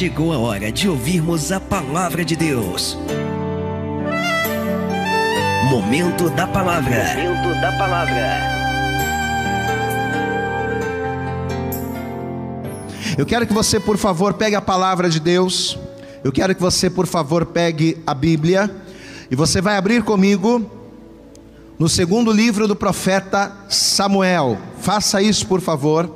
chegou 0.00 0.32
a 0.32 0.38
hora 0.38 0.72
de 0.72 0.88
ouvirmos 0.88 1.52
a 1.52 1.60
palavra 1.60 2.24
de 2.24 2.34
Deus. 2.34 2.96
Momento 5.68 6.30
da 6.30 6.46
palavra. 6.46 7.04
Momento 7.16 7.60
da 7.60 7.72
palavra. 7.72 8.40
Eu 13.18 13.26
quero 13.26 13.46
que 13.46 13.52
você, 13.52 13.78
por 13.78 13.98
favor, 13.98 14.32
pegue 14.32 14.56
a 14.56 14.62
palavra 14.62 15.10
de 15.10 15.20
Deus. 15.20 15.78
Eu 16.24 16.32
quero 16.32 16.54
que 16.54 16.62
você, 16.62 16.88
por 16.88 17.06
favor, 17.06 17.44
pegue 17.44 18.02
a 18.06 18.14
Bíblia. 18.14 18.74
E 19.30 19.36
você 19.36 19.60
vai 19.60 19.76
abrir 19.76 20.02
comigo 20.02 20.64
no 21.78 21.90
segundo 21.90 22.32
livro 22.32 22.66
do 22.66 22.74
profeta 22.74 23.54
Samuel. 23.68 24.56
Faça 24.78 25.20
isso, 25.20 25.46
por 25.46 25.60
favor. 25.60 26.10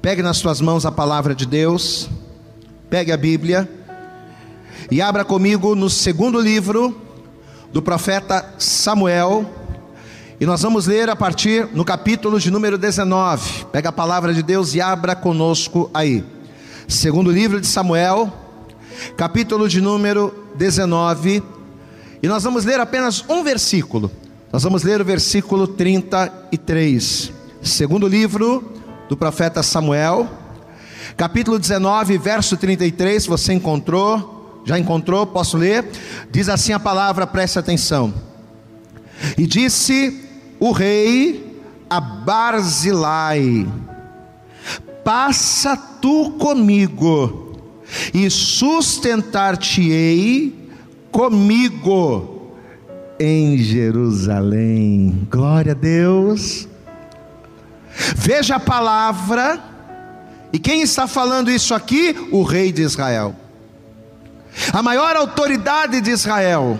Pegue 0.00 0.22
nas 0.22 0.36
suas 0.36 0.60
mãos 0.60 0.86
a 0.86 0.92
palavra 0.92 1.34
de 1.34 1.46
Deus. 1.46 2.08
Pegue 2.90 3.12
a 3.12 3.18
Bíblia. 3.18 3.68
E 4.90 5.02
abra 5.02 5.22
comigo 5.22 5.74
no 5.74 5.90
segundo 5.90 6.40
livro 6.40 6.98
do 7.70 7.82
profeta 7.82 8.54
Samuel. 8.58 9.44
E 10.40 10.46
nós 10.46 10.62
vamos 10.62 10.86
ler 10.86 11.10
a 11.10 11.16
partir 11.16 11.68
no 11.74 11.84
capítulo 11.84 12.40
de 12.40 12.50
número 12.50 12.78
19. 12.78 13.66
Pega 13.66 13.90
a 13.90 13.92
palavra 13.92 14.32
de 14.32 14.42
Deus 14.42 14.74
e 14.74 14.80
abra 14.80 15.14
conosco 15.14 15.90
aí. 15.92 16.24
Segundo 16.86 17.30
livro 17.30 17.60
de 17.60 17.66
Samuel, 17.66 18.32
capítulo 19.18 19.68
de 19.68 19.82
número 19.82 20.34
19. 20.54 21.42
E 22.22 22.26
nós 22.26 22.42
vamos 22.42 22.64
ler 22.64 22.80
apenas 22.80 23.22
um 23.28 23.44
versículo. 23.44 24.10
Nós 24.50 24.62
vamos 24.62 24.82
ler 24.82 24.98
o 24.98 25.04
versículo 25.04 25.68
33. 25.68 27.32
Segundo 27.60 28.08
livro 28.08 28.72
do 29.10 29.16
profeta 29.16 29.62
Samuel, 29.62 30.26
capítulo 31.18 31.58
19, 31.58 32.16
verso 32.16 32.56
33, 32.56 33.26
você 33.26 33.52
encontrou? 33.52 34.62
Já 34.64 34.78
encontrou? 34.78 35.26
Posso 35.26 35.56
ler? 35.56 35.84
Diz 36.30 36.48
assim 36.48 36.72
a 36.72 36.78
palavra, 36.78 37.26
preste 37.26 37.58
atenção. 37.58 38.14
E 39.36 39.44
disse 39.44 40.24
o 40.60 40.70
rei 40.70 41.60
a 41.90 42.00
Barzilai: 42.00 43.66
Passa 45.04 45.76
tu 45.76 46.36
comigo, 46.38 47.58
e 48.14 48.30
sustentar-te-ei 48.30 50.70
comigo 51.10 52.52
em 53.18 53.58
Jerusalém. 53.58 55.26
Glória 55.28 55.72
a 55.72 55.74
Deus. 55.74 56.68
Veja 58.14 58.54
a 58.54 58.60
palavra, 58.60 59.67
e 60.52 60.58
quem 60.58 60.82
está 60.82 61.06
falando 61.06 61.50
isso 61.50 61.74
aqui? 61.74 62.28
O 62.32 62.42
rei 62.42 62.72
de 62.72 62.82
Israel, 62.82 63.34
a 64.72 64.82
maior 64.82 65.16
autoridade 65.16 66.00
de 66.00 66.10
Israel, 66.10 66.78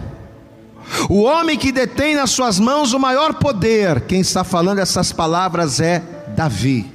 o 1.09 1.23
homem 1.23 1.57
que 1.57 1.71
detém 1.71 2.15
nas 2.15 2.31
suas 2.31 2.59
mãos 2.59 2.93
o 2.93 2.99
maior 2.99 3.35
poder. 3.35 4.03
Quem 4.03 4.21
está 4.21 4.43
falando 4.43 4.79
essas 4.79 5.13
palavras 5.13 5.81
é 5.81 6.03
Davi. 6.35 6.91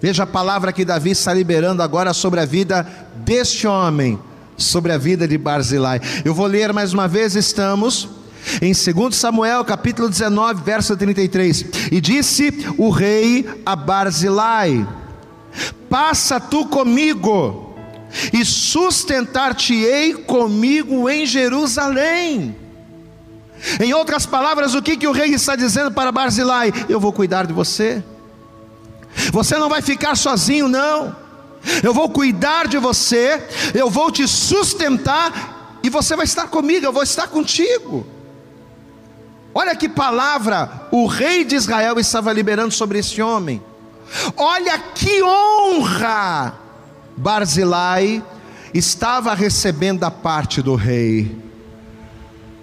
Veja 0.00 0.22
a 0.22 0.26
palavra 0.26 0.72
que 0.72 0.84
Davi 0.84 1.10
está 1.10 1.32
liberando 1.32 1.82
agora 1.82 2.12
sobre 2.14 2.40
a 2.40 2.44
vida 2.44 2.86
deste 3.16 3.66
homem, 3.66 4.18
sobre 4.56 4.92
a 4.92 4.98
vida 4.98 5.28
de 5.28 5.36
Barzilai. 5.36 6.00
Eu 6.24 6.34
vou 6.34 6.46
ler 6.46 6.72
mais 6.72 6.92
uma 6.92 7.06
vez, 7.06 7.34
estamos 7.34 8.08
em 8.62 8.72
2 8.72 9.14
Samuel, 9.14 9.64
capítulo 9.64 10.08
19, 10.08 10.62
verso 10.62 10.96
33, 10.96 11.66
e 11.92 12.00
disse 12.00 12.66
o 12.78 12.88
rei 12.90 13.46
a 13.64 13.76
Barzilai: 13.76 14.86
Passa 15.88 16.38
tu 16.38 16.66
comigo, 16.66 17.70
e 18.32 18.44
sustentar-te-ei 18.44 20.14
comigo 20.14 21.08
em 21.08 21.24
Jerusalém. 21.26 22.56
Em 23.78 23.92
outras 23.92 24.24
palavras, 24.24 24.74
o 24.74 24.82
que, 24.82 24.96
que 24.96 25.06
o 25.06 25.12
rei 25.12 25.34
está 25.34 25.54
dizendo 25.54 25.90
para 25.92 26.10
Barzilai? 26.10 26.72
Eu 26.88 26.98
vou 26.98 27.12
cuidar 27.12 27.46
de 27.46 27.52
você, 27.52 28.02
você 29.32 29.58
não 29.58 29.68
vai 29.68 29.82
ficar 29.82 30.16
sozinho, 30.16 30.68
não. 30.68 31.14
Eu 31.82 31.92
vou 31.92 32.08
cuidar 32.08 32.66
de 32.66 32.78
você, 32.78 33.42
eu 33.74 33.90
vou 33.90 34.10
te 34.10 34.26
sustentar, 34.26 35.78
e 35.82 35.90
você 35.90 36.16
vai 36.16 36.24
estar 36.24 36.48
comigo, 36.48 36.86
eu 36.86 36.92
vou 36.92 37.02
estar 37.02 37.28
contigo. 37.28 38.06
Olha 39.52 39.74
que 39.74 39.88
palavra 39.88 40.88
o 40.90 41.06
rei 41.06 41.44
de 41.44 41.56
Israel 41.56 41.98
estava 41.98 42.32
liberando 42.32 42.72
sobre 42.72 42.98
esse 42.98 43.20
homem. 43.20 43.62
Olha 44.36 44.78
que 44.78 45.22
honra 45.22 46.54
Barzilai 47.16 48.22
estava 48.72 49.34
recebendo 49.34 50.00
da 50.00 50.10
parte 50.10 50.62
do 50.62 50.74
rei. 50.74 51.36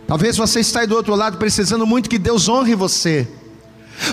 Talvez 0.08 0.38
você 0.38 0.62
está 0.62 0.82
aí 0.82 0.88
do 0.88 0.96
outro 0.96 1.16
lado 1.16 1.38
precisando 1.38 1.86
muito 1.86 2.10
que 2.10 2.18
Deus 2.18 2.48
honre 2.48 2.76
você. 2.76 3.28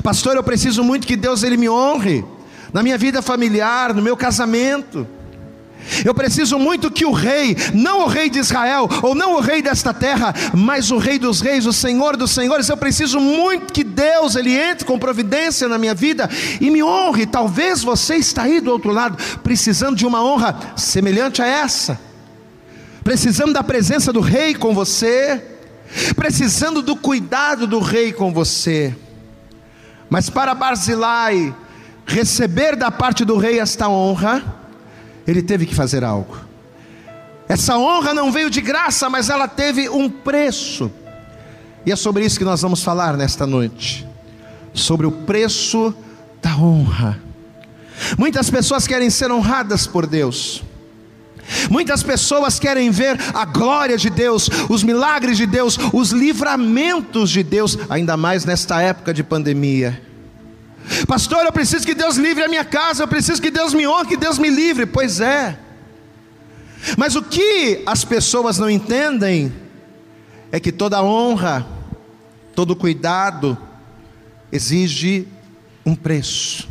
Pastor, 0.03 0.37
eu 0.37 0.43
preciso 0.43 0.83
muito 0.83 1.07
que 1.07 1.17
Deus 1.17 1.43
ele 1.43 1.57
me 1.57 1.69
honre 1.69 2.25
na 2.73 2.83
minha 2.83 2.99
vida 2.99 3.23
familiar, 3.23 3.95
no 3.95 4.03
meu 4.03 4.17
casamento. 4.17 5.07
Eu 6.05 6.15
preciso 6.15 6.59
muito 6.59 6.91
que 6.91 7.05
o 7.05 7.13
rei, 7.13 7.57
não 7.73 8.05
o 8.05 8.07
rei 8.07 8.31
de 8.31 8.39
Israel, 8.39 8.89
ou 9.03 9.15
não 9.15 9.35
o 9.35 9.41
rei 9.41 9.63
desta 9.63 9.93
terra, 9.93 10.35
mas 10.55 10.91
o 10.91 10.99
rei 10.99 11.19
dos 11.19 11.41
reis, 11.41 11.67
o 11.67 11.73
Senhor 11.73 12.17
dos 12.17 12.31
senhores, 12.31 12.69
eu 12.69 12.77
preciso 12.77 13.21
muito 13.21 13.73
que 13.73 13.85
Deus 13.85 14.35
ele 14.37 14.57
entre 14.57 14.85
com 14.85 14.99
providência 14.99 15.69
na 15.69 15.79
minha 15.79 15.95
vida 15.95 16.29
e 16.61 16.71
me 16.71 16.83
honre. 16.83 17.27
Talvez 17.27 17.83
você 17.83 18.17
está 18.17 18.43
aí 18.43 18.61
do 18.61 18.71
outro 18.71 18.91
lado 18.91 19.17
precisando 19.43 19.97
de 19.97 20.07
uma 20.07 20.25
honra 20.25 20.59
semelhante 20.77 21.43
a 21.43 21.47
essa. 21.47 21.99
Precisando 23.03 23.53
da 23.53 23.63
presença 23.63 24.13
do 24.13 24.21
rei 24.21 24.55
com 24.55 24.75
você, 24.75 25.43
precisando 26.17 26.81
do 26.81 26.97
cuidado 26.97 27.67
do 27.67 27.79
rei 27.79 28.13
com 28.13 28.33
você. 28.33 28.95
Mas 30.09 30.31
para 30.31 30.55
Barzilai 30.55 31.55
receber 32.07 32.77
da 32.77 32.91
parte 32.91 33.25
do 33.25 33.37
rei 33.37 33.59
esta 33.59 33.89
honra, 33.89 34.64
ele 35.27 35.43
teve 35.43 35.67
que 35.67 35.75
fazer 35.75 36.05
algo. 36.05 36.37
Essa 37.49 37.77
honra 37.77 38.15
não 38.15 38.33
veio 38.33 38.49
de 38.49 38.61
graça, 38.61 39.09
mas 39.11 39.29
ela 39.29 39.47
teve 39.47 39.89
um 39.89 40.09
preço. 40.09 40.91
E 41.85 41.93
é 41.93 41.97
sobre 41.97 42.25
isso 42.25 42.39
que 42.39 42.45
nós 42.45 42.63
vamos 42.63 42.83
falar 42.83 43.17
nesta 43.17 43.47
noite. 43.47 44.07
Sobre 44.73 45.07
o 45.07 45.13
preço 45.13 45.95
da 46.43 46.57
honra. 46.57 47.21
Muitas 48.19 48.51
pessoas 48.51 48.87
querem 48.87 49.11
ser 49.11 49.31
honradas 49.31 49.87
por 49.87 50.07
Deus. 50.07 50.63
Muitas 51.71 52.03
pessoas 52.03 52.59
querem 52.59 52.91
ver 52.91 53.19
a 53.35 53.45
glória 53.45 53.99
de 53.99 54.09
Deus, 54.09 54.49
os 54.69 54.83
milagres 54.83 55.37
de 55.37 55.47
Deus, 55.47 55.79
os 55.93 56.11
livramentos 56.11 57.31
de 57.31 57.43
Deus, 57.43 57.79
ainda 57.89 58.17
mais 58.17 58.45
nesta 58.45 58.81
época 58.81 59.13
de 59.13 59.23
pandemia. 59.23 60.01
Pastor, 61.07 61.45
eu 61.45 61.53
preciso 61.53 61.87
que 61.87 61.95
Deus 61.95 62.17
livre 62.17 62.45
a 62.45 62.49
minha 62.49 62.65
casa, 62.65 63.03
eu 63.03 63.09
preciso 63.09 63.41
que 63.41 63.51
Deus 63.51 63.73
me 63.73 63.87
honre, 63.87 64.09
que 64.09 64.17
Deus 64.17 64.39
me 64.39 64.51
livre. 64.51 64.87
Pois 64.87 65.21
é. 65.21 65.59
Mas 66.97 67.17
o 67.17 67.23
que 67.23 67.83
as 67.87 68.05
pessoas 68.05 68.59
não 68.59 68.69
entendem 68.69 69.53
é 70.53 70.61
que 70.61 70.71
toda 70.71 71.03
honra, 71.03 71.67
todo 72.55 72.77
cuidado 72.77 73.57
exige 74.53 75.27
um 75.85 75.95
preço. 75.97 76.69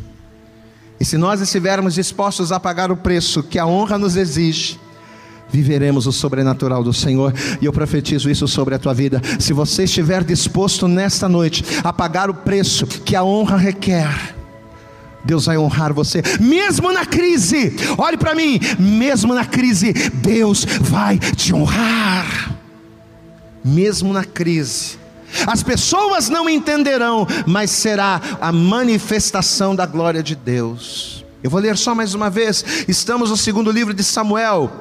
E 0.99 1.05
se 1.05 1.17
nós 1.17 1.41
estivermos 1.41 1.95
dispostos 1.95 2.51
a 2.51 2.59
pagar 2.59 2.91
o 2.91 2.97
preço 2.97 3.43
que 3.43 3.59
a 3.59 3.65
honra 3.65 3.97
nos 3.97 4.15
exige, 4.15 4.79
viveremos 5.49 6.07
o 6.07 6.11
sobrenatural 6.11 6.83
do 6.83 6.93
Senhor, 6.93 7.33
e 7.61 7.65
eu 7.65 7.73
profetizo 7.73 8.29
isso 8.29 8.47
sobre 8.47 8.75
a 8.75 8.79
tua 8.79 8.93
vida. 8.93 9.21
Se 9.39 9.53
você 9.53 9.83
estiver 9.83 10.23
disposto 10.23 10.87
nesta 10.87 11.29
noite 11.29 11.63
a 11.83 11.93
pagar 11.93 12.29
o 12.29 12.33
preço 12.33 12.87
que 12.87 13.15
a 13.15 13.23
honra 13.23 13.57
requer, 13.57 14.35
Deus 15.23 15.45
vai 15.45 15.57
honrar 15.57 15.93
você, 15.93 16.21
mesmo 16.39 16.91
na 16.91 17.05
crise. 17.05 17.75
Olhe 17.97 18.17
para 18.17 18.35
mim, 18.35 18.59
mesmo 18.77 19.33
na 19.33 19.45
crise, 19.45 19.93
Deus 20.15 20.65
vai 20.81 21.17
te 21.17 21.53
honrar. 21.53 22.51
Mesmo 23.63 24.11
na 24.11 24.25
crise, 24.25 24.97
as 25.47 25.63
pessoas 25.63 26.29
não 26.29 26.49
entenderão, 26.49 27.25
mas 27.47 27.71
será 27.71 28.21
a 28.41 28.51
manifestação 28.51 29.75
da 29.75 29.85
glória 29.85 30.21
de 30.21 30.35
Deus. 30.35 31.25
Eu 31.41 31.49
vou 31.49 31.59
ler 31.59 31.77
só 31.77 31.95
mais 31.95 32.13
uma 32.13 32.29
vez. 32.29 32.63
Estamos 32.87 33.29
no 33.29 33.37
segundo 33.37 33.71
livro 33.71 33.93
de 33.93 34.03
Samuel, 34.03 34.71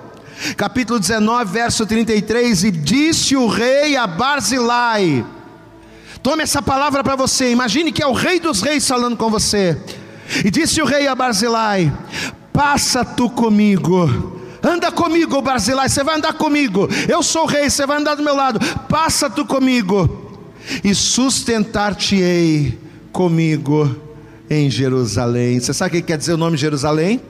capítulo 0.57 0.99
19, 0.99 1.53
verso 1.53 1.87
33, 1.87 2.65
e 2.65 2.71
disse 2.71 3.37
o 3.37 3.47
rei 3.47 3.97
a 3.97 4.07
Barzilai, 4.07 5.25
tome 6.23 6.43
essa 6.43 6.61
palavra 6.61 7.03
para 7.03 7.17
você, 7.17 7.51
imagine 7.51 7.93
que 7.93 8.03
é 8.03 8.07
o 8.07 8.13
rei 8.13 8.41
dos 8.41 8.61
reis 8.61 8.87
falando 8.87 9.17
com 9.17 9.31
você, 9.31 9.79
e 10.45 10.51
disse 10.51 10.81
o 10.83 10.85
rei 10.85 11.07
a 11.07 11.15
Barzilai, 11.15 11.93
passa 12.53 13.05
tu 13.05 13.31
comigo, 13.31 14.41
anda 14.63 14.91
comigo 14.91 15.41
Barzilai, 15.41 15.89
você 15.89 16.03
vai 16.03 16.17
andar 16.17 16.35
comigo, 16.35 16.89
eu 17.09 17.23
sou 17.23 17.45
o 17.45 17.47
rei, 17.47 17.71
você 17.71 17.87
vai 17.87 17.99
andar 17.99 18.15
do 18.17 18.23
meu 18.23 18.35
lado, 18.35 18.59
passa 18.89 19.31
tu 19.31 19.47
comigo, 19.47 20.43
e 20.83 20.95
sustentar-te-ei 20.95 22.79
comigo 23.13 23.97
em 24.51 24.71
Jerusalém, 24.71 25.61
você 25.61 25.73
sabe 25.73 25.91
o 25.91 26.01
que 26.01 26.07
quer 26.09 26.19
dizer 26.19 26.35
o 26.35 26.37
nome 26.37 26.57
Jerusalém? 26.57 27.21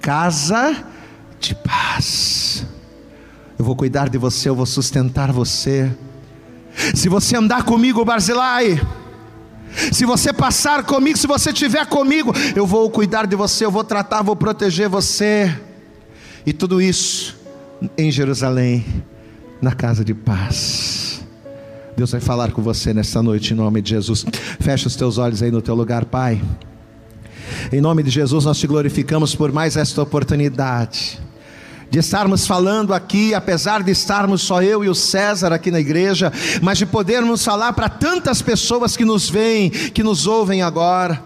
Casa 0.00 0.93
de 1.48 1.54
paz. 1.54 2.66
Eu 3.58 3.64
vou 3.64 3.76
cuidar 3.76 4.08
de 4.08 4.18
você, 4.18 4.48
eu 4.48 4.54
vou 4.54 4.66
sustentar 4.66 5.32
você. 5.32 5.90
Se 6.94 7.08
você 7.08 7.36
andar 7.36 7.64
comigo, 7.64 8.04
Barzilai, 8.04 8.80
se 9.92 10.04
você 10.04 10.32
passar 10.32 10.84
comigo, 10.84 11.16
se 11.18 11.26
você 11.26 11.50
estiver 11.50 11.86
comigo, 11.86 12.32
eu 12.54 12.66
vou 12.66 12.90
cuidar 12.90 13.26
de 13.26 13.36
você, 13.36 13.64
eu 13.64 13.70
vou 13.70 13.84
tratar, 13.84 14.22
vou 14.22 14.36
proteger 14.36 14.88
você. 14.88 15.56
E 16.44 16.52
tudo 16.52 16.82
isso 16.82 17.36
em 17.96 18.10
Jerusalém, 18.10 18.84
na 19.62 19.72
casa 19.72 20.04
de 20.04 20.14
paz. 20.14 21.24
Deus 21.96 22.10
vai 22.10 22.20
falar 22.20 22.50
com 22.50 22.60
você 22.60 22.92
nesta 22.92 23.22
noite 23.22 23.52
em 23.52 23.56
nome 23.56 23.80
de 23.80 23.90
Jesus. 23.90 24.26
Fecha 24.60 24.88
os 24.88 24.96
teus 24.96 25.16
olhos 25.16 25.42
aí 25.42 25.50
no 25.50 25.62
teu 25.62 25.74
lugar, 25.74 26.04
Pai. 26.04 26.42
Em 27.72 27.80
nome 27.80 28.02
de 28.02 28.10
Jesus, 28.10 28.44
nós 28.44 28.58
te 28.58 28.66
glorificamos 28.66 29.34
por 29.34 29.52
mais 29.52 29.76
esta 29.76 30.02
oportunidade 30.02 31.23
de 31.94 32.00
estarmos 32.00 32.44
falando 32.44 32.92
aqui, 32.92 33.34
apesar 33.34 33.80
de 33.80 33.92
estarmos 33.92 34.42
só 34.42 34.60
eu 34.60 34.82
e 34.82 34.88
o 34.88 34.96
César 34.96 35.52
aqui 35.52 35.70
na 35.70 35.78
igreja, 35.78 36.32
mas 36.60 36.76
de 36.76 36.84
podermos 36.84 37.44
falar 37.44 37.72
para 37.72 37.88
tantas 37.88 38.42
pessoas 38.42 38.96
que 38.96 39.04
nos 39.04 39.30
veem, 39.30 39.70
que 39.70 40.02
nos 40.02 40.26
ouvem 40.26 40.60
agora. 40.60 41.22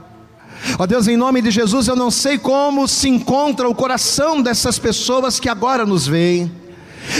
Ó 0.78 0.86
Deus, 0.86 1.08
em 1.08 1.16
nome 1.16 1.40
de 1.40 1.50
Jesus, 1.50 1.88
eu 1.88 1.96
não 1.96 2.10
sei 2.10 2.36
como 2.36 2.86
se 2.86 3.08
encontra 3.08 3.66
o 3.66 3.74
coração 3.74 4.42
dessas 4.42 4.78
pessoas 4.78 5.40
que 5.40 5.48
agora 5.48 5.86
nos 5.86 6.06
veem. 6.06 6.52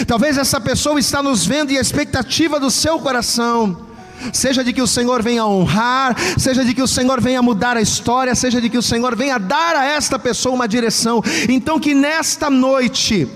Talvez 0.06 0.36
essa 0.36 0.60
pessoa 0.60 1.00
está 1.00 1.22
nos 1.22 1.46
vendo 1.46 1.72
e 1.72 1.78
a 1.78 1.80
expectativa 1.80 2.60
do 2.60 2.70
seu 2.70 2.98
coração 2.98 3.87
seja 4.32 4.64
de 4.64 4.72
que 4.72 4.82
o 4.82 4.86
Senhor 4.86 5.22
venha 5.22 5.44
honrar, 5.44 6.16
seja 6.38 6.64
de 6.64 6.74
que 6.74 6.82
o 6.82 6.88
Senhor 6.88 7.20
venha 7.20 7.42
mudar 7.42 7.76
a 7.76 7.82
história, 7.82 8.34
seja 8.34 8.60
de 8.60 8.68
que 8.68 8.78
o 8.78 8.82
Senhor 8.82 9.16
venha 9.16 9.38
dar 9.38 9.76
a 9.76 9.84
esta 9.84 10.18
pessoa 10.18 10.54
uma 10.54 10.68
direção. 10.68 11.22
Então, 11.48 11.78
que 11.78 11.94
nesta 11.94 12.50
noite, 12.50 13.28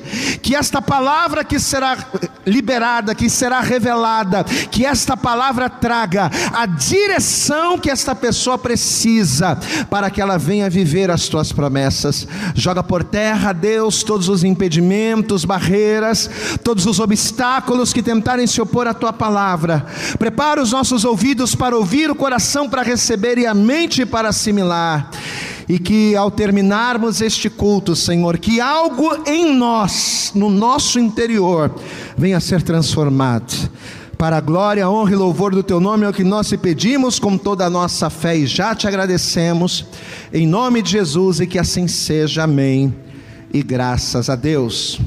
que 0.42 0.54
esta 0.54 0.80
palavra 0.82 1.44
que 1.44 1.58
será 1.58 1.96
liberada, 2.46 3.14
que 3.14 3.28
será 3.30 3.60
revelada, 3.60 4.44
que 4.44 4.84
esta 4.84 5.16
palavra 5.16 5.68
traga 5.68 6.30
a 6.52 6.66
direção 6.66 7.78
que 7.78 7.90
esta 7.90 8.14
pessoa 8.14 8.58
precisa 8.58 9.58
para 9.88 10.10
que 10.10 10.20
ela 10.20 10.38
venha 10.38 10.68
viver 10.68 11.10
as 11.10 11.28
tuas 11.28 11.52
promessas. 11.52 12.26
Joga 12.54 12.82
por 12.82 13.04
terra, 13.04 13.52
Deus, 13.52 14.02
todos 14.02 14.28
os 14.28 14.44
impedimentos, 14.44 15.44
barreiras, 15.44 16.28
todos 16.62 16.86
os 16.86 16.98
obstáculos 16.98 17.92
que 17.92 18.02
tentarem 18.02 18.46
se 18.46 18.60
opor 18.60 18.86
à 18.86 18.94
tua 18.94 19.12
palavra. 19.12 19.84
Prepara 20.18 20.62
os 20.62 20.71
nossos 20.72 21.04
ouvidos 21.04 21.54
para 21.54 21.76
ouvir, 21.76 22.10
o 22.10 22.14
coração 22.14 22.68
para 22.68 22.82
receber 22.82 23.38
e 23.38 23.46
a 23.46 23.54
mente 23.54 24.04
para 24.04 24.30
assimilar. 24.30 25.10
E 25.68 25.78
que 25.78 26.16
ao 26.16 26.30
terminarmos 26.30 27.20
este 27.20 27.48
culto, 27.48 27.94
Senhor, 27.94 28.38
que 28.38 28.60
algo 28.60 29.22
em 29.26 29.54
nós, 29.54 30.32
no 30.34 30.50
nosso 30.50 30.98
interior, 30.98 31.72
venha 32.16 32.38
a 32.38 32.40
ser 32.40 32.62
transformado. 32.62 33.70
Para 34.18 34.36
a 34.36 34.40
glória, 34.40 34.88
honra 34.88 35.12
e 35.12 35.16
louvor 35.16 35.54
do 35.54 35.62
Teu 35.62 35.80
nome 35.80 36.04
é 36.04 36.08
o 36.08 36.12
que 36.12 36.24
nós 36.24 36.48
te 36.48 36.56
pedimos 36.56 37.18
com 37.18 37.36
toda 37.36 37.66
a 37.66 37.70
nossa 37.70 38.08
fé 38.08 38.36
e 38.36 38.46
já 38.46 38.74
te 38.74 38.86
agradecemos, 38.86 39.84
em 40.32 40.46
nome 40.46 40.80
de 40.82 40.92
Jesus 40.92 41.40
e 41.40 41.46
que 41.46 41.58
assim 41.58 41.88
seja, 41.88 42.44
amém. 42.44 42.94
E 43.52 43.62
graças 43.62 44.30
a 44.30 44.36
Deus. 44.36 45.00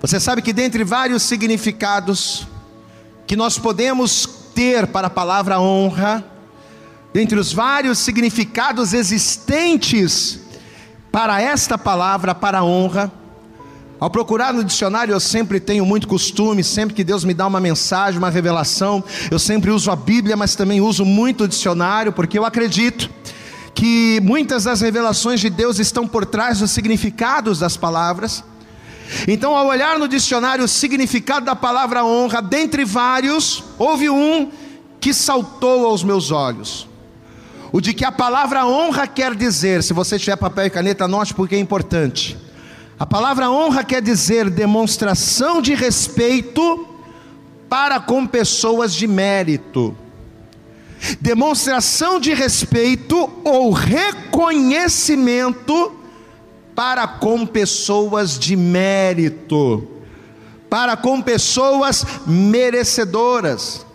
Você 0.00 0.20
sabe 0.20 0.42
que 0.42 0.52
dentre 0.52 0.84
vários 0.84 1.22
significados 1.22 2.46
que 3.26 3.36
nós 3.36 3.58
podemos 3.58 4.43
ter 4.54 4.86
para 4.86 5.08
a 5.08 5.10
palavra 5.10 5.58
honra, 5.60 6.24
dentre 7.12 7.38
os 7.38 7.52
vários 7.52 7.98
significados 7.98 8.92
existentes 8.92 10.40
para 11.10 11.40
esta 11.40 11.76
palavra, 11.76 12.34
para 12.34 12.64
honra, 12.64 13.12
ao 14.00 14.10
procurar 14.10 14.52
no 14.52 14.64
dicionário, 14.64 15.12
eu 15.12 15.20
sempre 15.20 15.58
tenho 15.58 15.86
muito 15.86 16.06
costume, 16.06 16.62
sempre 16.62 16.94
que 16.94 17.04
Deus 17.04 17.24
me 17.24 17.32
dá 17.32 17.46
uma 17.46 17.60
mensagem, 17.60 18.18
uma 18.18 18.28
revelação, 18.30 19.02
eu 19.30 19.38
sempre 19.38 19.70
uso 19.70 19.90
a 19.90 19.96
Bíblia, 19.96 20.36
mas 20.36 20.54
também 20.54 20.80
uso 20.80 21.04
muito 21.04 21.44
o 21.44 21.48
dicionário, 21.48 22.12
porque 22.12 22.38
eu 22.38 22.44
acredito 22.44 23.08
que 23.74 24.20
muitas 24.22 24.64
das 24.64 24.80
revelações 24.80 25.40
de 25.40 25.50
Deus 25.50 25.78
estão 25.78 26.06
por 26.06 26.26
trás 26.26 26.58
dos 26.58 26.70
significados 26.70 27.58
das 27.58 27.76
palavras. 27.76 28.44
Então, 29.26 29.56
ao 29.56 29.66
olhar 29.66 29.98
no 29.98 30.08
dicionário 30.08 30.64
o 30.64 30.68
significado 30.68 31.46
da 31.46 31.56
palavra 31.56 32.04
honra, 32.04 32.42
dentre 32.42 32.84
vários, 32.84 33.64
houve 33.78 34.10
um 34.10 34.50
que 35.00 35.14
saltou 35.14 35.86
aos 35.86 36.02
meus 36.02 36.30
olhos. 36.30 36.88
O 37.72 37.80
de 37.80 37.92
que 37.92 38.04
a 38.04 38.12
palavra 38.12 38.66
honra 38.66 39.06
quer 39.06 39.34
dizer, 39.34 39.82
se 39.82 39.92
você 39.92 40.18
tiver 40.18 40.36
papel 40.36 40.66
e 40.66 40.70
caneta, 40.70 41.04
anote 41.04 41.34
porque 41.34 41.56
é 41.56 41.58
importante. 41.58 42.38
A 42.98 43.04
palavra 43.04 43.50
honra 43.50 43.82
quer 43.82 44.00
dizer 44.00 44.48
demonstração 44.48 45.60
de 45.60 45.74
respeito 45.74 46.88
para 47.68 47.98
com 47.98 48.26
pessoas 48.26 48.94
de 48.94 49.08
mérito. 49.08 49.96
Demonstração 51.20 52.20
de 52.20 52.32
respeito 52.32 53.28
ou 53.42 53.72
reconhecimento 53.72 56.03
para 56.74 57.06
com 57.06 57.46
pessoas 57.46 58.38
de 58.38 58.56
mérito, 58.56 59.88
para 60.68 60.96
com 60.96 61.20
pessoas 61.22 62.04
merecedoras. 62.26 63.86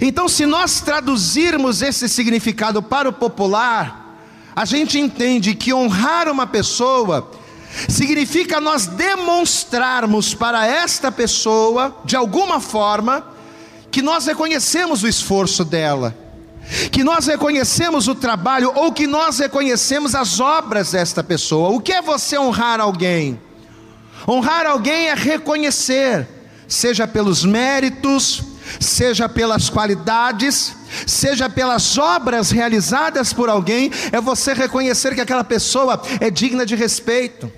Então, 0.00 0.28
se 0.28 0.46
nós 0.46 0.80
traduzirmos 0.80 1.82
esse 1.82 2.08
significado 2.08 2.82
para 2.82 3.08
o 3.08 3.12
popular, 3.12 4.18
a 4.54 4.64
gente 4.64 4.98
entende 4.98 5.54
que 5.54 5.74
honrar 5.74 6.28
uma 6.28 6.46
pessoa 6.46 7.30
significa 7.88 8.60
nós 8.60 8.86
demonstrarmos 8.86 10.34
para 10.34 10.66
esta 10.66 11.10
pessoa, 11.10 11.96
de 12.04 12.16
alguma 12.16 12.60
forma, 12.60 13.26
que 13.90 14.00
nós 14.00 14.26
reconhecemos 14.26 15.02
o 15.02 15.08
esforço 15.08 15.64
dela 15.64 16.23
que 16.90 17.04
nós 17.04 17.26
reconhecemos 17.26 18.08
o 18.08 18.14
trabalho 18.14 18.72
ou 18.74 18.92
que 18.92 19.06
nós 19.06 19.38
reconhecemos 19.38 20.14
as 20.14 20.40
obras 20.40 20.92
desta 20.92 21.22
pessoa. 21.22 21.70
O 21.70 21.80
que 21.80 21.92
é 21.92 22.02
você 22.02 22.38
honrar 22.38 22.80
alguém? 22.80 23.40
Honrar 24.26 24.66
alguém 24.66 25.08
é 25.08 25.14
reconhecer, 25.14 26.26
seja 26.66 27.06
pelos 27.06 27.44
méritos, 27.44 28.42
seja 28.80 29.28
pelas 29.28 29.68
qualidades, 29.68 30.74
seja 31.06 31.50
pelas 31.50 31.98
obras 31.98 32.50
realizadas 32.50 33.32
por 33.32 33.50
alguém, 33.50 33.90
é 34.10 34.20
você 34.20 34.54
reconhecer 34.54 35.14
que 35.14 35.20
aquela 35.20 35.44
pessoa 35.44 36.00
é 36.20 36.30
digna 36.30 36.64
de 36.64 36.74
respeito. 36.74 37.52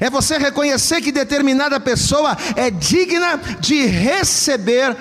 É 0.00 0.10
você 0.10 0.36
reconhecer 0.36 1.00
que 1.00 1.10
determinada 1.10 1.80
pessoa 1.80 2.36
é 2.56 2.70
digna 2.70 3.40
de 3.60 3.86
receber 3.86 4.96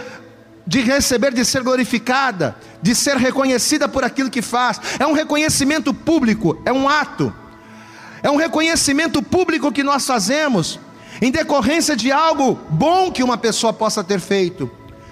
de 0.68 0.82
receber, 0.82 1.34
de 1.34 1.46
ser 1.46 1.64
glorificada, 1.64 2.54
de 2.82 2.94
ser 2.96 3.18
reconhecida 3.18 3.88
por 3.88 4.04
aquilo 4.04 4.30
que 4.30 4.42
faz. 4.42 4.80
É 5.00 5.06
um 5.06 5.14
reconhecimento 5.14 5.94
público, 5.94 6.62
é 6.66 6.72
um 6.72 6.88
ato. 6.88 7.34
É 8.22 8.30
um 8.30 8.36
reconhecimento 8.36 9.22
público 9.22 9.72
que 9.72 9.84
nós 9.84 10.06
fazemos 10.06 10.80
em 11.22 11.32
decorrência 11.32 11.96
de 11.96 12.12
algo 12.12 12.60
bom 12.70 13.12
que 13.12 13.24
uma 13.24 13.38
pessoa 13.38 13.74
possa 13.74 14.04
ter 14.04 14.20
feito, 14.20 14.70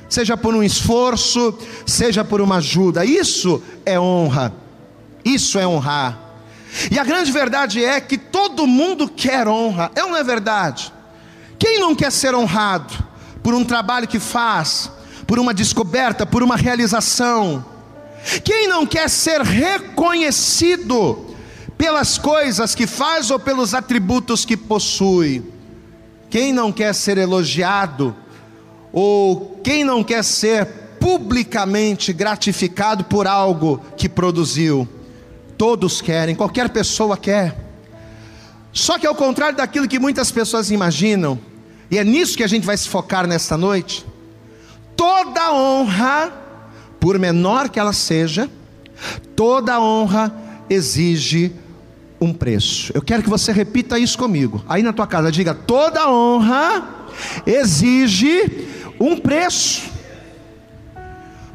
seja 0.08 0.38
por 0.38 0.54
um 0.54 0.64
esforço, 0.64 1.58
seja 1.86 2.24
por 2.24 2.42
uma 2.42 2.58
ajuda. 2.58 3.06
Isso 3.06 3.62
é 3.86 4.00
honra. 4.00 4.54
Isso 5.24 5.58
é 5.58 5.66
honrar. 5.66 6.20
E 6.92 7.00
a 7.00 7.04
grande 7.04 7.32
verdade 7.32 7.84
é 7.84 8.00
que 8.00 8.18
todo 8.18 8.68
mundo 8.68 9.08
quer 9.08 9.48
honra. 9.48 9.92
É 9.96 10.04
ou 10.04 10.10
não 10.10 10.18
é 10.18 10.24
verdade? 10.24 10.94
Quem 11.58 11.80
não 11.80 11.96
quer 11.96 12.12
ser 12.12 12.36
honrado 12.36 12.94
por 13.42 13.54
um 13.54 13.64
trabalho 13.64 14.08
que 14.08 14.20
faz, 14.20 14.92
por 15.26 15.40
uma 15.40 15.54
descoberta, 15.54 16.26
por 16.26 16.44
uma 16.44 16.56
realização. 16.56 17.66
Quem 18.44 18.68
não 18.68 18.86
quer 18.86 19.10
ser 19.10 19.42
reconhecido 19.42 21.26
pelas 21.78 22.18
coisas 22.18 22.74
que 22.74 22.88
faz 22.88 23.30
ou 23.30 23.40
pelos 23.40 23.74
atributos 23.74 24.46
que 24.46 24.58
possui? 24.58 25.44
Quem 26.30 26.52
não 26.52 26.72
quer 26.72 26.94
ser 26.94 27.18
elogiado 27.18 28.16
ou 28.92 29.60
quem 29.64 29.84
não 29.84 30.04
quer 30.04 30.24
ser 30.24 30.66
publicamente 31.00 32.12
gratificado 32.14 33.04
por 33.06 33.28
algo 33.28 33.82
que 33.98 34.10
produziu? 34.10 34.88
Todos 35.58 36.02
querem, 36.02 36.36
qualquer 36.36 36.70
pessoa 36.70 37.16
quer. 37.18 37.56
Só 38.74 39.00
que 39.00 39.08
ao 39.08 39.16
contrário 39.16 39.56
daquilo 39.56 39.88
que 39.88 40.00
muitas 40.00 40.32
pessoas 40.32 40.70
imaginam, 40.70 41.40
e 41.90 41.98
é 41.98 42.04
nisso 42.04 42.36
que 42.36 42.44
a 42.44 42.48
gente 42.48 42.66
vai 42.66 42.76
se 42.76 42.90
focar 42.90 43.26
nesta 43.26 43.56
noite, 43.56 44.06
toda 44.96 45.54
honra, 45.54 46.32
por 47.00 47.20
menor 47.20 47.70
que 47.70 47.80
ela 47.80 47.94
seja, 47.94 48.50
toda 49.36 49.80
honra 49.80 50.34
exige 50.70 51.52
um 52.20 52.34
preço. 52.34 52.92
Eu 52.96 53.02
quero 53.02 53.22
que 53.22 53.30
você 53.30 53.52
repita 53.52 54.00
isso 54.00 54.18
comigo. 54.18 54.64
Aí 54.68 54.82
na 54.82 54.94
tua 54.94 55.08
casa, 55.08 55.32
diga: 55.32 55.54
toda 55.54 56.10
honra 56.10 57.08
exige 57.46 58.68
um 59.00 59.18
preço. 59.18 59.84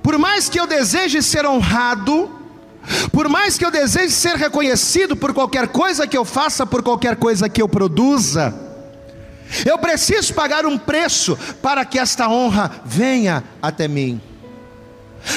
Por 0.02 0.18
mais 0.18 0.48
que 0.48 0.58
eu 0.58 0.66
deseje 0.66 1.22
ser 1.22 1.44
honrado, 1.46 2.30
Por 3.12 3.28
mais 3.28 3.58
que 3.58 3.64
eu 3.64 3.70
deseje 3.70 4.12
ser 4.12 4.36
reconhecido 4.36 5.14
por 5.14 5.32
qualquer 5.32 5.68
coisa 5.68 6.06
que 6.06 6.16
eu 6.16 6.24
faça, 6.24 6.66
por 6.66 6.82
qualquer 6.82 7.16
coisa 7.16 7.48
que 7.48 7.60
eu 7.60 7.68
produza, 7.68 8.54
eu 9.64 9.78
preciso 9.78 10.32
pagar 10.34 10.64
um 10.64 10.78
preço 10.78 11.36
para 11.62 11.84
que 11.84 11.98
esta 11.98 12.28
honra 12.28 12.70
venha 12.84 13.44
até 13.60 13.88
mim. 13.88 14.20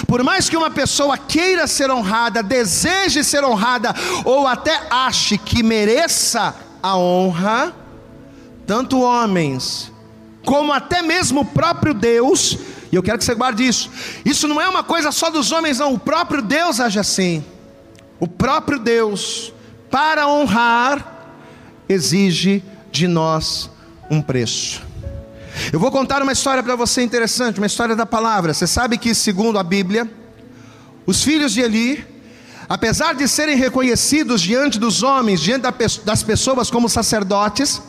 Por 0.07 0.23
mais 0.23 0.49
que 0.49 0.55
uma 0.55 0.71
pessoa 0.71 1.17
queira 1.17 1.67
ser 1.67 1.91
honrada, 1.91 2.41
deseje 2.41 3.23
ser 3.23 3.43
honrada, 3.43 3.93
ou 4.23 4.47
até 4.47 4.87
ache 4.89 5.37
que 5.37 5.61
mereça 5.61 6.55
a 6.81 6.97
honra, 6.97 7.73
tanto 8.65 9.01
homens, 9.01 9.91
como 10.45 10.71
até 10.71 11.01
mesmo 11.01 11.41
o 11.41 11.45
próprio 11.45 11.93
Deus, 11.93 12.57
e 12.91 12.95
eu 12.95 13.03
quero 13.03 13.17
que 13.17 13.25
você 13.25 13.35
guarde 13.35 13.67
isso, 13.67 13.89
isso 14.23 14.47
não 14.47 14.61
é 14.61 14.69
uma 14.69 14.83
coisa 14.83 15.11
só 15.11 15.29
dos 15.29 15.51
homens, 15.51 15.79
não, 15.79 15.93
o 15.93 15.99
próprio 15.99 16.41
Deus 16.41 16.79
age 16.79 16.99
assim, 16.99 17.43
o 18.19 18.27
próprio 18.27 18.79
Deus, 18.79 19.51
para 19.89 20.27
honrar, 20.27 21.35
exige 21.89 22.63
de 22.89 23.07
nós 23.07 23.72
um 24.13 24.21
preço. 24.21 24.81
Eu 25.71 25.79
vou 25.79 25.91
contar 25.91 26.21
uma 26.21 26.31
história 26.31 26.63
para 26.63 26.75
você 26.75 27.01
interessante, 27.01 27.59
uma 27.59 27.67
história 27.67 27.95
da 27.95 28.05
palavra. 28.05 28.53
Você 28.53 28.67
sabe 28.67 28.97
que, 28.97 29.13
segundo 29.13 29.59
a 29.59 29.63
Bíblia, 29.63 30.09
os 31.05 31.23
filhos 31.23 31.51
de 31.51 31.61
Eli, 31.61 32.05
apesar 32.67 33.13
de 33.13 33.27
serem 33.27 33.57
reconhecidos 33.57 34.41
diante 34.41 34.79
dos 34.79 35.03
homens, 35.03 35.41
diante 35.41 35.65
das 36.03 36.23
pessoas 36.23 36.69
como 36.69 36.89
sacerdotes, 36.89 37.81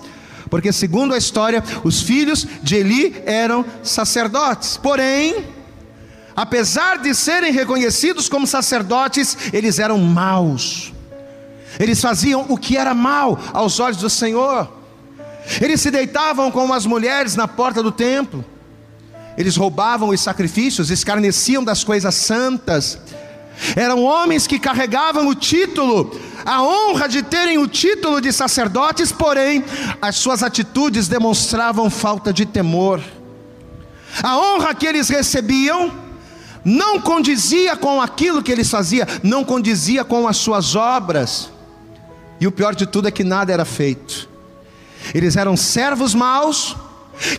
porque, 0.51 0.73
segundo 0.73 1.15
a 1.15 1.19
história, 1.19 1.63
os 1.83 2.03
filhos 2.03 2.47
de 2.63 2.77
Eli 2.77 3.23
eram 3.25 3.65
sacerdotes, 3.83 4.77
porém, 4.77 5.47
apesar 6.37 6.99
de 6.99 7.15
serem 7.15 7.53
reconhecidos 7.53 8.29
como 8.29 8.47
sacerdotes, 8.47 9.37
eles 9.53 9.79
eram 9.79 9.99
maus, 9.99 10.93
eles 11.79 12.01
faziam 12.01 12.45
o 12.49 12.59
que 12.59 12.77
era 12.77 12.95
mal 12.95 13.39
aos 13.53 13.81
olhos 13.81 13.97
do 13.97 14.11
Senhor. 14.11 14.84
Eles 15.61 15.81
se 15.81 15.91
deitavam 15.91 16.51
com 16.51 16.73
as 16.73 16.87
mulheres 16.87 17.37
na 17.37 17.47
porta 17.47 17.83
do 17.83 17.93
templo. 17.93 18.45
Eles 19.37 19.57
roubavam 19.57 20.11
os 20.11 20.21
sacrifícios, 20.21 20.91
escarneciam 20.91 21.63
das 21.63 21.83
coisas 21.83 22.15
santas. 22.15 22.99
Eram 23.77 24.03
homens 24.03 24.47
que 24.47 24.59
carregavam 24.59 25.29
o 25.29 25.35
título, 25.35 26.19
a 26.45 26.63
honra 26.63 27.09
de 27.09 27.23
terem 27.23 27.59
o 27.59 27.69
título 27.69 28.21
de 28.21 28.33
sacerdotes, 28.33 29.13
porém, 29.13 29.65
as 30.03 30.17
suas 30.17 30.43
atitudes 30.43 31.09
demonstravam 31.09 31.89
falta 31.89 32.33
de 32.33 32.47
temor. 32.47 33.01
A 34.23 34.39
honra 34.39 34.75
que 34.75 34.87
eles 34.87 35.09
recebiam 35.09 35.93
não 36.65 37.01
condizia 37.01 37.77
com 37.77 38.01
aquilo 38.01 38.43
que 38.43 38.51
eles 38.51 38.71
faziam, 38.71 39.07
não 39.23 39.45
condizia 39.45 40.05
com 40.05 40.27
as 40.27 40.37
suas 40.37 40.75
obras. 40.75 41.51
E 42.41 42.47
o 42.47 42.53
pior 42.53 42.75
de 42.75 42.87
tudo 42.87 43.09
é 43.09 43.11
que 43.11 43.23
nada 43.23 43.53
era 43.53 43.65
feito. 43.65 44.29
Eles 45.13 45.37
eram 45.37 45.57
servos 45.57 46.15
maus, 46.15 46.77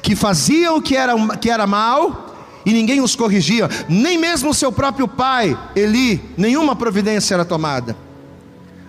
que 0.02 0.16
faziam 0.16 0.78
o 0.78 0.82
que 0.82 0.96
era, 0.96 1.14
que 1.38 1.50
era 1.50 1.66
mal, 1.66 2.26
e 2.66 2.74
ninguém 2.74 3.00
os 3.00 3.16
corrigia, 3.16 3.70
nem 3.88 4.18
mesmo 4.18 4.50
o 4.50 4.54
seu 4.54 4.72
próprio 4.72 5.08
pai, 5.08 5.58
Eli, 5.76 6.22
nenhuma 6.36 6.76
providência 6.76 7.36
era 7.36 7.46
tomada. 7.46 7.96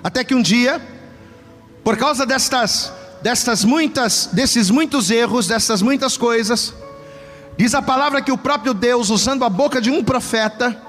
Até 0.02 0.25
que 0.25 0.35
um 0.35 0.40
dia, 0.40 0.80
por 1.85 1.97
causa 1.97 2.25
destas, 2.25 2.92
destas 3.23 3.64
muitas, 3.64 4.30
desses 4.33 4.71
muitos 4.71 5.11
erros, 5.11 5.47
dessas 5.47 5.83
muitas 5.83 6.16
coisas, 6.16 6.73
diz 7.59 7.75
a 7.75 7.83
palavra 7.83 8.23
que 8.23 8.33
o 8.33 8.38
próprio 8.38 8.73
Deus, 8.73 9.11
usando 9.11 9.45
a 9.45 9.50
boca 9.50 9.80
de 9.80 9.90
um 9.90 10.02
profeta, 10.02 10.80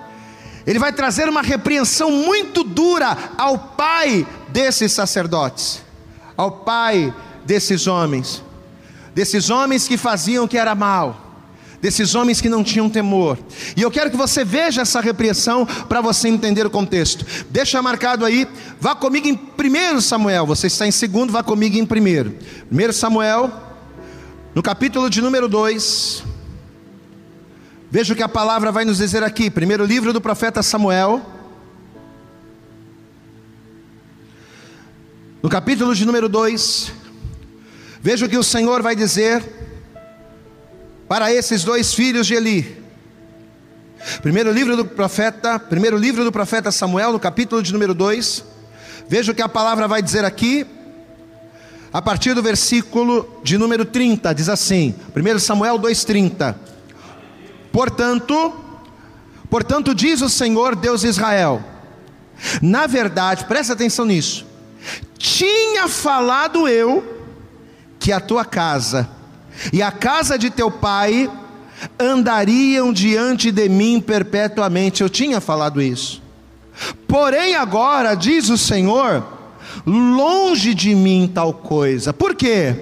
ele 0.66 0.80
vai 0.80 0.94
trazer 0.94 1.28
uma 1.28 1.42
repreensão 1.42 2.12
muito 2.12 2.64
dura 2.64 3.18
ao 3.38 3.58
pai 3.58 4.26
desses 4.50 4.94
sacerdotes, 4.94 5.82
ao 6.38 6.52
pai 6.52 7.14
desses 7.48 7.88
homens, 7.88 8.44
desses 9.16 9.50
homens 9.50 9.88
que 9.88 9.98
faziam 9.98 10.44
o 10.44 10.48
que 10.48 10.58
era 10.58 10.76
mal, 10.76 11.48
desses 11.82 12.14
homens 12.14 12.42
que 12.42 12.50
não 12.50 12.62
tinham 12.62 12.90
temor. 12.90 13.40
E 13.76 13.82
eu 13.82 13.90
quero 13.90 14.12
que 14.12 14.18
você 14.18 14.44
veja 14.44 14.82
essa 14.82 15.00
repreensão 15.00 15.66
para 15.66 16.02
você 16.02 16.28
entender 16.28 16.66
o 16.66 16.70
contexto. 16.70 17.26
Deixa 17.50 17.82
marcado 17.82 18.26
aí, 18.26 18.46
vá 18.82 18.94
comigo 18.94 19.28
em 19.28 19.34
1 19.34 20.02
Samuel, 20.02 20.46
você 20.46 20.68
está 20.68 20.86
em 20.86 20.92
segundo, 20.92 21.32
vá 21.32 21.42
comigo 21.42 21.78
em 21.78 21.86
primeiro. 21.86 22.36
1 22.70 22.92
Samuel, 22.92 23.50
no 24.54 24.62
capítulo 24.62 25.10
de 25.10 25.22
número 25.22 25.48
2. 25.48 26.24
Veja 27.90 28.14
o 28.14 28.18
que 28.18 28.24
a 28.24 28.28
palavra 28.28 28.74
vai 28.74 28.84
nos 28.84 28.98
dizer 28.98 29.24
aqui. 29.24 29.50
Primeiro 29.50 29.86
livro 29.86 30.12
do 30.12 30.20
profeta 30.20 30.62
Samuel. 30.62 31.26
No 35.42 35.50
capítulo 35.50 35.96
de 35.96 36.06
número 36.06 36.28
2, 36.28 36.92
Veja 38.08 38.26
o 38.26 38.30
que 38.30 38.38
o 38.38 38.44
Senhor 38.44 38.82
vai 38.82 38.96
dizer 38.96 39.44
para 41.10 41.30
esses 41.30 41.66
dois 41.66 41.94
filhos 41.94 42.26
de 42.26 42.36
Eli. 42.36 42.82
Primeiro 44.22 44.50
livro 44.50 44.78
do 44.78 44.86
profeta, 44.86 45.60
primeiro 45.60 45.98
livro 45.98 46.24
do 46.24 46.32
profeta 46.32 46.72
Samuel, 46.72 47.12
no 47.12 47.20
capítulo 47.20 47.62
de 47.62 47.74
número 47.74 47.94
2. 47.94 48.46
Veja 49.10 49.34
o 49.34 49.36
que 49.36 49.42
a 49.42 49.50
palavra 49.50 49.90
vai 49.90 50.02
dizer 50.02 50.24
aqui. 50.24 50.66
A 51.92 52.02
partir 52.02 52.34
do 52.34 52.42
versículo 52.42 53.42
de 53.44 53.58
número 53.58 53.84
30, 53.84 54.34
diz 54.34 54.48
assim: 54.48 54.96
1 55.14 55.40
Samuel 55.40 55.78
2:30. 55.78 56.56
Portanto, 57.74 58.54
portanto 59.50 59.94
diz 59.94 60.22
o 60.22 60.30
Senhor 60.30 60.78
Deus 60.78 61.02
de 61.02 61.08
Israel: 61.08 61.62
Na 62.62 62.88
verdade, 62.88 63.44
presta 63.44 63.74
atenção 63.74 64.06
nisso. 64.06 64.46
Tinha 65.18 65.90
falado 65.90 66.70
eu 66.70 67.17
que 68.08 68.12
a 68.14 68.22
tua 68.22 68.46
casa 68.46 69.10
e 69.74 69.82
a 69.82 69.92
casa 69.92 70.40
de 70.40 70.50
teu 70.50 70.72
pai 70.72 71.30
andariam 72.00 72.94
diante 72.94 73.52
de 73.52 73.68
mim 73.68 74.00
perpetuamente. 74.00 75.04
Eu 75.04 75.10
tinha 75.10 75.42
falado 75.42 75.82
isso. 75.82 76.22
Porém, 77.06 77.56
agora, 77.56 78.16
diz 78.16 78.48
o 78.48 78.58
Senhor, 78.58 79.28
longe 79.86 80.74
de 80.74 80.96
mim 80.96 81.30
tal 81.34 81.52
coisa. 81.52 82.14
Por 82.14 82.34
quê? 82.34 82.78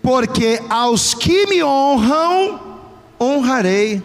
Porque 0.00 0.62
aos 0.70 1.14
que 1.14 1.48
me 1.48 1.64
honram, 1.64 2.60
honrarei. 3.20 4.00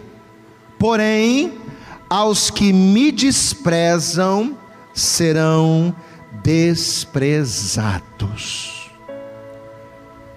Porém, 0.79 1.53
aos 2.09 2.49
que 2.49 2.73
me 2.73 3.11
desprezam, 3.11 4.57
serão 4.95 5.95
desprezados. 6.43 8.72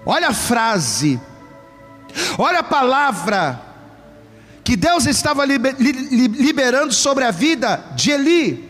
Olha 0.09 0.29
a 0.29 0.33
frase, 0.33 1.19
olha 2.37 2.59
a 2.59 2.63
palavra 2.63 3.61
que 4.63 4.77
Deus 4.77 5.05
estava 5.05 5.43
liberando 5.43 6.93
sobre 6.93 7.25
a 7.25 7.31
vida 7.31 7.83
de 7.93 8.11
Eli, 8.11 8.69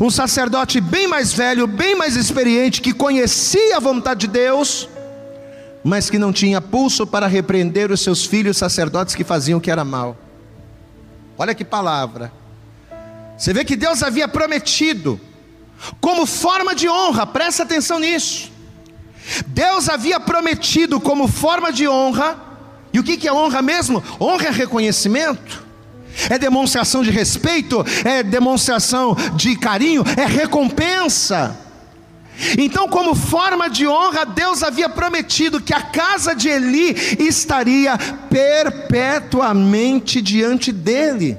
um 0.00 0.08
sacerdote 0.08 0.80
bem 0.80 1.08
mais 1.08 1.32
velho, 1.32 1.66
bem 1.66 1.96
mais 1.96 2.14
experiente, 2.14 2.80
que 2.80 2.92
conhecia 2.92 3.76
a 3.76 3.80
vontade 3.80 4.20
de 4.20 4.26
Deus, 4.28 4.88
mas 5.82 6.08
que 6.08 6.16
não 6.16 6.32
tinha 6.32 6.60
pulso 6.60 7.04
para 7.04 7.26
repreender 7.26 7.90
os 7.90 8.00
seus 8.00 8.24
filhos 8.24 8.56
sacerdotes 8.56 9.16
que 9.16 9.24
faziam 9.24 9.58
o 9.58 9.60
que 9.60 9.68
era 9.68 9.84
mal. 9.84 10.16
Olha 11.36 11.56
que 11.56 11.64
palavra. 11.64 12.32
Você 13.36 13.52
vê 13.52 13.64
que 13.64 13.74
Deus 13.74 14.00
havia 14.00 14.28
prometido, 14.28 15.20
como 16.00 16.24
forma 16.24 16.72
de 16.72 16.88
honra, 16.88 17.26
presta 17.26 17.64
atenção 17.64 17.98
nisso. 17.98 18.59
Deus 19.46 19.88
havia 19.88 20.18
prometido 20.18 21.00
como 21.00 21.28
forma 21.28 21.72
de 21.72 21.88
honra, 21.88 22.36
e 22.92 22.98
o 22.98 23.04
que 23.04 23.26
é 23.26 23.32
honra 23.32 23.62
mesmo? 23.62 24.02
Honra 24.20 24.46
é 24.46 24.50
reconhecimento, 24.50 25.64
é 26.28 26.38
demonstração 26.38 27.02
de 27.02 27.10
respeito, 27.10 27.84
é 28.04 28.22
demonstração 28.22 29.16
de 29.36 29.56
carinho, 29.56 30.04
é 30.16 30.26
recompensa. 30.26 31.56
Então, 32.58 32.88
como 32.88 33.14
forma 33.14 33.68
de 33.68 33.86
honra, 33.86 34.24
Deus 34.24 34.62
havia 34.62 34.88
prometido 34.88 35.60
que 35.60 35.74
a 35.74 35.82
casa 35.82 36.34
de 36.34 36.48
Eli 36.48 36.96
estaria 37.18 37.98
perpetuamente 38.30 40.22
diante 40.22 40.72
dele. 40.72 41.38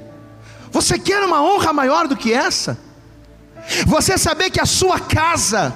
Você 0.70 0.98
quer 0.98 1.22
uma 1.24 1.42
honra 1.42 1.72
maior 1.72 2.06
do 2.06 2.16
que 2.16 2.32
essa? 2.32 2.78
Você 3.86 4.16
saber 4.16 4.50
que 4.50 4.60
a 4.60 4.66
sua 4.66 4.98
casa, 4.98 5.74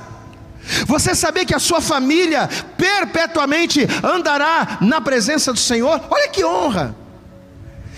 você 0.87 1.15
saber 1.15 1.45
que 1.45 1.55
a 1.55 1.59
sua 1.59 1.81
família 1.81 2.49
perpetuamente 2.77 3.87
andará 4.03 4.79
na 4.81 5.01
presença 5.01 5.53
do 5.53 5.59
Senhor, 5.59 6.01
olha 6.11 6.29
que 6.29 6.45
honra. 6.45 6.95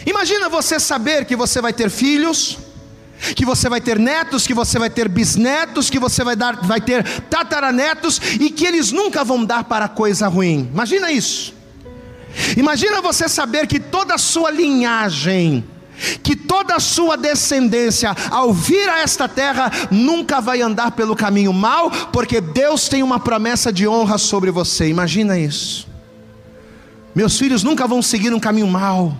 Imagina 0.07 0.49
você 0.49 0.79
saber 0.79 1.25
que 1.25 1.37
você 1.37 1.61
vai 1.61 1.73
ter 1.73 1.91
filhos, 1.91 2.59
que 3.35 3.45
você 3.45 3.69
vai 3.69 3.81
ter 3.81 3.99
netos, 3.99 4.47
que 4.47 4.55
você 4.55 4.79
vai 4.79 4.89
ter 4.89 5.09
bisnetos, 5.09 5.91
que 5.91 5.99
você 5.99 6.23
vai, 6.23 6.37
dar, 6.37 6.57
vai 6.65 6.81
ter 6.81 7.03
tataranetos 7.23 8.21
e 8.41 8.51
que 8.51 8.67
eles 8.67 8.93
nunca 8.93 9.25
vão 9.25 9.45
dar 9.45 9.65
para 9.65 9.89
coisa 9.89 10.29
ruim. 10.29 10.69
Imagina 10.73 11.11
isso. 11.11 11.55
Imagina 12.57 13.01
você 13.01 13.29
saber 13.29 13.67
que 13.67 13.81
toda 13.81 14.15
a 14.15 14.19
sua 14.19 14.51
linhagem 14.51 15.65
que 16.23 16.37
toda 16.37 16.77
a 16.77 16.81
sua 16.81 17.17
descendência, 17.17 18.15
ao 18.31 18.53
vir 18.53 18.89
a 18.89 19.01
esta 19.01 19.29
terra, 19.29 19.71
nunca 19.91 20.41
vai 20.41 20.63
andar 20.63 20.93
pelo 20.93 21.17
caminho 21.17 21.53
mau, 21.53 21.91
porque 22.13 22.41
Deus 22.41 22.89
tem 22.89 23.03
uma 23.03 23.19
promessa 23.19 23.73
de 23.73 23.87
honra 23.87 24.19
sobre 24.19 24.51
você. 24.51 24.89
Imagina 24.89 25.39
isso. 25.39 25.89
Meus 27.15 27.37
filhos 27.39 27.63
nunca 27.63 27.87
vão 27.87 28.01
seguir 28.01 28.33
um 28.33 28.41
caminho 28.41 28.69
mau. 28.69 29.17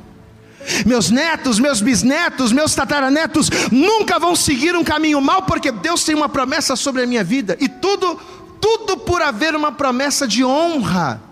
Meus 0.85 1.11
netos, 1.11 1.59
meus 1.59 1.81
bisnetos, 1.81 2.53
meus 2.53 2.75
tataranetos 2.75 3.49
nunca 3.73 4.19
vão 4.19 4.37
seguir 4.37 4.77
um 4.77 4.85
caminho 4.85 5.21
mau, 5.21 5.43
porque 5.43 5.73
Deus 5.73 6.05
tem 6.05 6.15
uma 6.15 6.29
promessa 6.29 6.77
sobre 6.77 7.03
a 7.03 7.07
minha 7.07 7.25
vida, 7.25 7.57
e 7.59 7.69
tudo, 7.69 8.21
tudo 8.61 8.99
por 8.99 9.23
haver 9.23 9.55
uma 9.55 9.73
promessa 9.73 10.29
de 10.29 10.45
honra 10.45 11.23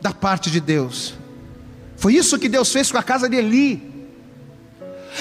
da 0.00 0.12
parte 0.12 0.50
de 0.50 0.60
Deus. 0.60 1.14
Foi 1.96 2.14
isso 2.14 2.38
que 2.38 2.48
Deus 2.48 2.72
fez 2.72 2.92
com 2.92 2.98
a 2.98 3.02
casa 3.02 3.28
de 3.28 3.36
Eli. 3.36 3.95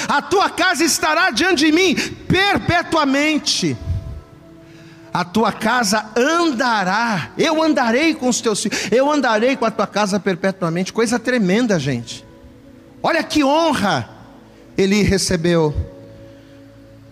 A 0.08 0.22
tua 0.22 0.50
casa 0.50 0.84
estará 0.84 1.32
diante 1.32 1.66
de 1.66 1.72
mim 1.72 1.96
perpetuamente. 2.28 3.78
A 5.14 5.24
tua 5.24 5.52
casa 5.52 6.12
andará. 6.16 7.30
Eu 7.38 7.64
andarei 7.64 8.14
com 8.14 8.28
os 8.28 8.42
teus 8.42 8.62
filhos. 8.62 8.92
Eu 8.92 9.10
andarei 9.12 9.56
com 9.56 9.66
a 9.66 9.72
tua 9.72 9.88
casa 9.88 10.20
perpetuamente. 10.20 10.92
Coisa 10.92 11.18
tremenda, 11.18 11.80
gente. 11.80 12.26
Olha 13.02 13.24
que 13.24 13.44
honra 13.44 14.10
ele 14.78 15.02
recebeu. 15.04 15.74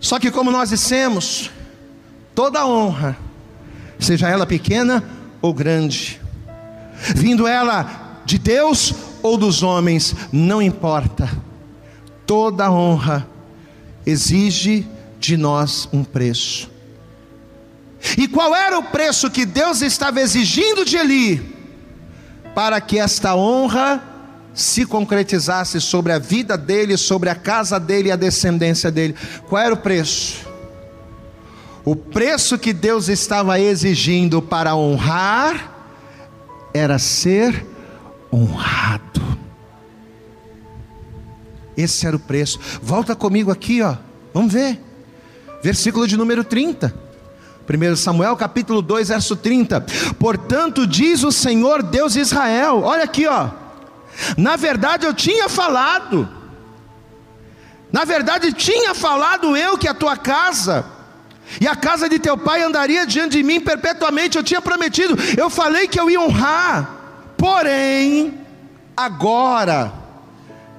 Só 0.00 0.18
que, 0.18 0.30
como 0.30 0.50
nós 0.50 0.68
dissemos, 0.68 1.50
toda 2.34 2.66
honra, 2.66 3.16
seja 3.98 4.28
ela 4.28 4.44
pequena 4.44 5.02
ou 5.40 5.54
grande, 5.54 6.20
vindo 7.14 7.46
ela 7.46 8.20
de 8.24 8.38
Deus 8.38 8.94
ou 9.22 9.38
dos 9.38 9.62
homens, 9.62 10.14
não 10.30 10.60
importa, 10.60 11.30
toda 12.26 12.70
honra 12.70 13.26
exige 14.06 14.86
de 15.18 15.36
nós 15.36 15.88
um 15.92 16.04
preço. 16.04 16.70
E 18.18 18.28
qual 18.28 18.54
era 18.54 18.78
o 18.78 18.82
preço 18.82 19.30
que 19.30 19.46
Deus 19.46 19.80
estava 19.80 20.20
exigindo 20.20 20.84
de 20.84 20.96
Eli 20.96 21.54
para 22.54 22.80
que 22.80 22.98
esta 22.98 23.34
honra 23.34 24.02
se 24.52 24.84
concretizasse 24.86 25.80
sobre 25.80 26.12
a 26.12 26.18
vida 26.18 26.56
dele, 26.56 26.96
sobre 26.96 27.28
a 27.28 27.34
casa 27.34 27.80
dele 27.80 28.08
e 28.08 28.12
a 28.12 28.16
descendência 28.16 28.90
dele? 28.90 29.14
Qual 29.48 29.60
era 29.60 29.74
o 29.74 29.78
preço? 29.78 30.46
O 31.84 31.96
preço 31.96 32.58
que 32.58 32.72
Deus 32.72 33.08
estava 33.08 33.58
exigindo 33.58 34.40
para 34.40 34.74
honrar 34.74 35.72
era 36.72 36.98
ser 36.98 37.66
honrado. 38.32 39.43
Esse 41.76 42.06
era 42.06 42.16
o 42.16 42.20
preço. 42.20 42.58
Volta 42.82 43.16
comigo 43.16 43.50
aqui, 43.50 43.82
ó. 43.82 43.96
Vamos 44.32 44.52
ver. 44.52 44.80
Versículo 45.62 46.06
de 46.06 46.16
número 46.16 46.44
30. 46.44 46.94
1 47.66 47.96
Samuel 47.96 48.36
capítulo 48.36 48.82
2, 48.82 49.08
verso 49.08 49.36
30. 49.36 49.80
Portanto, 50.18 50.86
diz 50.86 51.22
o 51.22 51.32
Senhor 51.32 51.82
Deus 51.82 52.12
de 52.12 52.20
Israel: 52.20 52.82
Olha 52.84 53.04
aqui, 53.04 53.26
ó. 53.26 53.48
Na 54.36 54.56
verdade, 54.56 55.06
eu 55.06 55.14
tinha 55.14 55.48
falado. 55.48 56.28
Na 57.90 58.04
verdade, 58.04 58.52
tinha 58.52 58.94
falado 58.94 59.56
eu 59.56 59.78
que 59.78 59.88
a 59.88 59.94
tua 59.94 60.16
casa 60.16 60.84
e 61.60 61.66
a 61.66 61.76
casa 61.76 62.08
de 62.08 62.18
teu 62.18 62.36
pai 62.36 62.62
andaria 62.62 63.06
diante 63.06 63.36
de 63.36 63.42
mim 63.42 63.60
perpetuamente. 63.60 64.36
Eu 64.36 64.42
tinha 64.42 64.60
prometido. 64.60 65.16
Eu 65.36 65.48
falei 65.48 65.88
que 65.88 65.98
eu 65.98 66.10
ia 66.10 66.20
honrar. 66.20 66.90
Porém, 67.36 68.40
agora 68.96 70.03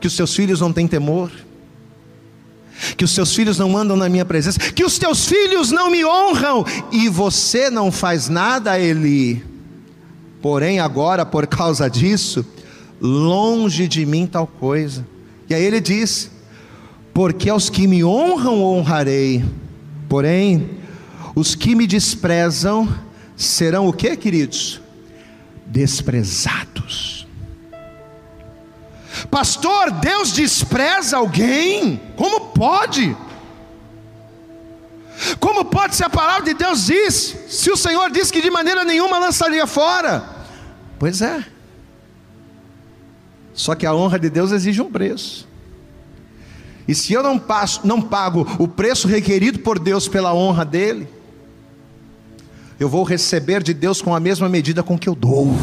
que 0.06 0.08
os 0.08 0.14
seus 0.14 0.36
filhos 0.36 0.62
não 0.62 0.72
têm 0.72 0.88
temor, 0.88 1.32
que 2.96 3.04
os 3.04 3.10
seus 3.10 3.36
filhos 3.36 3.58
não 3.58 3.76
andam 3.76 3.98
na 3.98 4.08
minha 4.08 4.24
presença, 4.24 4.60
que 4.60 4.86
os 4.86 5.00
teus 5.00 5.26
filhos 5.26 5.72
não 5.72 5.90
me 5.90 6.06
honram, 6.06 6.64
e 6.92 7.10
você 7.10 7.72
não 7.72 7.92
faz 7.92 8.30
nada, 8.30 8.80
Eli. 8.80 9.44
Porém, 10.44 10.80
agora, 10.80 11.26
por 11.26 11.48
causa 11.48 11.90
disso, 11.90 12.46
longe 13.02 13.88
de 13.88 14.06
mim 14.06 14.28
tal 14.28 14.46
coisa. 14.46 15.04
E 15.50 15.56
aí 15.56 15.64
ele 15.64 15.82
diz: 15.82 16.30
Porque 17.12 17.50
aos 17.50 17.68
que 17.68 17.88
me 17.88 18.04
honram 18.04 18.62
honrarei, 18.62 19.44
porém, 20.08 20.70
os 21.36 21.56
que 21.56 21.74
me 21.74 21.88
desprezam 21.88 22.88
serão 23.36 23.88
o 23.88 23.94
que, 23.94 24.16
queridos? 24.16 24.80
Desprezados. 25.66 27.15
Pastor, 29.30 29.92
Deus 29.92 30.32
despreza 30.32 31.18
alguém? 31.18 32.02
Como 32.16 32.48
pode? 32.48 33.16
Como 35.40 35.66
pode, 35.66 35.96
se 35.96 36.04
a 36.04 36.10
palavra 36.10 36.44
de 36.44 36.54
Deus 36.54 36.86
diz, 36.86 37.38
se 37.48 37.72
o 37.72 37.78
Senhor 37.78 38.12
diz 38.12 38.30
que 38.30 38.42
de 38.42 38.50
maneira 38.50 38.84
nenhuma 38.84 39.18
lançaria 39.18 39.66
fora? 39.66 40.24
Pois 41.00 41.22
é. 41.22 41.46
Só 43.54 43.74
que 43.74 43.86
a 43.86 43.94
honra 43.94 44.20
de 44.20 44.30
Deus 44.30 44.52
exige 44.52 44.82
um 44.82 44.92
preço. 44.92 45.48
E 46.88 46.94
se 46.94 47.14
eu 47.14 47.24
não, 47.24 47.40
passo, 47.40 47.82
não 47.86 48.02
pago 48.02 48.46
o 48.60 48.68
preço 48.68 49.08
requerido 49.08 49.60
por 49.60 49.80
Deus 49.80 50.08
pela 50.08 50.34
honra 50.34 50.66
dele, 50.66 51.08
eu 52.80 52.90
vou 52.90 53.04
receber 53.04 53.64
de 53.64 53.74
Deus 53.74 54.02
com 54.02 54.14
a 54.14 54.20
mesma 54.20 54.50
medida 54.50 54.84
com 54.84 55.00
que 55.00 55.08
eu 55.08 55.16
dou. 55.16 55.56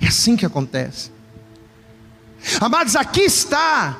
É 0.00 0.06
assim 0.06 0.36
que 0.36 0.46
acontece. 0.46 1.10
Amados, 2.60 2.96
aqui 2.96 3.22
está 3.22 3.96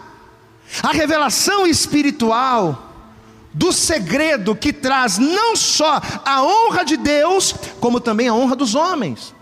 a 0.82 0.92
revelação 0.92 1.66
espiritual 1.66 2.86
do 3.52 3.72
segredo 3.72 4.54
que 4.54 4.72
traz 4.72 5.18
não 5.18 5.56
só 5.56 6.00
a 6.24 6.42
honra 6.42 6.84
de 6.84 6.96
Deus, 6.96 7.54
como 7.80 8.00
também 8.00 8.28
a 8.28 8.34
honra 8.34 8.54
dos 8.54 8.74
homens. 8.74 9.34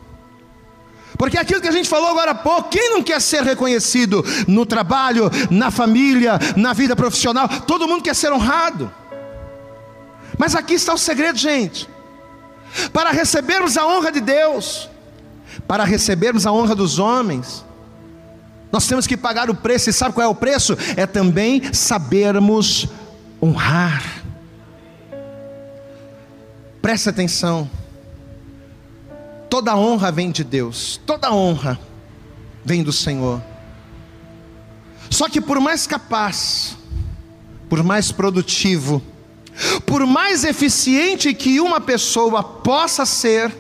Porque 1.19 1.39
aquilo 1.39 1.61
que 1.61 1.69
a 1.69 1.73
gente 1.73 1.89
falou 1.89 2.11
agora 2.11 2.33
há 2.33 2.35
pouco, 2.35 2.69
quem 2.69 2.91
não 2.91 3.03
quer 3.03 3.21
ser 3.21 3.43
reconhecido 3.43 4.25
no 4.47 4.67
trabalho, 4.67 5.31
na 5.51 5.71
família, 5.71 6.39
na 6.57 6.73
vida 6.73 6.95
profissional? 6.95 7.49
Todo 7.67 7.89
mundo 7.89 8.03
quer 8.03 8.15
ser 8.15 8.33
honrado. 8.33 8.93
Mas 10.39 10.55
aqui 10.55 10.75
está 10.75 10.93
o 10.93 10.99
segredo, 10.99 11.39
gente. 11.39 11.89
Para 12.93 13.11
recebermos 13.11 13.79
a 13.79 13.87
honra 13.87 14.13
de 14.13 14.21
Deus, 14.21 14.91
para 15.67 15.85
recebermos 15.85 16.47
a 16.47 16.53
honra 16.53 16.75
dos 16.75 16.99
homens, 16.99 17.65
nós 18.77 18.87
temos 18.87 19.07
que 19.07 19.17
pagar 19.17 19.49
o 19.49 19.55
preço, 19.55 19.89
e 19.89 19.93
sabe 19.93 20.15
qual 20.15 20.27
é 20.27 20.29
o 20.29 20.35
preço? 20.35 20.77
É 20.99 21.07
também 21.07 21.73
sabermos 21.73 22.87
honrar. 23.43 24.23
Preste 26.83 27.09
atenção. 27.09 27.71
Toda 29.49 29.75
honra 29.75 30.12
vem 30.12 30.31
de 30.31 30.45
Deus, 30.45 31.01
toda 31.07 31.33
honra 31.33 31.81
vem 32.62 32.83
do 32.83 32.93
Senhor. 32.93 33.43
Só 35.09 35.27
que 35.27 35.41
por 35.41 35.59
mais 35.59 35.87
capaz, 35.87 36.77
por 37.71 37.83
mais 37.83 38.12
produtivo, 38.12 39.03
por 39.87 40.05
mais 40.05 40.45
eficiente 40.45 41.33
que 41.33 41.61
uma 41.61 41.81
pessoa 41.81 42.45
possa 42.45 43.07
ser, 43.07 43.57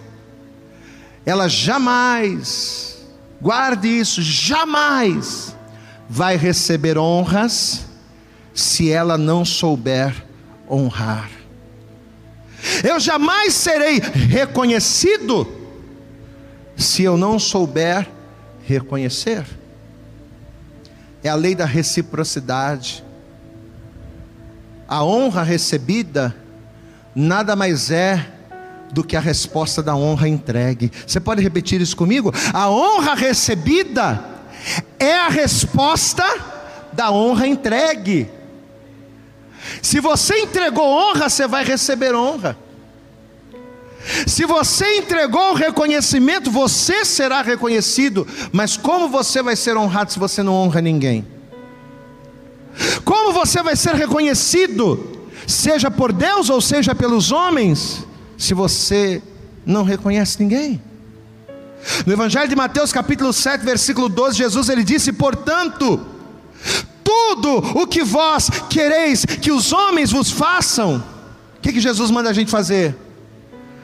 ela 1.24 1.48
jamais 1.48 2.95
Guarde 3.40 3.88
isso, 3.88 4.22
jamais 4.22 5.54
vai 6.08 6.36
receber 6.36 6.96
honras 6.96 7.86
se 8.54 8.90
ela 8.90 9.18
não 9.18 9.44
souber 9.44 10.24
honrar. 10.68 11.30
Eu 12.82 12.98
jamais 12.98 13.54
serei 13.54 14.00
reconhecido 14.00 15.46
se 16.76 17.02
eu 17.02 17.16
não 17.16 17.38
souber 17.38 18.08
reconhecer. 18.64 19.44
É 21.22 21.28
a 21.28 21.34
lei 21.34 21.54
da 21.54 21.64
reciprocidade. 21.64 23.04
A 24.88 25.04
honra 25.04 25.42
recebida 25.42 26.34
nada 27.14 27.56
mais 27.56 27.90
é 27.90 28.35
do 28.92 29.04
que 29.04 29.16
a 29.16 29.20
resposta 29.20 29.82
da 29.82 29.94
honra 29.94 30.28
entregue. 30.28 30.90
Você 31.06 31.20
pode 31.20 31.42
repetir 31.42 31.80
isso 31.80 31.96
comigo? 31.96 32.32
A 32.52 32.70
honra 32.70 33.14
recebida 33.14 34.24
é 34.98 35.14
a 35.14 35.28
resposta 35.28 36.24
da 36.92 37.10
honra 37.10 37.46
entregue. 37.46 38.28
Se 39.82 40.00
você 40.00 40.40
entregou 40.40 40.86
honra, 40.86 41.28
você 41.28 41.46
vai 41.46 41.64
receber 41.64 42.14
honra. 42.14 42.56
Se 44.26 44.44
você 44.44 44.98
entregou 44.98 45.52
o 45.52 45.54
reconhecimento, 45.54 46.50
você 46.50 47.04
será 47.04 47.42
reconhecido. 47.42 48.26
Mas 48.52 48.76
como 48.76 49.08
você 49.08 49.42
vai 49.42 49.56
ser 49.56 49.76
honrado 49.76 50.12
se 50.12 50.18
você 50.18 50.42
não 50.42 50.54
honra 50.54 50.80
ninguém? 50.80 51.26
Como 53.04 53.32
você 53.32 53.62
vai 53.62 53.74
ser 53.74 53.94
reconhecido, 53.94 55.28
seja 55.46 55.90
por 55.90 56.12
Deus 56.12 56.50
ou 56.50 56.60
seja 56.60 56.94
pelos 56.94 57.32
homens? 57.32 58.06
Se 58.36 58.54
você 58.54 59.22
não 59.64 59.84
reconhece 59.84 60.42
ninguém. 60.42 60.82
No 62.04 62.12
Evangelho 62.12 62.48
de 62.48 62.56
Mateus, 62.56 62.92
capítulo 62.92 63.32
7, 63.32 63.64
versículo 63.64 64.08
12, 64.08 64.38
Jesus 64.38 64.68
ele 64.68 64.82
disse: 64.82 65.12
"Portanto, 65.12 66.00
tu 67.04 67.16
tudo 67.36 67.80
o 67.80 67.86
que 67.86 68.02
vós 68.02 68.48
quereis 68.70 69.24
que 69.24 69.50
os 69.50 69.72
homens 69.72 70.10
vos 70.10 70.30
façam, 70.30 71.02
o 71.56 71.60
que, 71.60 71.72
que 71.72 71.80
Jesus 71.80 72.10
manda 72.10 72.30
a 72.30 72.32
gente 72.32 72.50
fazer? 72.50 72.96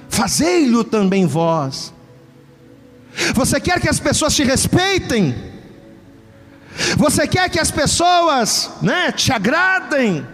Fazei-lo 0.08 0.84
também 0.84 1.26
vós. 1.26 1.92
Você 3.34 3.60
quer 3.60 3.80
que 3.80 3.88
as 3.88 4.00
pessoas 4.00 4.34
te 4.34 4.42
respeitem? 4.42 5.34
Você 6.96 7.26
quer 7.26 7.50
que 7.50 7.60
as 7.60 7.70
pessoas, 7.70 8.70
né, 8.80 9.12
te 9.12 9.32
agradem? 9.32 10.26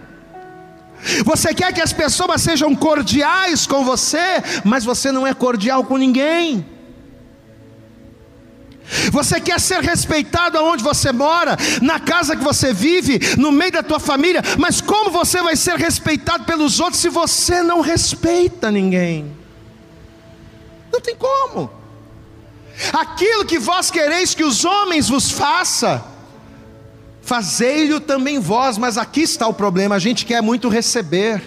Você 1.23 1.53
quer 1.53 1.73
que 1.73 1.81
as 1.81 1.93
pessoas 1.93 2.41
sejam 2.41 2.75
cordiais 2.75 3.65
com 3.65 3.83
você, 3.83 4.41
mas 4.63 4.83
você 4.83 5.11
não 5.11 5.25
é 5.25 5.33
cordial 5.33 5.83
com 5.83 5.97
ninguém. 5.97 6.65
Você 9.11 9.39
quer 9.39 9.59
ser 9.59 9.81
respeitado 9.81 10.57
aonde 10.57 10.83
você 10.83 11.11
mora, 11.11 11.55
na 11.81 11.99
casa 11.99 12.35
que 12.35 12.43
você 12.43 12.73
vive, 12.73 13.19
no 13.37 13.51
meio 13.51 13.71
da 13.71 13.83
tua 13.83 13.99
família, 13.99 14.41
mas 14.57 14.81
como 14.81 15.11
você 15.11 15.41
vai 15.41 15.55
ser 15.55 15.75
respeitado 15.75 16.43
pelos 16.43 16.79
outros 16.79 16.99
se 16.99 17.09
você 17.09 17.61
não 17.61 17.81
respeita 17.81 18.71
ninguém? 18.71 19.37
Não 20.91 20.99
tem 20.99 21.15
como. 21.15 21.71
Aquilo 22.93 23.45
que 23.45 23.59
vós 23.59 23.91
quereis 23.91 24.33
que 24.33 24.43
os 24.43 24.65
homens 24.65 25.07
vos 25.07 25.29
façam, 25.31 26.03
fazei-lhe 27.29 27.99
também 27.99 28.39
vós, 28.39 28.79
mas 28.79 28.97
aqui 28.97 29.21
está 29.21 29.47
o 29.47 29.53
problema, 29.53 29.93
a 29.93 29.99
gente 29.99 30.25
quer 30.25 30.41
muito 30.41 30.67
receber. 30.67 31.39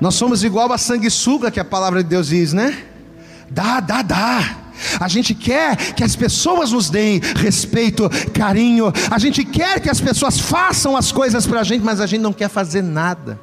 Nós 0.00 0.14
somos 0.14 0.42
igual 0.42 0.72
a 0.72 0.78
sanguessuga 0.78 1.50
que 1.50 1.60
a 1.60 1.64
palavra 1.64 2.02
de 2.02 2.08
Deus 2.08 2.28
diz, 2.28 2.54
né? 2.54 2.84
Dá, 3.50 3.80
dá, 3.80 4.00
dá. 4.00 4.56
A 4.98 5.08
gente 5.08 5.34
quer 5.34 5.76
que 5.92 6.02
as 6.02 6.16
pessoas 6.16 6.72
nos 6.72 6.88
deem 6.88 7.20
respeito, 7.36 8.08
carinho. 8.32 8.90
A 9.10 9.18
gente 9.18 9.44
quer 9.44 9.78
que 9.78 9.90
as 9.90 10.00
pessoas 10.00 10.40
façam 10.40 10.96
as 10.96 11.12
coisas 11.12 11.46
para 11.46 11.60
a 11.60 11.62
gente, 11.62 11.84
mas 11.84 12.00
a 12.00 12.06
gente 12.06 12.22
não 12.22 12.32
quer 12.32 12.48
fazer 12.48 12.82
nada. 12.82 13.38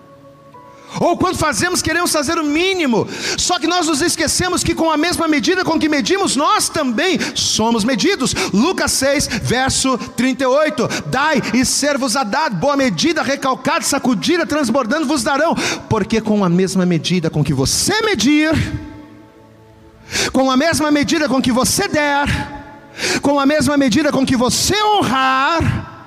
Ou 0.99 1.17
quando 1.17 1.37
fazemos, 1.37 1.81
queremos 1.81 2.11
fazer 2.11 2.39
o 2.39 2.43
mínimo. 2.43 3.07
Só 3.37 3.59
que 3.59 3.67
nós 3.67 3.87
nos 3.87 4.01
esquecemos 4.01 4.63
que 4.63 4.73
com 4.73 4.89
a 4.89 4.97
mesma 4.97 5.27
medida 5.27 5.63
com 5.63 5.79
que 5.79 5.87
medimos, 5.87 6.35
nós 6.35 6.67
também 6.67 7.19
somos 7.35 7.83
medidos. 7.83 8.33
Lucas 8.53 8.91
6, 8.93 9.27
verso 9.43 9.97
38. 9.97 10.87
Dai 11.07 11.41
e 11.53 11.63
ser-vos 11.63 12.15
a 12.15 12.23
dado, 12.23 12.55
boa 12.55 12.75
medida, 12.75 13.21
recalcada, 13.21 13.81
sacudida, 13.81 14.45
transbordando 14.45 15.05
vos 15.05 15.23
darão. 15.23 15.55
Porque 15.89 16.19
com 16.21 16.43
a 16.43 16.49
mesma 16.49 16.85
medida 16.85 17.29
com 17.29 17.43
que 17.43 17.53
você 17.53 18.01
medir, 18.01 18.51
com 20.33 20.49
a 20.49 20.57
mesma 20.57 20.89
medida 20.89 21.29
com 21.29 21.41
que 21.41 21.51
você 21.51 21.87
der, 21.87 22.27
com 23.21 23.39
a 23.39 23.45
mesma 23.45 23.77
medida 23.77 24.11
com 24.11 24.25
que 24.25 24.35
você 24.35 24.75
honrar, 24.83 25.97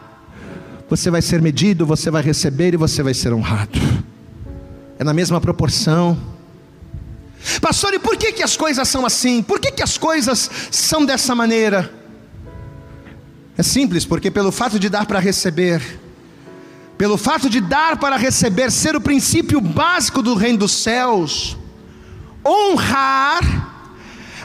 você 0.90 1.08
vai 1.10 1.22
ser 1.22 1.40
medido, 1.40 1.86
você 1.86 2.10
vai 2.10 2.22
receber 2.22 2.74
e 2.74 2.76
você 2.76 3.02
vai 3.02 3.14
ser 3.14 3.32
honrado 3.32 4.01
é 5.02 5.04
na 5.04 5.12
mesma 5.12 5.40
proporção. 5.40 6.16
Pastor, 7.60 7.92
e 7.92 7.98
por 7.98 8.16
que, 8.16 8.32
que 8.32 8.42
as 8.42 8.56
coisas 8.56 8.88
são 8.88 9.04
assim? 9.04 9.42
Por 9.42 9.58
que, 9.60 9.72
que 9.72 9.82
as 9.82 9.98
coisas 9.98 10.48
são 10.70 11.04
dessa 11.04 11.34
maneira? 11.34 11.92
É 13.58 13.62
simples, 13.62 14.04
porque 14.04 14.30
pelo 14.30 14.50
fato 14.50 14.78
de 14.78 14.88
dar 14.88 15.04
para 15.04 15.18
receber, 15.18 16.00
pelo 16.96 17.18
fato 17.18 17.50
de 17.50 17.60
dar 17.60 17.98
para 17.98 18.16
receber 18.16 18.70
ser 18.70 18.94
o 18.94 19.00
princípio 19.00 19.60
básico 19.60 20.22
do 20.22 20.34
reino 20.34 20.58
dos 20.58 20.72
céus, 20.72 21.56
honrar 22.46 23.70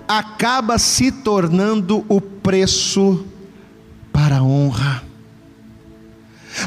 acaba 0.07 0.79
se 0.79 1.11
tornando 1.11 2.03
o 2.09 2.19
preço 2.19 3.25
para 4.11 4.37
a 4.37 4.43
honra. 4.43 5.03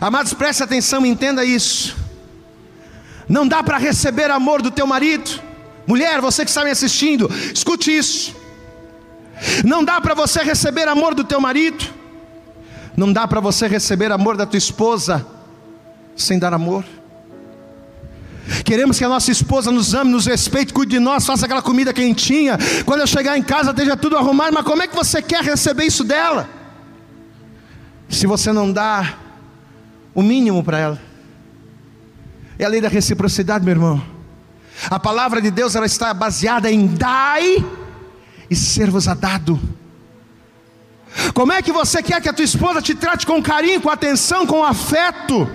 Amados, 0.00 0.33
preste 0.33 0.62
atenção, 0.62 1.05
entenda 1.05 1.44
isso. 1.44 2.09
Não 3.30 3.46
dá 3.46 3.62
para 3.62 3.78
receber 3.78 4.28
amor 4.28 4.60
do 4.60 4.72
teu 4.72 4.88
marido. 4.88 5.40
Mulher, 5.86 6.20
você 6.20 6.44
que 6.44 6.50
está 6.50 6.64
me 6.64 6.70
assistindo, 6.70 7.30
escute 7.54 7.96
isso. 7.96 8.34
Não 9.64 9.84
dá 9.84 10.00
para 10.00 10.14
você 10.14 10.42
receber 10.42 10.88
amor 10.88 11.14
do 11.14 11.22
teu 11.22 11.40
marido. 11.40 11.84
Não 12.96 13.12
dá 13.12 13.28
para 13.28 13.38
você 13.38 13.68
receber 13.68 14.10
amor 14.10 14.36
da 14.36 14.44
tua 14.44 14.58
esposa 14.58 15.24
sem 16.16 16.40
dar 16.40 16.52
amor. 16.52 16.84
Queremos 18.64 18.98
que 18.98 19.04
a 19.04 19.08
nossa 19.08 19.30
esposa 19.30 19.70
nos 19.70 19.94
ame, 19.94 20.10
nos 20.10 20.26
respeite, 20.26 20.72
cuide 20.72 20.90
de 20.90 20.98
nós, 20.98 21.24
faça 21.24 21.46
aquela 21.46 21.62
comida 21.62 21.92
quentinha. 21.92 22.58
Quando 22.84 23.02
eu 23.02 23.06
chegar 23.06 23.38
em 23.38 23.42
casa, 23.44 23.70
esteja 23.70 23.96
tudo 23.96 24.16
arrumado. 24.16 24.52
Mas 24.52 24.64
como 24.64 24.82
é 24.82 24.88
que 24.88 24.96
você 24.96 25.22
quer 25.22 25.44
receber 25.44 25.84
isso 25.84 26.02
dela? 26.02 26.48
Se 28.08 28.26
você 28.26 28.52
não 28.52 28.72
dá 28.72 29.14
o 30.12 30.20
mínimo 30.20 30.64
para 30.64 30.78
ela. 30.80 31.09
É 32.60 32.66
a 32.66 32.68
lei 32.68 32.82
da 32.82 32.90
reciprocidade, 32.90 33.64
meu 33.64 33.72
irmão. 33.72 34.02
A 34.90 35.00
palavra 35.00 35.40
de 35.40 35.50
Deus 35.50 35.74
ela 35.74 35.86
está 35.86 36.12
baseada 36.12 36.70
em 36.70 36.86
dai 36.88 37.64
e 38.50 38.54
ser-vos 38.54 39.08
a 39.08 39.14
dado. 39.14 39.58
Como 41.32 41.54
é 41.54 41.62
que 41.62 41.72
você 41.72 42.02
quer 42.02 42.20
que 42.20 42.28
a 42.28 42.34
tua 42.34 42.44
esposa 42.44 42.82
te 42.82 42.94
trate 42.94 43.26
com 43.26 43.42
carinho, 43.42 43.80
com 43.80 43.88
atenção, 43.88 44.46
com 44.46 44.62
afeto? 44.62 45.48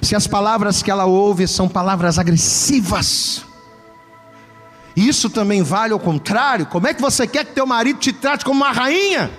Se 0.00 0.16
as 0.16 0.26
palavras 0.26 0.82
que 0.82 0.90
ela 0.90 1.04
ouve 1.04 1.46
são 1.46 1.68
palavras 1.68 2.18
agressivas. 2.18 3.44
Isso 4.96 5.28
também 5.28 5.62
vale 5.62 5.92
ao 5.92 6.00
contrário. 6.00 6.64
Como 6.64 6.88
é 6.88 6.94
que 6.94 7.02
você 7.02 7.26
quer 7.26 7.44
que 7.44 7.52
teu 7.52 7.66
marido 7.66 7.98
te 7.98 8.10
trate 8.10 8.42
como 8.42 8.64
uma 8.64 8.72
rainha? 8.72 9.30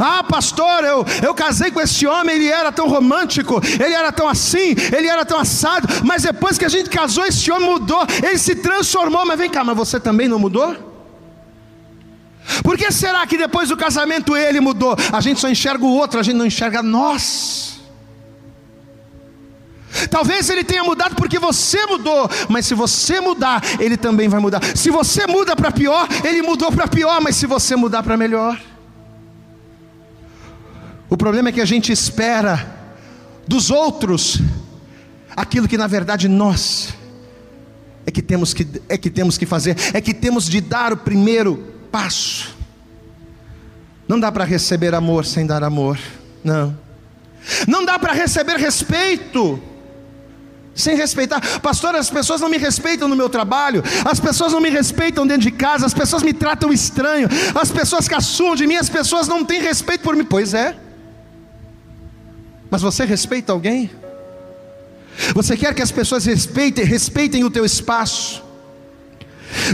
Ah, 0.00 0.24
pastor, 0.24 0.84
eu, 0.84 1.04
eu 1.22 1.34
casei 1.34 1.70
com 1.70 1.80
esse 1.80 2.06
homem, 2.06 2.36
ele 2.36 2.48
era 2.48 2.72
tão 2.72 2.88
romântico, 2.88 3.60
ele 3.64 3.94
era 3.94 4.10
tão 4.10 4.28
assim, 4.28 4.74
ele 4.96 5.06
era 5.06 5.24
tão 5.24 5.38
assado, 5.38 5.86
mas 6.04 6.22
depois 6.22 6.58
que 6.58 6.64
a 6.64 6.68
gente 6.68 6.90
casou, 6.90 7.24
esse 7.24 7.50
homem 7.50 7.68
mudou, 7.68 8.04
ele 8.22 8.38
se 8.38 8.56
transformou. 8.56 9.24
Mas 9.24 9.38
vem 9.38 9.50
cá, 9.50 9.62
mas 9.62 9.76
você 9.76 10.00
também 10.00 10.28
não 10.28 10.38
mudou? 10.38 10.76
Por 12.62 12.76
que 12.76 12.90
será 12.90 13.26
que 13.26 13.36
depois 13.36 13.68
do 13.68 13.76
casamento 13.76 14.36
ele 14.36 14.60
mudou? 14.60 14.96
A 15.12 15.20
gente 15.20 15.40
só 15.40 15.48
enxerga 15.48 15.84
o 15.84 15.94
outro, 15.94 16.18
a 16.18 16.22
gente 16.22 16.36
não 16.36 16.46
enxerga 16.46 16.82
nós. 16.82 17.78
Talvez 20.10 20.48
ele 20.50 20.64
tenha 20.64 20.84
mudado 20.84 21.14
porque 21.14 21.38
você 21.38 21.84
mudou, 21.86 22.28
mas 22.48 22.66
se 22.66 22.74
você 22.74 23.20
mudar, 23.20 23.62
ele 23.78 23.96
também 23.96 24.28
vai 24.28 24.40
mudar. 24.40 24.60
Se 24.74 24.90
você 24.90 25.26
muda 25.26 25.56
para 25.56 25.70
pior, 25.70 26.06
ele 26.24 26.42
mudou 26.42 26.70
para 26.70 26.86
pior, 26.86 27.20
mas 27.20 27.36
se 27.36 27.46
você 27.46 27.74
mudar 27.76 28.02
para 28.02 28.16
melhor. 28.16 28.58
O 31.10 31.16
problema 31.16 31.48
é 31.48 31.52
que 31.52 31.60
a 31.60 31.64
gente 31.64 31.90
espera 31.90 32.66
dos 33.46 33.70
outros 33.70 34.40
aquilo 35.34 35.68
que 35.68 35.78
na 35.78 35.86
verdade 35.86 36.28
nós 36.28 36.92
é 38.04 38.10
que 38.10 38.20
temos 38.20 38.52
que 38.52 38.66
é 38.88 38.98
que 38.98 39.10
temos 39.10 39.38
que 39.38 39.46
fazer, 39.46 39.76
é 39.92 40.00
que 40.00 40.12
temos 40.12 40.48
de 40.48 40.60
dar 40.60 40.92
o 40.92 40.96
primeiro 40.96 41.56
passo. 41.90 42.56
Não 44.06 44.18
dá 44.18 44.32
para 44.32 44.44
receber 44.44 44.94
amor 44.94 45.26
sem 45.26 45.46
dar 45.46 45.62
amor. 45.62 45.98
Não. 46.42 46.76
Não 47.66 47.84
dá 47.84 47.98
para 47.98 48.12
receber 48.12 48.56
respeito 48.56 49.62
sem 50.74 50.96
respeitar. 50.96 51.40
Pastor, 51.60 51.94
as 51.96 52.08
pessoas 52.08 52.40
não 52.40 52.48
me 52.48 52.56
respeitam 52.56 53.08
no 53.08 53.16
meu 53.16 53.28
trabalho, 53.28 53.82
as 54.04 54.20
pessoas 54.20 54.52
não 54.52 54.60
me 54.60 54.70
respeitam 54.70 55.26
dentro 55.26 55.42
de 55.42 55.50
casa, 55.50 55.84
as 55.84 55.92
pessoas 55.92 56.22
me 56.22 56.32
tratam 56.32 56.72
estranho, 56.72 57.28
as 57.54 57.70
pessoas 57.70 58.08
caçam 58.08 58.54
de 58.54 58.66
mim, 58.66 58.76
as 58.76 58.88
pessoas 58.88 59.26
não 59.26 59.44
têm 59.44 59.60
respeito 59.60 60.02
por 60.02 60.16
mim. 60.16 60.24
Pois 60.24 60.54
é. 60.54 60.87
Mas 62.70 62.82
você 62.82 63.04
respeita 63.04 63.52
alguém? 63.52 63.90
Você 65.34 65.56
quer 65.56 65.74
que 65.74 65.82
as 65.82 65.90
pessoas 65.90 66.24
respeitem, 66.24 66.84
respeitem 66.84 67.44
o 67.44 67.50
teu 67.50 67.64
espaço? 67.64 68.42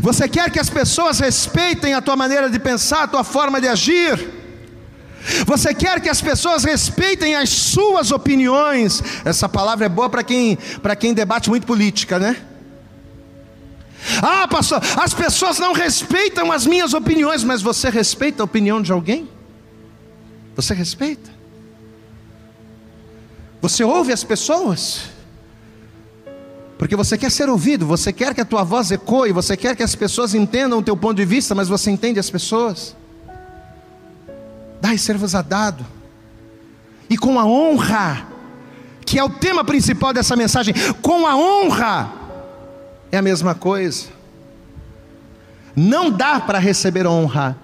Você 0.00 0.28
quer 0.28 0.50
que 0.50 0.60
as 0.60 0.70
pessoas 0.70 1.18
respeitem 1.18 1.94
a 1.94 2.00
tua 2.00 2.16
maneira 2.16 2.48
de 2.48 2.58
pensar, 2.58 3.04
a 3.04 3.08
tua 3.08 3.24
forma 3.24 3.60
de 3.60 3.68
agir? 3.68 4.44
Você 5.46 5.74
quer 5.74 6.00
que 6.00 6.08
as 6.08 6.20
pessoas 6.20 6.64
respeitem 6.64 7.34
as 7.34 7.48
suas 7.50 8.10
opiniões? 8.10 9.02
Essa 9.24 9.48
palavra 9.48 9.86
é 9.86 9.88
boa 9.88 10.08
para 10.08 10.22
quem, 10.22 10.56
para 10.82 10.94
quem 10.94 11.14
debate 11.14 11.48
muito 11.48 11.66
política, 11.66 12.18
né? 12.18 12.36
Ah, 14.22 14.46
pastor, 14.46 14.82
as 15.02 15.14
pessoas 15.14 15.58
não 15.58 15.72
respeitam 15.72 16.52
as 16.52 16.66
minhas 16.66 16.92
opiniões, 16.92 17.42
mas 17.42 17.62
você 17.62 17.88
respeita 17.88 18.42
a 18.42 18.44
opinião 18.44 18.82
de 18.82 18.92
alguém? 18.92 19.28
Você 20.54 20.74
respeita? 20.74 21.33
Você 23.64 23.82
ouve 23.82 24.12
as 24.12 24.22
pessoas? 24.22 25.04
Porque 26.76 26.94
você 26.94 27.16
quer 27.16 27.30
ser 27.30 27.48
ouvido, 27.48 27.86
você 27.86 28.12
quer 28.12 28.34
que 28.34 28.40
a 28.42 28.44
tua 28.44 28.62
voz 28.62 28.90
ecoe, 28.90 29.32
você 29.32 29.56
quer 29.56 29.74
que 29.74 29.82
as 29.82 29.94
pessoas 29.94 30.34
entendam 30.34 30.80
o 30.80 30.82
teu 30.82 30.94
ponto 30.94 31.16
de 31.16 31.24
vista, 31.24 31.54
mas 31.54 31.66
você 31.66 31.90
entende 31.90 32.20
as 32.20 32.28
pessoas. 32.28 32.94
Dai 34.82 34.98
ser-vos 34.98 35.34
a 35.34 35.40
dado. 35.40 35.82
E 37.08 37.16
com 37.16 37.40
a 37.40 37.46
honra, 37.46 38.26
que 39.06 39.18
é 39.18 39.24
o 39.24 39.30
tema 39.30 39.64
principal 39.64 40.12
dessa 40.12 40.36
mensagem, 40.36 40.74
com 41.00 41.26
a 41.26 41.34
honra 41.34 42.12
é 43.10 43.16
a 43.16 43.22
mesma 43.22 43.54
coisa. 43.54 44.08
Não 45.74 46.10
dá 46.10 46.38
para 46.38 46.58
receber 46.58 47.06
honra 47.06 47.56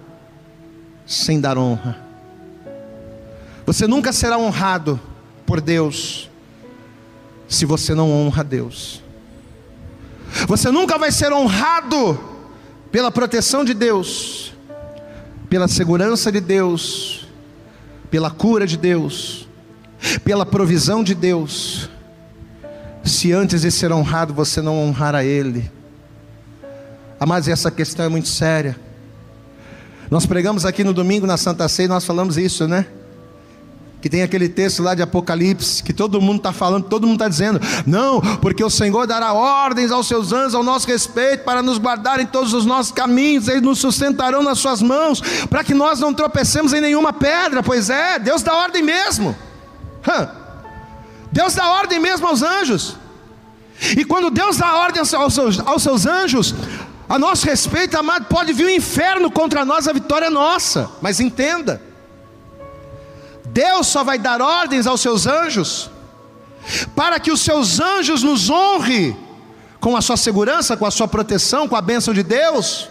sem 1.07 1.39
dar 1.39 1.59
honra. 1.59 1.99
Você 3.67 3.87
nunca 3.87 4.15
será 4.15 4.39
honrado 4.39 4.99
por 5.51 5.61
Deus 5.61 6.31
se 7.49 7.67
você 7.67 7.93
não 7.93 8.09
honra 8.09 8.45
Deus. 8.45 9.03
Você 10.47 10.71
nunca 10.71 10.97
vai 10.97 11.11
ser 11.11 11.33
honrado 11.33 12.21
pela 12.93 13.11
proteção 13.11 13.65
de 13.65 13.75
Deus, 13.75 14.53
pela 15.49 15.67
segurança 15.67 16.31
de 16.31 16.39
Deus, 16.39 17.27
pela 18.13 18.31
cura 18.31 18.65
de 18.65 18.77
Deus, 18.77 19.49
pela 20.23 20.47
provisão 20.47 21.03
de 21.03 21.17
Deus, 21.17 21.91
se 23.03 23.33
antes 23.33 23.63
de 23.63 23.73
ser 23.73 23.91
honrado 23.91 24.33
você 24.33 24.63
não 24.63 24.79
honrar 24.81 25.17
a 25.17 25.25
Ele. 25.25 25.69
Mas 27.27 27.49
essa 27.49 27.73
questão 27.73 28.07
é 28.07 28.09
muito 28.09 28.29
séria. 28.29 28.79
Nós 30.09 30.27
pregamos 30.27 30.65
aqui 30.65 30.85
no 30.85 30.93
domingo 30.93 31.27
na 31.27 31.37
Santa 31.37 31.67
Ceia, 31.67 31.89
nós 31.89 32.05
falamos 32.05 32.39
isso, 32.39 32.69
né? 32.69 32.87
Que 34.01 34.09
tem 34.09 34.23
aquele 34.23 34.49
texto 34.49 34.83
lá 34.83 34.95
de 34.95 35.03
Apocalipse, 35.03 35.83
que 35.83 35.93
todo 35.93 36.21
mundo 36.23 36.39
está 36.39 36.53
falando, 36.53 36.85
todo 36.85 37.07
mundo 37.07 37.17
está 37.17 37.29
dizendo, 37.29 37.61
não, 37.87 38.21
porque 38.39 38.65
o 38.65 38.71
Senhor 38.71 39.07
dará 39.07 39.35
ordens 39.35 39.91
aos 39.91 40.09
seus 40.09 40.33
anjos 40.33 40.55
ao 40.55 40.63
nosso 40.63 40.87
respeito, 40.87 41.45
para 41.45 41.63
nos 41.63 41.77
guardar 41.77 42.19
em 42.19 42.25
todos 42.25 42.55
os 42.55 42.65
nossos 42.65 42.93
caminhos, 42.93 43.47
eles 43.47 43.61
nos 43.61 43.79
sustentarão 43.79 44.43
nas 44.43 44.59
suas 44.59 44.81
mãos, 44.81 45.21
para 45.51 45.63
que 45.63 45.75
nós 45.75 46.01
não 46.01 46.15
tropecemos 46.15 46.73
em 46.73 46.81
nenhuma 46.81 47.13
pedra. 47.13 47.63
Pois 47.63 47.91
é, 47.91 48.19
Deus 48.19 48.43
dá 48.43 48.57
ordem 48.57 48.83
mesmo. 48.83 49.37
Deus 51.31 51.55
dá 51.55 51.71
ordem 51.71 52.01
mesmo 52.01 52.27
aos 52.27 52.43
anjos. 52.43 52.97
E 53.97 54.05
quando 54.05 54.31
Deus 54.31 54.57
dá 54.57 54.77
ordem 54.77 55.01
aos 55.01 55.35
seus, 55.35 55.61
aos 55.61 55.83
seus 55.83 56.07
anjos, 56.07 56.55
a 57.09 57.19
nosso 57.19 57.45
respeito, 57.45 57.99
amado, 57.99 58.27
pode 58.27 58.53
vir 58.53 58.65
o 58.65 58.71
inferno 58.71 59.31
contra 59.31 59.65
nós, 59.65 59.87
a 59.87 59.93
vitória 59.93 60.27
é 60.27 60.31
nossa. 60.31 60.89
Mas 61.03 61.21
entenda, 61.21 61.83
Deus 63.53 63.87
só 63.87 64.05
vai 64.05 64.19
dar 64.19 64.41
ordens 64.41 64.87
aos 64.87 65.01
seus 65.01 65.27
anjos, 65.27 65.91
para 66.95 67.19
que 67.19 67.33
os 67.33 67.41
seus 67.41 67.81
anjos 67.81 68.23
nos 68.23 68.49
honre 68.49 69.17
com 69.81 69.97
a 69.97 70.03
sua 70.03 70.17
segurança, 70.17 70.77
com 70.77 70.87
a 70.87 70.91
sua 70.91 71.09
proteção, 71.09 71.67
com 71.67 71.75
a 71.75 71.81
bênção 71.81 72.13
de 72.13 72.23
Deus, 72.23 72.89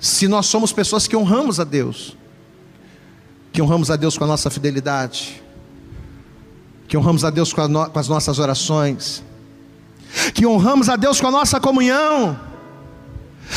se 0.00 0.26
nós 0.26 0.46
somos 0.46 0.72
pessoas 0.72 1.06
que 1.06 1.16
honramos 1.16 1.60
a 1.60 1.64
Deus, 1.64 2.16
que 3.52 3.60
honramos 3.60 3.90
a 3.90 3.96
Deus 3.96 4.16
com 4.16 4.24
a 4.24 4.26
nossa 4.26 4.50
fidelidade, 4.50 5.42
que 6.86 6.96
honramos 6.96 7.24
a 7.24 7.30
Deus 7.30 7.52
com, 7.52 7.60
a 7.60 7.68
no, 7.68 7.90
com 7.90 7.98
as 7.98 8.08
nossas 8.08 8.38
orações, 8.38 9.22
que 10.34 10.46
honramos 10.46 10.88
a 10.88 10.96
Deus 10.96 11.20
com 11.20 11.26
a 11.26 11.30
nossa 11.30 11.60
comunhão, 11.60 12.38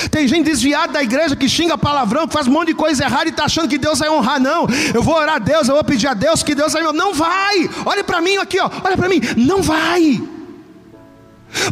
tem 0.10 0.27
gente 0.27 0.45
desviada 0.45 0.93
da 0.93 1.04
igreja 1.04 1.36
que 1.36 1.49
xinga 1.49 1.77
palavrão, 1.77 2.27
que 2.27 2.34
faz 2.34 2.47
um 2.47 2.51
monte 2.51 2.67
de 2.67 2.73
coisa 2.73 3.04
errada 3.04 3.25
e 3.25 3.30
está 3.30 3.45
achando 3.45 3.67
que 3.67 3.77
Deus 3.77 3.99
vai 3.99 4.10
honrar. 4.10 4.39
Não, 4.39 4.67
eu 4.93 5.04
vou 5.04 5.15
orar 5.15 5.36
a 5.36 5.39
Deus, 5.39 5.67
eu 5.67 5.75
vou 5.75 5.84
pedir 5.84 6.08
a 6.08 6.13
Deus 6.13 6.43
que 6.43 6.56
Deus 6.56 6.73
vai. 6.73 6.82
Não 6.93 7.13
vai, 7.13 7.69
olha 7.86 8.04
para 8.04 8.21
mim 8.21 8.38
aqui, 8.38 8.60
ó. 8.60 8.69
olha 8.84 8.97
para 8.97 9.10
mim, 9.10 9.21
não 9.38 9.62
vai. 9.62 10.21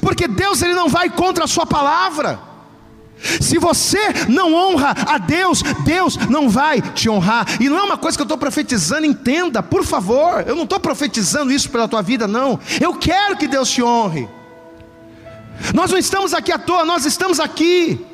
Porque 0.02 0.28
Deus 0.28 0.62
ele 0.62 0.74
não 0.74 0.90
vai 0.90 1.10
contra 1.10 1.46
a 1.46 1.48
sua 1.48 1.66
palavra. 1.66 2.40
Se 3.42 3.58
você 3.58 4.00
não 4.30 4.54
honra 4.54 4.96
a 5.08 5.18
Deus, 5.18 5.62
Deus 5.84 6.16
não 6.30 6.50
vai 6.50 6.82
te 6.82 7.10
honrar. 7.10 7.46
E 7.60 7.70
não 7.70 7.78
é 7.78 7.84
uma 7.84 7.98
coisa 7.98 8.18
que 8.18 8.22
eu 8.22 8.26
estou 8.26 8.38
profetizando, 8.38 9.06
entenda, 9.06 9.62
por 9.62 9.84
favor. 9.84 10.44
Eu 10.48 10.56
não 10.56 10.64
estou 10.64 10.80
profetizando 10.80 11.52
isso 11.52 11.70
pela 11.70 11.88
tua 11.88 12.02
vida, 12.02 12.28
não. 12.28 12.60
Eu 12.80 12.94
quero 12.96 13.36
que 13.36 13.48
Deus 13.48 13.70
te 13.70 13.84
honre. 13.84 14.28
Nós 15.74 15.92
não 15.92 15.98
estamos 15.98 16.34
aqui 16.34 16.52
à 16.52 16.58
toa, 16.58 16.86
nós 16.86 17.06
estamos 17.06 17.40
aqui 17.40 18.06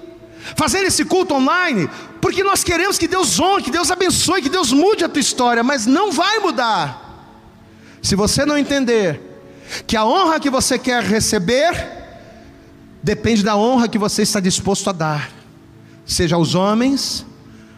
fazendo 0.56 0.88
esse 0.88 1.04
culto 1.06 1.34
online, 1.34 1.90
porque 2.22 2.44
nós 2.44 2.64
queremos 2.64 2.98
que 2.98 3.08
Deus 3.08 3.40
honre, 3.40 3.64
que 3.64 3.72
Deus 3.72 3.90
abençoe, 3.90 4.42
que 4.42 4.50
Deus 4.50 4.72
mude 4.72 5.04
a 5.04 5.10
tua 5.10 5.20
história, 5.20 5.64
mas 5.64 5.86
não 5.86 6.12
vai 6.12 6.40
mudar. 6.40 7.02
Se 8.02 8.16
você 8.16 8.46
não 8.46 8.58
entender 8.58 9.20
que 9.88 9.98
a 9.98 10.06
honra 10.06 10.40
que 10.40 10.50
você 10.50 10.78
quer 10.78 11.04
receber 11.04 11.74
depende 13.02 13.44
da 13.44 13.56
honra 13.56 13.88
que 13.88 13.98
você 13.98 14.22
está 14.22 14.40
disposto 14.40 14.90
a 14.90 14.94
dar, 14.94 15.32
seja 16.06 16.36
aos 16.36 16.54
homens 16.54 17.26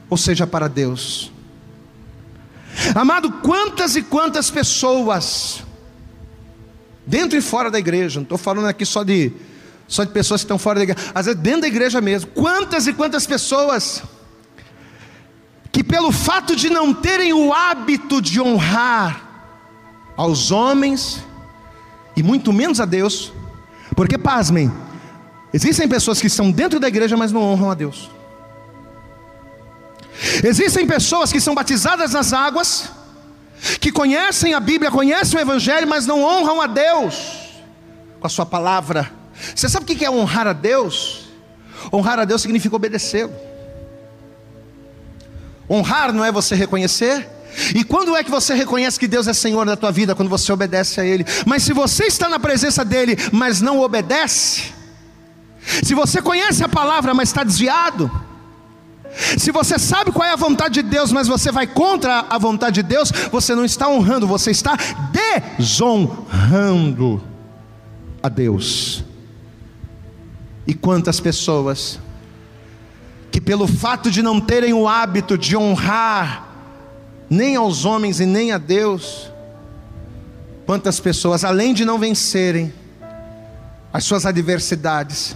ou 0.10 0.18
seja 0.18 0.46
para 0.46 0.68
Deus. 0.68 1.32
Amado, 2.94 3.32
quantas 3.32 3.96
e 3.96 4.02
quantas 4.02 4.50
pessoas, 4.50 5.64
dentro 7.06 7.38
e 7.38 7.42
fora 7.42 7.72
da 7.72 7.80
igreja, 7.80 8.20
não 8.20 8.24
estou 8.24 8.38
falando 8.38 8.68
aqui 8.68 8.86
só 8.86 9.04
de 9.04 9.32
só 9.88 10.04
de 10.04 10.12
pessoas 10.12 10.41
que 10.41 10.45
estão 10.45 10.60
fora 10.60 10.80
da 10.80 10.84
igreja, 10.84 11.12
às 11.15 11.26
vezes 11.26 11.41
dentro 11.41 11.62
da 11.62 11.67
igreja 11.67 12.02
mesmo. 12.02 12.30
Quantas 12.32 12.88
e 12.88 12.93
quantas 12.93 13.26
pessoas 13.26 14.04
que, 15.71 15.84
pelo 15.84 16.12
fato 16.12 16.56
de 16.56 16.69
não 16.69 16.93
terem 16.93 17.34
o 17.34 17.54
hábito 17.54 18.21
de 18.21 18.41
honrar 18.41 19.23
aos 20.17 20.52
homens, 20.52 21.23
e 22.15 22.23
muito 22.23 22.52
menos 22.52 22.82
a 22.82 22.86
Deus, 22.86 23.32
porque, 23.95 24.17
pasmem, 24.17 24.71
existem 25.54 25.88
pessoas 25.88 26.19
que 26.19 26.28
estão 26.28 26.52
dentro 26.52 26.80
da 26.80 26.88
igreja, 26.88 27.15
mas 27.15 27.32
não 27.32 27.41
honram 27.41 27.71
a 27.71 27.76
Deus. 27.76 28.10
Existem 30.43 30.86
pessoas 30.86 31.32
que 31.32 31.39
são 31.39 31.54
batizadas 31.54 32.12
nas 32.12 32.34
águas, 32.34 32.89
que 33.80 33.91
conhecem 33.91 34.54
a 34.54 34.60
Bíblia, 34.60 34.91
conhecem 34.91 35.38
o 35.39 35.41
Evangelho, 35.41 35.88
mas 35.88 36.06
não 36.06 36.23
honram 36.23 36.62
a 36.62 36.67
Deus 36.67 37.38
com 38.19 38.28
a 38.28 38.30
Sua 38.30 38.45
palavra 38.45 39.17
você 39.56 39.69
sabe 39.69 39.84
o 39.84 39.88
que 39.88 40.04
é 40.04 40.10
honrar 40.10 40.47
a 40.47 40.54
Deus? 40.54 41.28
Honrar 41.91 42.19
a 42.19 42.26
Deus 42.26 42.41
significa 42.41 42.76
obedecê-lo. 42.76 43.34
Honrar 45.69 46.13
não 46.13 46.23
é 46.23 46.32
você 46.32 46.56
reconhecer. 46.56 47.28
E 47.76 47.84
quando 47.84 48.15
é 48.15 48.23
que 48.23 48.32
você 48.32 48.54
reconhece 48.54 49.00
que 49.00 49.08
Deus 49.08 49.28
é 49.28 49.34
Senhor 49.34 49.65
da 49.65 49.76
tua 49.76 49.91
vida? 49.91 50.15
Quando 50.15 50.30
você 50.30 50.52
obedece 50.52 51.02
a 51.02 51.06
Ele. 51.06 51.26
Mas 51.45 51.63
se 51.63 51.73
você 51.73 52.06
está 52.06 52.30
na 52.30 52.39
presença 52.39 52.86
dEle, 52.86 53.17
mas 53.32 53.62
não 53.62 53.80
obedece, 53.82 54.73
se 55.84 55.93
você 55.93 56.21
conhece 56.21 56.63
a 56.63 56.69
palavra, 56.69 57.13
mas 57.13 57.30
está 57.30 57.43
desviado, 57.43 58.10
se 59.38 59.52
você 59.52 59.80
sabe 59.80 60.12
qual 60.12 60.28
é 60.28 60.34
a 60.34 60.36
vontade 60.36 60.76
de 60.76 60.84
Deus, 60.84 61.12
mas 61.12 61.28
você 61.28 61.52
vai 61.52 61.65
contra 61.65 62.26
a 62.30 62.38
vontade 62.38 62.76
de 62.76 62.84
Deus, 62.84 63.12
você 63.32 63.56
não 63.56 63.65
está 63.65 63.89
honrando, 63.89 64.28
você 64.28 64.52
está 64.52 64.78
desonrando 65.58 67.21
a 68.21 68.30
Deus. 68.30 69.04
E 70.68 70.74
quantas 70.74 71.20
pessoas 71.20 71.98
que, 73.32 73.40
pelo 73.40 73.68
fato 73.68 74.12
de 74.12 74.22
não 74.22 74.40
terem 74.40 74.74
o 74.74 74.88
hábito 74.88 75.38
de 75.38 75.56
honrar 75.56 76.48
nem 77.30 77.56
aos 77.56 77.86
homens 77.86 78.20
e 78.20 78.26
nem 78.26 78.52
a 78.52 78.58
Deus, 78.58 79.32
quantas 80.66 81.00
pessoas, 81.00 81.44
além 81.44 81.74
de 81.74 81.86
não 81.86 81.98
vencerem 81.98 82.74
as 83.94 84.04
suas 84.04 84.26
adversidades, 84.26 85.36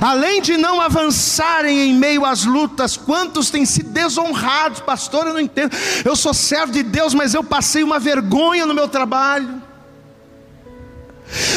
além 0.00 0.42
de 0.42 0.56
não 0.56 0.80
avançarem 0.80 1.90
em 1.90 1.94
meio 1.94 2.24
às 2.24 2.44
lutas, 2.44 2.96
quantos 2.96 3.50
têm 3.50 3.64
sido 3.64 3.90
desonrados, 3.90 4.80
pastor? 4.80 5.26
Eu 5.26 5.34
não 5.34 5.40
entendo. 5.40 5.74
Eu 6.04 6.16
sou 6.16 6.34
servo 6.34 6.72
de 6.72 6.82
Deus, 6.82 7.14
mas 7.14 7.34
eu 7.34 7.44
passei 7.44 7.82
uma 7.82 7.98
vergonha 7.98 8.66
no 8.66 8.74
meu 8.74 8.88
trabalho. 8.88 9.61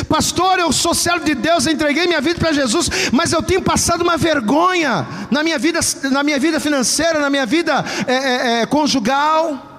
Pastor, 0.08 0.60
eu 0.60 0.72
sou 0.72 0.94
servo 0.94 1.26
de 1.26 1.36
Deus, 1.36 1.68
entreguei 1.68 2.08
minha 2.08 2.22
vida 2.22 2.40
para 2.40 2.54
Jesus, 2.54 2.90
mas 3.12 3.32
eu 3.32 3.42
tenho 3.42 3.62
passado 3.62 4.02
uma 4.02 4.18
vergonha 4.18 5.06
na 5.30 5.44
minha 5.44 5.60
vida, 5.60 5.80
na 6.12 6.24
minha 6.24 6.40
vida 6.40 6.60
financeira, 6.60 7.20
na 7.20 7.30
minha 7.30 7.46
vida 7.46 7.84
é, 8.08 8.62
é, 8.62 8.66
conjugal. 8.66 9.74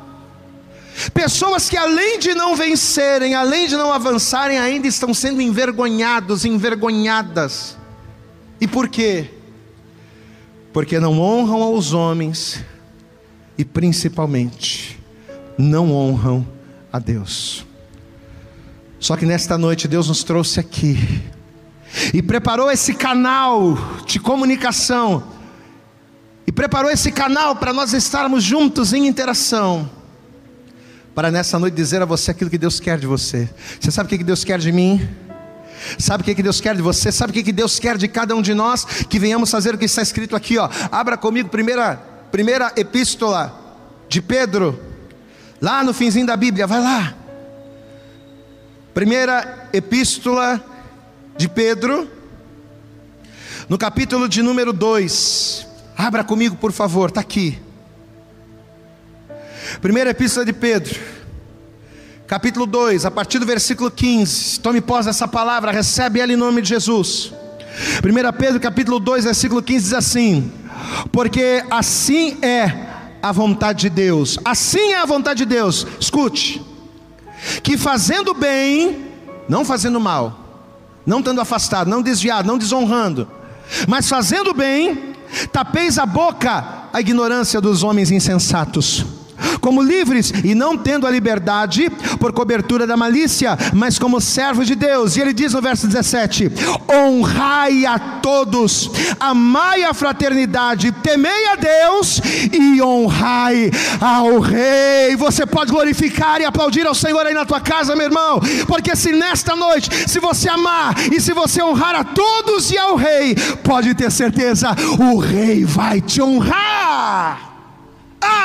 Pessoas 1.13 1.69
que 1.69 1.77
além 1.77 2.19
de 2.19 2.35
não 2.35 2.57
vencerem, 2.57 3.35
além 3.35 3.69
de 3.69 3.77
não 3.77 3.93
avançarem, 3.93 4.59
ainda 4.59 4.87
estão 4.87 5.13
sendo 5.13 5.41
envergonhados, 5.41 6.45
envergonhadas. 6.45 7.77
E 8.61 8.67
por 8.67 8.89
quê? 8.89 9.31
Porque 10.73 10.99
não 10.99 11.21
honram 11.21 11.63
aos 11.63 11.93
homens 11.93 12.65
e 13.59 13.65
principalmente 13.65 14.99
não 15.59 15.93
honram 15.93 16.47
a 16.93 16.99
Deus. 16.99 17.65
Só 19.07 19.16
que 19.16 19.25
nesta 19.25 19.57
noite 19.57 19.87
Deus 19.87 20.09
nos 20.09 20.25
trouxe 20.25 20.59
aqui 20.59 21.23
e 22.12 22.21
preparou 22.21 22.69
esse 22.69 22.92
canal 22.92 23.79
de 24.05 24.19
comunicação 24.19 25.23
e 26.45 26.51
preparou 26.51 26.90
esse 26.90 27.12
canal 27.12 27.55
para 27.55 27.73
nós 27.73 27.92
estarmos 27.92 28.42
juntos 28.42 28.92
em 28.92 29.07
interação. 29.07 29.88
Para 31.14 31.31
nessa 31.31 31.57
noite 31.57 31.75
dizer 31.75 32.03
a 32.03 32.05
você 32.05 32.33
aquilo 32.33 32.51
que 32.51 32.59
Deus 32.59 32.81
quer 32.81 32.99
de 32.99 33.07
você. 33.07 33.49
Você 33.81 33.92
sabe 33.92 34.12
o 34.12 34.19
que 34.19 34.25
Deus 34.25 34.42
quer 34.42 34.59
de 34.59 34.73
mim? 34.73 35.09
Sabe 36.01 36.23
o 36.23 36.35
que 36.35 36.42
Deus 36.42 36.61
quer 36.61 36.75
de 36.75 36.83
você? 36.83 37.12
Sabe 37.12 37.31
o 37.31 37.45
que 37.45 37.53
Deus 37.53 37.79
quer 37.79 37.97
de 37.97 38.09
cada 38.09 38.35
um 38.35 38.42
de 38.42 38.55
nós? 38.55 38.85
Que 39.09 39.21
venhamos 39.21 39.49
fazer 39.53 39.73
o 39.73 39.79
que 39.79 39.85
está 39.85 40.03
escrito 40.03 40.35
aqui, 40.35 40.59
ó. 40.59 40.69
Abra 40.90 41.16
comigo, 41.16 41.49
primeira, 41.49 41.95
primeira 42.33 42.73
epístola 42.75 43.57
de 44.09 44.21
Pedro, 44.21 44.77
lá 45.62 45.85
no 45.85 45.95
finzinho 45.95 46.27
da 46.27 46.37
Bíblia, 46.37 46.66
vai 46.66 46.83
lá. 46.83 47.26
Primeira 48.97 49.69
epístola 49.75 50.59
de 51.37 51.51
Pedro, 51.51 52.11
no 53.69 53.77
capítulo 53.77 54.27
de 54.27 54.41
número 54.41 54.73
2. 54.73 55.67
Abra 55.95 56.25
comigo, 56.25 56.57
por 56.57 56.73
favor, 56.73 57.11
está 57.11 57.21
aqui. 57.21 57.59
Primeira 59.83 60.09
Epístola 60.09 60.47
de 60.47 60.55
Pedro, 60.55 60.99
capítulo 62.27 62.65
2, 62.65 63.05
a 63.05 63.11
partir 63.11 63.39
do 63.39 63.45
versículo 63.45 63.91
15. 63.91 64.61
Tome 64.61 64.81
posse 64.81 65.09
dessa 65.09 65.29
palavra, 65.29 65.73
recebe 65.73 66.21
ela 66.21 66.33
em 66.33 66.37
nome 66.37 66.63
de 66.63 66.71
Jesus. 66.71 67.35
1 68.03 68.39
Pedro, 68.39 68.59
capítulo 68.59 68.99
2, 68.99 69.25
versículo 69.25 69.63
15 69.63 69.85
diz 69.85 69.93
assim: 69.93 70.51
Porque 71.13 71.63
assim 71.71 72.39
é 72.41 73.19
a 73.23 73.31
vontade 73.31 73.81
de 73.81 73.91
Deus, 73.91 74.39
assim 74.43 74.95
é 74.95 74.97
a 74.97 75.05
vontade 75.05 75.41
de 75.41 75.55
Deus, 75.55 75.87
escute, 76.01 76.65
que 77.63 77.77
fazendo 77.77 78.35
bem, 78.35 79.07
não 79.49 79.65
fazendo 79.65 80.01
mal, 80.01 80.39
não 81.05 81.21
estando 81.21 81.41
afastado, 81.41 81.89
não 81.89 82.03
desviado, 82.03 82.47
não 82.47 82.59
desonrando, 82.59 83.29
mas 83.89 84.09
fazendo 84.09 84.55
bem, 84.55 85.15
tapeis 85.53 85.99
a 85.99 86.07
boca 86.07 86.89
a 86.93 87.01
ignorância 87.01 87.61
dos 87.61 87.83
homens 87.83 88.11
insensatos 88.11 89.26
como 89.61 89.83
livres 89.83 90.33
e 90.45 90.55
não 90.55 90.77
tendo 90.77 91.07
a 91.07 91.11
liberdade 91.11 91.91
por 92.19 92.33
cobertura 92.33 92.87
da 92.87 92.97
malícia, 92.97 93.57
mas 93.73 93.99
como 93.99 94.21
servos 94.21 94.67
de 94.67 94.75
Deus. 94.75 95.17
E 95.17 95.21
ele 95.21 95.33
diz 95.33 95.53
no 95.53 95.63
verso 95.63 95.87
17: 95.87 96.51
honrai 96.89 97.87
a 97.87 97.99
todos, 97.99 98.91
amai 99.19 99.85
a 99.85 99.95
fraternidade, 99.95 100.93
temei 100.93 101.47
a 101.47 101.57
Deus 101.57 102.21
e 102.53 102.81
honrai 102.83 103.71
ao 104.01 104.41
Rei. 104.41 105.17
Você 105.17 105.47
pode 105.47 105.73
glorificar 105.73 106.41
e 106.41 106.45
aplaudir 106.45 106.87
ao 106.87 106.95
Senhor 106.95 107.27
aí 107.27 107.35
na 107.35 107.45
tua 107.45 107.61
casa, 107.61 107.97
meu 107.97 108.07
irmão, 108.07 108.41
porque 108.67 108.95
se 108.95 109.13
nesta 109.13 109.55
noite, 109.57 109.91
se 110.09 110.19
você 110.19 110.49
amar 110.49 110.95
e 111.13 111.21
se 111.21 111.33
você 111.33 111.63
honrar 111.63 111.95
a 111.95 112.05
todos 112.05 112.71
e 112.71 112.79
ao 112.79 112.97
Rei, 112.97 113.35
pode 113.63 113.95
ter 113.95 114.11
certeza, 114.11 114.75
o 114.99 115.19
Rei 115.19 115.65
vai 115.65 116.01
te 116.01 116.21
honrar. 116.21 117.56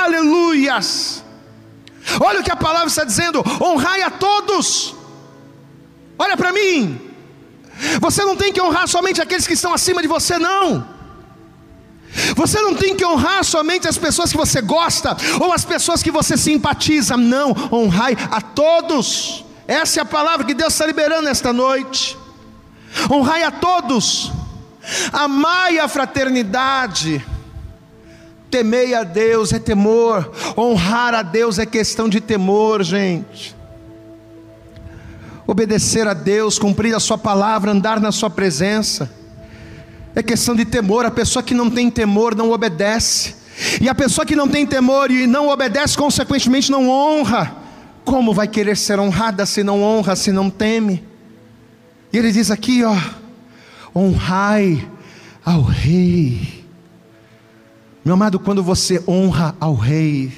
Aleluias! 0.04 1.24
Olha 2.20 2.42
o 2.42 2.44
que 2.44 2.52
a 2.52 2.56
palavra 2.56 2.88
está 2.88 3.04
dizendo: 3.04 3.44
honrai 3.62 4.02
a 4.02 4.10
todos. 4.10 4.96
Olha 6.18 6.38
para 6.38 6.52
mim. 6.52 7.00
Você 8.00 8.24
não 8.24 8.36
tem 8.36 8.54
que 8.54 8.62
honrar 8.62 8.88
somente 8.88 9.22
aqueles 9.22 9.48
que 9.48 9.54
estão 9.54 9.74
acima 9.74 10.02
de 10.02 10.08
você, 10.08 10.38
não. 10.38 10.88
Você 12.36 12.60
não 12.62 12.76
tem 12.76 12.96
que 12.96 13.06
honrar 13.06 13.44
somente 13.44 13.88
as 13.88 13.98
pessoas 13.98 14.32
que 14.32 14.38
você 14.38 14.62
gosta 14.62 15.16
ou 15.40 15.52
as 15.54 15.64
pessoas 15.64 16.04
que 16.04 16.12
você 16.12 16.38
simpatiza, 16.38 17.18
não. 17.18 17.56
Honrai 17.72 18.16
a 18.30 18.42
todos. 18.42 19.46
Essa 19.68 20.02
é 20.02 20.04
a 20.04 20.06
palavra 20.06 20.46
que 20.46 20.54
Deus 20.54 20.74
está 20.74 20.86
liberando 20.86 21.30
esta 21.30 21.54
noite. 21.54 22.18
Honrai 23.10 23.44
a 23.44 23.52
todos. 23.52 24.32
Amai 25.14 25.80
a 25.80 25.88
fraternidade. 25.88 27.26
Temei 28.52 28.94
a 28.94 29.04
Deus 29.06 29.54
é 29.54 29.60
temor, 29.60 30.30
honrar 30.58 31.16
a 31.16 31.22
Deus 31.22 31.58
é 31.58 31.66
questão 31.66 32.10
de 32.10 32.20
temor, 32.20 32.84
gente. 32.84 33.56
Obedecer 35.48 36.06
a 36.06 36.14
Deus, 36.14 36.60
cumprir 36.60 36.94
a 36.94 37.00
Sua 37.00 37.18
palavra, 37.18 37.72
andar 37.72 38.02
na 38.02 38.12
Sua 38.12 38.30
presença, 38.30 39.10
é 40.14 40.22
questão 40.22 40.54
de 40.54 40.66
temor. 40.66 41.06
A 41.06 41.12
pessoa 41.12 41.42
que 41.42 41.54
não 41.54 41.70
tem 41.70 41.90
temor 41.90 42.36
não 42.36 42.52
obedece, 42.52 43.36
e 43.80 43.88
a 43.88 43.96
pessoa 43.96 44.26
que 44.26 44.36
não 44.36 44.50
tem 44.50 44.68
temor 44.68 45.10
e 45.10 45.26
não 45.26 45.48
obedece, 45.48 45.98
consequentemente 45.98 46.70
não 46.70 46.90
honra. 46.90 47.56
Como 48.04 48.34
vai 48.34 48.50
querer 48.50 48.76
ser 48.76 49.00
honrada 49.00 49.46
se 49.46 49.64
não 49.64 49.82
honra, 49.82 50.16
se 50.16 50.32
não 50.32 50.50
teme? 50.50 51.06
E 52.12 52.18
ele 52.18 52.34
diz 52.34 52.52
aqui, 52.52 52.84
ó, 52.84 52.98
honrai 53.96 54.86
ao 55.46 55.62
Rei 55.62 56.61
meu 58.04 58.16
amado, 58.16 58.40
quando 58.40 58.64
você 58.64 59.04
honra 59.08 59.56
ao 59.60 59.76
rei, 59.76 60.32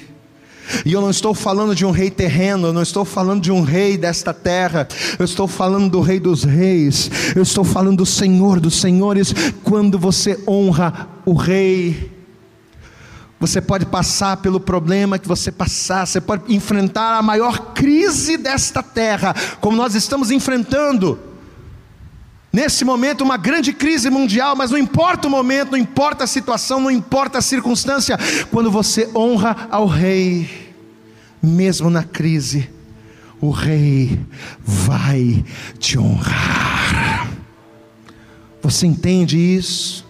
e 0.84 0.92
eu 0.92 1.00
não 1.00 1.10
estou 1.10 1.34
falando 1.34 1.74
de 1.74 1.84
um 1.84 1.90
rei 1.90 2.10
terreno, 2.10 2.68
eu 2.68 2.72
não 2.72 2.82
estou 2.82 3.04
falando 3.04 3.42
de 3.42 3.50
um 3.52 3.62
rei 3.62 3.96
desta 3.96 4.32
terra, 4.32 4.86
eu 5.18 5.24
estou 5.24 5.46
falando 5.48 5.90
do 5.90 6.00
rei 6.00 6.20
dos 6.20 6.44
reis, 6.44 7.10
eu 7.34 7.42
estou 7.42 7.64
falando 7.64 7.98
do 7.98 8.06
Senhor 8.06 8.60
dos 8.60 8.80
senhores. 8.80 9.34
Quando 9.62 9.98
você 9.98 10.38
honra 10.46 11.08
o 11.24 11.34
rei, 11.34 12.12
você 13.40 13.60
pode 13.60 13.86
passar 13.86 14.38
pelo 14.38 14.60
problema 14.60 15.18
que 15.18 15.28
você 15.28 15.52
passar, 15.52 16.06
você 16.06 16.20
pode 16.20 16.54
enfrentar 16.54 17.18
a 17.18 17.22
maior 17.22 17.72
crise 17.72 18.36
desta 18.36 18.82
terra, 18.82 19.34
como 19.60 19.76
nós 19.76 19.94
estamos 19.94 20.30
enfrentando 20.30 21.18
Nesse 22.54 22.84
momento, 22.84 23.24
uma 23.24 23.36
grande 23.36 23.72
crise 23.72 24.08
mundial, 24.08 24.54
mas 24.54 24.70
não 24.70 24.78
importa 24.78 25.26
o 25.26 25.30
momento, 25.30 25.72
não 25.72 25.78
importa 25.78 26.22
a 26.22 26.26
situação, 26.28 26.78
não 26.78 26.88
importa 26.88 27.38
a 27.38 27.42
circunstância, 27.42 28.16
quando 28.48 28.70
você 28.70 29.10
honra 29.12 29.66
ao 29.72 29.88
Rei, 29.88 30.72
mesmo 31.42 31.90
na 31.90 32.04
crise, 32.04 32.70
o 33.40 33.50
Rei 33.50 34.20
vai 34.60 35.44
te 35.80 35.98
honrar. 35.98 37.28
Você 38.62 38.86
entende 38.86 39.36
isso? 39.36 40.06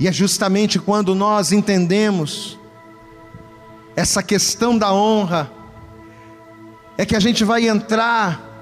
E 0.00 0.08
é 0.08 0.12
justamente 0.12 0.78
quando 0.78 1.14
nós 1.14 1.52
entendemos 1.52 2.58
essa 3.94 4.22
questão 4.22 4.78
da 4.78 4.94
honra, 4.94 5.52
é 6.96 7.04
que 7.04 7.14
a 7.14 7.20
gente 7.20 7.44
vai 7.44 7.68
entrar 7.68 8.53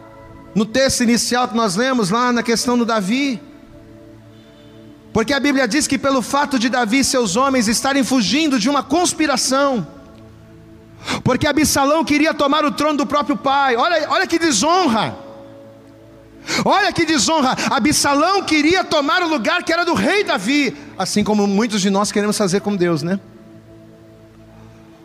no 0.54 0.66
texto 0.66 1.02
inicial 1.02 1.48
que 1.48 1.56
nós 1.56 1.76
lemos 1.76 2.10
lá 2.10 2.32
na 2.32 2.42
questão 2.42 2.76
do 2.76 2.84
Davi. 2.84 3.40
Porque 5.12 5.32
a 5.32 5.40
Bíblia 5.40 5.68
diz 5.68 5.86
que 5.86 5.98
pelo 5.98 6.22
fato 6.22 6.58
de 6.58 6.68
Davi 6.68 7.00
e 7.00 7.04
seus 7.04 7.36
homens 7.36 7.68
estarem 7.68 8.02
fugindo 8.02 8.58
de 8.58 8.70
uma 8.70 8.82
conspiração, 8.82 9.86
porque 11.22 11.46
Absalão 11.46 12.04
queria 12.04 12.32
tomar 12.32 12.64
o 12.64 12.72
trono 12.72 12.98
do 12.98 13.06
próprio 13.06 13.36
pai, 13.36 13.76
olha, 13.76 14.08
olha 14.08 14.26
que 14.26 14.38
desonra, 14.38 15.14
olha 16.64 16.90
que 16.92 17.04
desonra, 17.04 17.54
Absalão 17.70 18.42
queria 18.42 18.84
tomar 18.84 19.22
o 19.22 19.28
lugar 19.28 19.62
que 19.62 19.72
era 19.72 19.84
do 19.84 19.92
rei 19.92 20.24
Davi, 20.24 20.74
assim 20.96 21.22
como 21.22 21.46
muitos 21.46 21.82
de 21.82 21.90
nós 21.90 22.10
queremos 22.10 22.38
fazer 22.38 22.60
com 22.60 22.74
Deus, 22.74 23.02
né? 23.02 23.20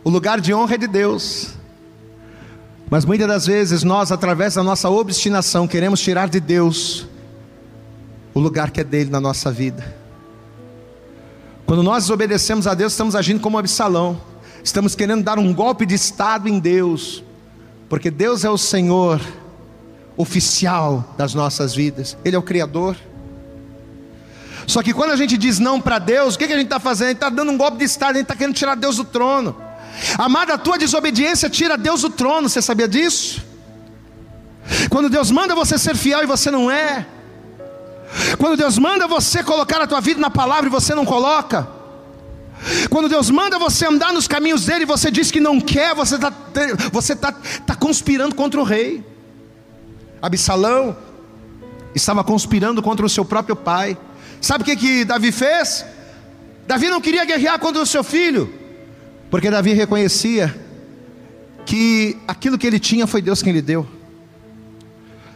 O 0.02 0.08
lugar 0.08 0.40
de 0.40 0.54
honra 0.54 0.76
é 0.76 0.78
de 0.78 0.86
Deus, 0.86 1.57
mas 2.90 3.04
muitas 3.04 3.28
das 3.28 3.46
vezes 3.46 3.82
nós, 3.82 4.10
através 4.10 4.54
da 4.54 4.62
nossa 4.62 4.88
obstinação, 4.88 5.68
queremos 5.68 6.00
tirar 6.00 6.28
de 6.28 6.40
Deus 6.40 7.06
o 8.32 8.40
lugar 8.40 8.70
que 8.70 8.80
é 8.80 8.84
dele 8.84 9.10
na 9.10 9.20
nossa 9.20 9.50
vida. 9.50 9.96
Quando 11.66 11.82
nós 11.82 12.04
desobedecemos 12.04 12.66
a 12.66 12.72
Deus, 12.72 12.92
estamos 12.92 13.14
agindo 13.14 13.40
como 13.40 13.58
Absalão, 13.58 14.18
estamos 14.64 14.94
querendo 14.94 15.22
dar 15.22 15.38
um 15.38 15.52
golpe 15.52 15.84
de 15.84 15.94
Estado 15.94 16.48
em 16.48 16.58
Deus, 16.58 17.22
porque 17.90 18.10
Deus 18.10 18.42
é 18.42 18.48
o 18.48 18.56
Senhor 18.56 19.20
oficial 20.16 21.14
das 21.18 21.34
nossas 21.34 21.74
vidas, 21.74 22.16
Ele 22.24 22.36
é 22.36 22.38
o 22.38 22.42
Criador. 22.42 22.96
Só 24.66 24.82
que 24.82 24.94
quando 24.94 25.10
a 25.10 25.16
gente 25.16 25.36
diz 25.36 25.58
não 25.58 25.78
para 25.78 25.98
Deus, 25.98 26.34
o 26.34 26.38
que, 26.38 26.44
a 26.44 26.48
gente 26.48 26.64
está 26.64 26.80
fazendo? 26.80 27.06
A 27.06 27.10
gente 27.10 27.16
está 27.16 27.28
dando 27.28 27.52
um 27.52 27.58
golpe 27.58 27.78
de 27.78 27.84
Estado, 27.84 28.12
a 28.12 28.14
gente 28.14 28.24
está 28.24 28.34
querendo 28.34 28.54
tirar 28.54 28.74
Deus 28.74 28.96
do 28.96 29.04
trono. 29.04 29.67
Amada, 30.16 30.54
a 30.54 30.58
tua 30.58 30.78
desobediência 30.78 31.50
tira 31.50 31.76
Deus 31.76 32.02
do 32.02 32.10
trono, 32.10 32.48
você 32.48 32.62
sabia 32.62 32.88
disso? 32.88 33.44
Quando 34.90 35.08
Deus 35.08 35.30
manda 35.30 35.54
você 35.54 35.78
ser 35.78 35.96
fiel 35.96 36.22
e 36.22 36.26
você 36.26 36.50
não 36.50 36.70
é, 36.70 37.06
quando 38.38 38.56
Deus 38.56 38.78
manda 38.78 39.06
você 39.06 39.42
colocar 39.42 39.80
a 39.82 39.86
tua 39.86 40.00
vida 40.00 40.20
na 40.20 40.30
palavra 40.30 40.66
e 40.66 40.70
você 40.70 40.94
não 40.94 41.04
coloca, 41.04 41.68
quando 42.90 43.08
Deus 43.08 43.30
manda 43.30 43.58
você 43.58 43.86
andar 43.86 44.12
nos 44.12 44.26
caminhos 44.26 44.66
dele 44.66 44.82
e 44.82 44.86
você 44.86 45.10
diz 45.10 45.30
que 45.30 45.40
não 45.40 45.60
quer, 45.60 45.94
você 45.94 46.16
está 46.16 46.32
você 46.92 47.14
tá, 47.14 47.32
tá 47.66 47.74
conspirando 47.74 48.34
contra 48.34 48.60
o 48.60 48.64
rei. 48.64 49.04
Absalão 50.20 50.96
estava 51.94 52.24
conspirando 52.24 52.82
contra 52.82 53.06
o 53.06 53.08
seu 53.08 53.24
próprio 53.24 53.54
pai. 53.54 53.96
Sabe 54.40 54.62
o 54.62 54.64
que, 54.64 54.76
que 54.76 55.04
Davi 55.04 55.30
fez? 55.30 55.84
Davi 56.66 56.88
não 56.88 57.00
queria 57.00 57.24
guerrear 57.24 57.58
contra 57.58 57.80
o 57.80 57.86
seu 57.86 58.02
filho. 58.02 58.57
Porque 59.30 59.50
Davi 59.50 59.72
reconhecia 59.72 60.54
que 61.66 62.16
aquilo 62.26 62.56
que 62.56 62.66
ele 62.66 62.78
tinha 62.78 63.06
foi 63.06 63.20
Deus 63.20 63.42
quem 63.42 63.52
lhe 63.52 63.60
deu. 63.60 63.86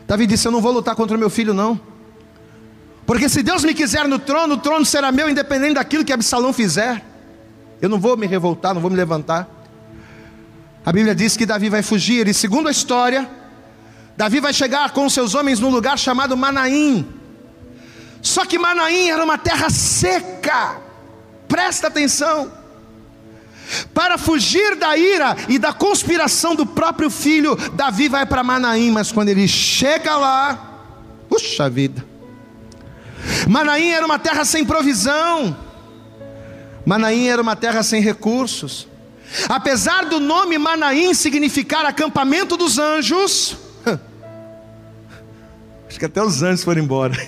Davi 0.06 0.26
disse: 0.26 0.48
Eu 0.48 0.52
não 0.52 0.60
vou 0.60 0.72
lutar 0.72 0.94
contra 0.94 1.16
o 1.16 1.20
meu 1.20 1.28
filho, 1.28 1.52
não. 1.52 1.78
Porque 3.04 3.28
se 3.28 3.42
Deus 3.42 3.64
me 3.64 3.74
quiser 3.74 4.08
no 4.08 4.18
trono, 4.18 4.54
o 4.54 4.58
trono 4.58 4.84
será 4.84 5.12
meu, 5.12 5.28
independente 5.28 5.74
daquilo 5.74 6.04
que 6.04 6.12
Absalão 6.12 6.52
fizer. 6.52 7.04
Eu 7.80 7.88
não 7.88 7.98
vou 7.98 8.16
me 8.16 8.26
revoltar, 8.26 8.72
não 8.74 8.80
vou 8.80 8.90
me 8.90 8.96
levantar. 8.96 9.48
A 10.84 10.92
Bíblia 10.92 11.14
diz 11.14 11.36
que 11.36 11.44
Davi 11.44 11.68
vai 11.68 11.82
fugir, 11.82 12.26
e 12.26 12.34
segundo 12.34 12.68
a 12.68 12.70
história, 12.70 13.28
Davi 14.16 14.40
vai 14.40 14.52
chegar 14.52 14.92
com 14.92 15.08
seus 15.10 15.34
homens 15.34 15.60
num 15.60 15.70
lugar 15.70 15.98
chamado 15.98 16.36
Manaim. 16.36 17.06
Só 18.20 18.46
que 18.46 18.58
Manaim 18.58 19.10
era 19.10 19.22
uma 19.22 19.36
terra 19.36 19.68
seca, 19.68 20.76
presta 21.48 21.88
atenção. 21.88 22.61
Para 23.94 24.18
fugir 24.18 24.76
da 24.76 24.96
ira 24.96 25.36
e 25.48 25.58
da 25.58 25.72
conspiração 25.72 26.54
do 26.54 26.66
próprio 26.66 27.10
filho, 27.10 27.56
Davi 27.74 28.08
vai 28.08 28.26
para 28.26 28.42
Manaim, 28.42 28.90
mas 28.90 29.12
quando 29.12 29.28
ele 29.28 29.48
chega 29.48 30.16
lá, 30.16 30.88
puxa 31.28 31.70
vida. 31.70 32.04
Manaim 33.48 33.90
era 33.90 34.04
uma 34.04 34.18
terra 34.18 34.44
sem 34.44 34.64
provisão. 34.64 35.56
Manaim 36.84 37.28
era 37.28 37.40
uma 37.40 37.54
terra 37.54 37.82
sem 37.82 38.02
recursos. 38.02 38.88
Apesar 39.48 40.06
do 40.06 40.20
nome 40.20 40.58
Manaim 40.58 41.14
significar 41.14 41.86
acampamento 41.86 42.56
dos 42.56 42.78
anjos, 42.78 43.56
acho 45.88 45.98
que 45.98 46.04
até 46.04 46.22
os 46.22 46.42
anjos 46.42 46.64
foram 46.64 46.82
embora, 46.82 47.16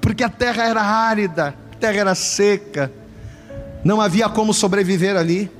porque 0.00 0.22
a 0.22 0.28
terra 0.28 0.64
era 0.64 0.82
árida, 0.82 1.54
a 1.72 1.76
terra 1.76 1.96
era 1.96 2.14
seca, 2.14 2.92
não 3.84 4.00
havia 4.00 4.28
como 4.28 4.52
sobreviver 4.52 5.16
ali. 5.16 5.50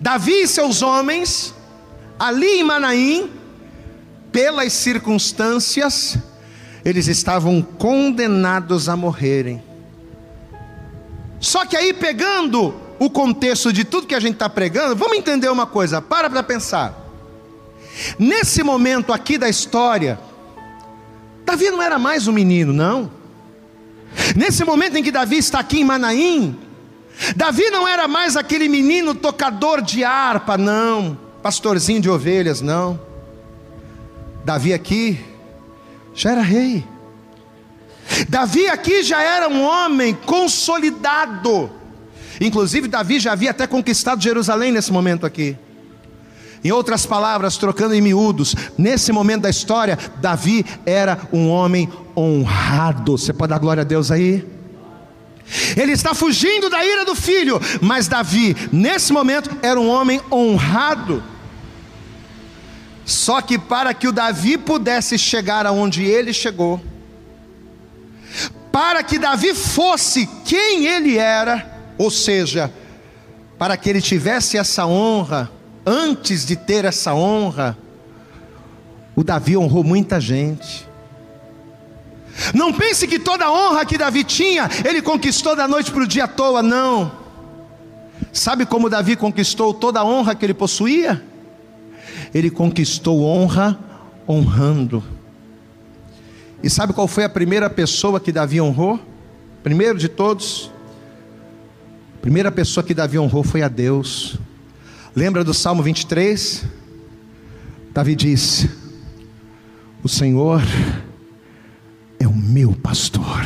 Davi 0.00 0.42
e 0.42 0.48
seus 0.48 0.82
homens, 0.82 1.54
ali 2.18 2.60
em 2.60 2.64
Manaim, 2.64 3.30
pelas 4.32 4.72
circunstâncias, 4.72 6.18
eles 6.84 7.06
estavam 7.06 7.62
condenados 7.62 8.88
a 8.88 8.96
morrerem. 8.96 9.62
Só 11.40 11.64
que 11.64 11.76
aí, 11.76 11.92
pegando 11.92 12.74
o 12.98 13.10
contexto 13.10 13.72
de 13.72 13.84
tudo 13.84 14.06
que 14.06 14.14
a 14.14 14.20
gente 14.20 14.34
está 14.34 14.48
pregando, 14.48 14.96
vamos 14.96 15.16
entender 15.16 15.48
uma 15.48 15.66
coisa, 15.66 16.00
para 16.00 16.30
para 16.30 16.42
pensar. 16.42 17.06
Nesse 18.18 18.62
momento 18.62 19.12
aqui 19.12 19.38
da 19.38 19.48
história, 19.48 20.18
Davi 21.44 21.70
não 21.70 21.80
era 21.80 21.98
mais 21.98 22.26
um 22.26 22.32
menino, 22.32 22.72
não. 22.72 23.10
Nesse 24.34 24.64
momento 24.64 24.96
em 24.96 25.02
que 25.02 25.10
Davi 25.10 25.36
está 25.36 25.60
aqui 25.60 25.80
em 25.80 25.84
Manaim, 25.84 26.58
Davi 27.34 27.70
não 27.70 27.88
era 27.88 28.06
mais 28.06 28.36
aquele 28.36 28.68
menino 28.68 29.14
tocador 29.14 29.80
de 29.80 30.04
harpa, 30.04 30.58
não, 30.58 31.18
pastorzinho 31.42 32.00
de 32.00 32.10
ovelhas, 32.10 32.60
não. 32.60 33.00
Davi 34.44 34.72
aqui 34.72 35.18
já 36.14 36.32
era 36.32 36.42
rei. 36.42 36.84
Davi 38.28 38.68
aqui 38.68 39.02
já 39.02 39.22
era 39.22 39.48
um 39.48 39.62
homem 39.64 40.14
consolidado. 40.26 41.70
Inclusive, 42.40 42.86
Davi 42.86 43.18
já 43.18 43.32
havia 43.32 43.50
até 43.50 43.66
conquistado 43.66 44.22
Jerusalém 44.22 44.70
nesse 44.70 44.92
momento 44.92 45.26
aqui. 45.26 45.56
Em 46.62 46.70
outras 46.70 47.06
palavras, 47.06 47.56
trocando 47.56 47.94
em 47.94 48.00
miúdos, 48.00 48.54
nesse 48.76 49.12
momento 49.12 49.42
da 49.42 49.50
história, 49.50 49.98
Davi 50.20 50.64
era 50.84 51.20
um 51.32 51.48
homem 51.48 51.88
honrado. 52.16 53.16
Você 53.16 53.32
pode 53.32 53.50
dar 53.50 53.58
glória 53.58 53.82
a 53.82 53.84
Deus 53.84 54.10
aí? 54.10 54.55
Ele 55.76 55.92
está 55.92 56.14
fugindo 56.14 56.68
da 56.68 56.84
ira 56.84 57.04
do 57.04 57.14
filho, 57.14 57.60
mas 57.80 58.08
Davi, 58.08 58.56
nesse 58.72 59.12
momento, 59.12 59.50
era 59.62 59.80
um 59.80 59.88
homem 59.88 60.20
honrado. 60.30 61.22
Só 63.04 63.40
que 63.40 63.56
para 63.56 63.94
que 63.94 64.08
o 64.08 64.12
Davi 64.12 64.58
pudesse 64.58 65.16
chegar 65.16 65.64
aonde 65.64 66.02
ele 66.02 66.32
chegou, 66.32 66.82
para 68.72 69.02
que 69.02 69.18
Davi 69.18 69.54
fosse 69.54 70.28
quem 70.44 70.86
ele 70.86 71.16
era, 71.16 71.94
ou 71.96 72.10
seja, 72.10 72.72
para 73.56 73.76
que 73.76 73.88
ele 73.88 74.02
tivesse 74.02 74.58
essa 74.58 74.84
honra, 74.84 75.50
antes 75.86 76.44
de 76.44 76.56
ter 76.56 76.84
essa 76.84 77.14
honra, 77.14 77.78
o 79.14 79.22
Davi 79.22 79.56
honrou 79.56 79.84
muita 79.84 80.20
gente. 80.20 80.85
Não 82.54 82.72
pense 82.72 83.06
que 83.06 83.18
toda 83.18 83.46
a 83.46 83.52
honra 83.52 83.84
que 83.84 83.98
Davi 83.98 84.24
tinha, 84.24 84.68
ele 84.84 85.00
conquistou 85.00 85.56
da 85.56 85.66
noite 85.66 85.90
para 85.90 86.02
o 86.02 86.06
dia 86.06 86.24
à 86.24 86.28
toa, 86.28 86.62
não. 86.62 87.12
Sabe 88.32 88.66
como 88.66 88.90
Davi 88.90 89.16
conquistou 89.16 89.72
toda 89.72 90.00
a 90.00 90.04
honra 90.04 90.34
que 90.34 90.44
ele 90.44 90.54
possuía? 90.54 91.22
Ele 92.34 92.50
conquistou 92.50 93.22
honra 93.22 93.78
honrando. 94.28 95.02
E 96.62 96.68
sabe 96.68 96.92
qual 96.92 97.08
foi 97.08 97.24
a 97.24 97.28
primeira 97.28 97.70
pessoa 97.70 98.20
que 98.20 98.32
Davi 98.32 98.60
honrou? 98.60 99.00
Primeiro 99.62 99.98
de 99.98 100.08
todos, 100.08 100.70
a 102.18 102.20
primeira 102.20 102.50
pessoa 102.50 102.84
que 102.84 102.94
Davi 102.94 103.18
honrou 103.18 103.42
foi 103.42 103.62
a 103.62 103.68
Deus. 103.68 104.36
Lembra 105.14 105.42
do 105.42 105.54
Salmo 105.54 105.82
23? 105.82 106.64
Davi 107.92 108.14
disse: 108.14 108.70
O 110.02 110.08
Senhor 110.08 110.60
meu 112.56 112.72
pastor, 112.72 113.44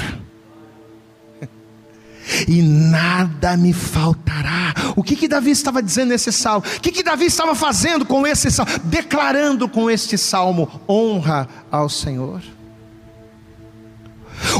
e 2.46 2.62
nada 2.62 3.56
me 3.56 3.72
faltará. 3.72 4.72
O 4.94 5.02
que 5.02 5.16
que 5.16 5.26
Davi 5.26 5.50
estava 5.50 5.82
dizendo 5.82 6.10
nesse 6.10 6.30
salmo? 6.30 6.64
O 6.64 6.80
que 6.80 6.92
que 6.92 7.02
Davi 7.02 7.24
estava 7.24 7.56
fazendo 7.56 8.06
com 8.06 8.24
esse 8.24 8.52
salmo? 8.52 8.70
Declarando 8.84 9.68
com 9.68 9.90
este 9.90 10.16
salmo 10.16 10.80
honra 10.88 11.48
ao 11.72 11.88
Senhor. 11.88 12.40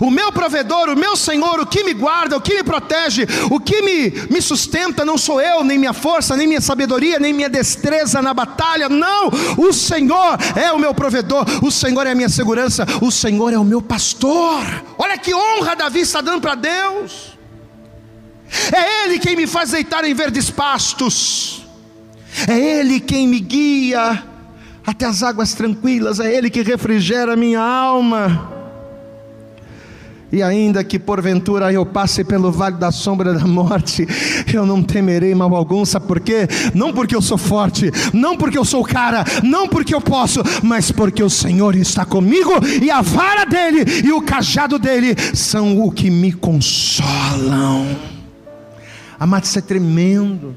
O 0.00 0.10
meu 0.10 0.30
provedor, 0.32 0.88
o 0.88 0.96
meu 0.96 1.16
Senhor, 1.16 1.60
o 1.60 1.66
que 1.66 1.82
me 1.84 1.94
guarda, 1.94 2.36
o 2.36 2.40
que 2.40 2.54
me 2.54 2.62
protege, 2.62 3.26
o 3.50 3.58
que 3.58 3.82
me, 3.82 4.10
me 4.30 4.42
sustenta, 4.42 5.04
não 5.04 5.16
sou 5.16 5.40
eu, 5.40 5.64
nem 5.64 5.78
minha 5.78 5.92
força, 5.92 6.36
nem 6.36 6.46
minha 6.46 6.60
sabedoria, 6.60 7.18
nem 7.18 7.32
minha 7.32 7.48
destreza 7.48 8.20
na 8.20 8.34
batalha, 8.34 8.88
não, 8.88 9.28
o 9.56 9.72
Senhor 9.72 10.38
é 10.56 10.72
o 10.72 10.78
meu 10.78 10.94
provedor, 10.94 11.46
o 11.62 11.70
Senhor 11.70 12.06
é 12.06 12.12
a 12.12 12.14
minha 12.14 12.28
segurança, 12.28 12.86
o 13.00 13.10
Senhor 13.10 13.52
é 13.52 13.58
o 13.58 13.64
meu 13.64 13.80
pastor. 13.80 14.62
Olha 14.98 15.16
que 15.18 15.34
honra 15.34 15.74
Davi 15.74 16.00
está 16.00 16.20
dando 16.20 16.40
para 16.40 16.54
Deus. 16.54 17.38
É 18.72 19.04
Ele 19.04 19.18
quem 19.18 19.36
me 19.36 19.46
faz 19.46 19.70
deitar 19.70 20.04
em 20.04 20.12
verdes 20.12 20.50
pastos, 20.50 21.64
é 22.48 22.58
Ele 22.58 22.98
quem 22.98 23.28
me 23.28 23.38
guia 23.38 24.24
até 24.84 25.06
as 25.06 25.22
águas 25.22 25.54
tranquilas, 25.54 26.18
é 26.18 26.34
Ele 26.34 26.50
que 26.50 26.62
refrigera 26.62 27.36
minha 27.36 27.60
alma. 27.60 28.49
E 30.32 30.42
ainda 30.42 30.84
que 30.84 30.98
porventura 30.98 31.72
eu 31.72 31.84
passe 31.84 32.22
pelo 32.22 32.52
vale 32.52 32.76
da 32.76 32.92
sombra 32.92 33.34
da 33.34 33.46
morte, 33.46 34.06
eu 34.52 34.64
não 34.64 34.82
temerei 34.82 35.34
mal 35.34 35.54
algum, 35.56 35.84
sabe 35.84 36.06
por 36.06 36.20
quê? 36.20 36.46
Não 36.72 36.92
porque 36.92 37.16
eu 37.16 37.22
sou 37.22 37.36
forte, 37.36 37.90
não 38.12 38.36
porque 38.36 38.56
eu 38.56 38.64
sou 38.64 38.84
cara, 38.84 39.24
não 39.42 39.66
porque 39.66 39.94
eu 39.94 40.00
posso, 40.00 40.40
mas 40.62 40.92
porque 40.92 41.22
o 41.22 41.30
Senhor 41.30 41.74
está 41.74 42.04
comigo 42.04 42.52
e 42.80 42.90
a 42.90 43.00
vara 43.00 43.44
dele 43.44 43.84
e 44.04 44.12
o 44.12 44.22
cajado 44.22 44.78
dele 44.78 45.16
são 45.34 45.80
o 45.80 45.90
que 45.90 46.10
me 46.10 46.32
consolam. 46.32 47.86
Amado, 49.18 49.44
isso 49.44 49.58
é 49.58 49.62
tremendo. 49.62 50.54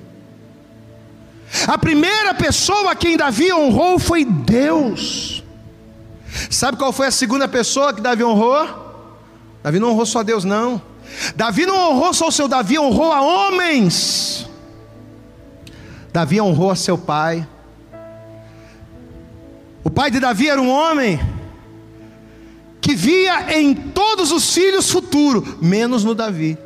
A 1.67 1.77
primeira 1.77 2.33
pessoa 2.33 2.91
a 2.91 2.95
quem 2.95 3.17
Davi 3.17 3.51
honrou 3.51 3.97
foi 3.97 4.23
Deus. 4.23 5.43
Sabe 6.49 6.77
qual 6.77 6.91
foi 6.91 7.07
a 7.07 7.11
segunda 7.11 7.47
pessoa 7.47 7.93
que 7.93 8.01
Davi 8.01 8.23
honrou? 8.23 8.82
Davi 9.63 9.79
não 9.79 9.91
honrou 9.91 10.05
só 10.05 10.19
a 10.19 10.23
Deus, 10.23 10.43
não. 10.43 10.81
Davi 11.35 11.65
não 11.65 11.91
honrou 11.91 12.13
só 12.13 12.27
o 12.27 12.31
seu 12.31 12.49
Davi, 12.49 12.77
honrou 12.77 13.11
a 13.13 13.21
homens. 13.21 14.47
Davi 16.11 16.41
honrou 16.41 16.69
a 16.69 16.75
seu 16.75 16.97
pai. 16.97 17.47
O 19.83 19.89
pai 19.89 20.11
de 20.11 20.19
Davi 20.19 20.49
era 20.49 20.61
um 20.61 20.69
homem 20.69 21.19
que 22.81 22.93
via 22.93 23.57
em 23.57 23.73
todos 23.73 24.31
os 24.31 24.53
filhos 24.53 24.91
futuro, 24.91 25.57
menos 25.61 26.03
no 26.03 26.13
Davi. 26.13 26.57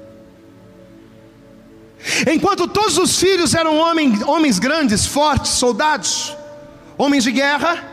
Enquanto 2.31 2.67
todos 2.67 2.97
os 2.97 3.19
filhos 3.19 3.53
eram 3.53 3.77
homens, 3.77 4.21
homens 4.23 4.57
grandes, 4.57 5.05
fortes, 5.05 5.51
soldados, 5.51 6.35
homens 6.97 7.23
de 7.23 7.31
guerra, 7.31 7.83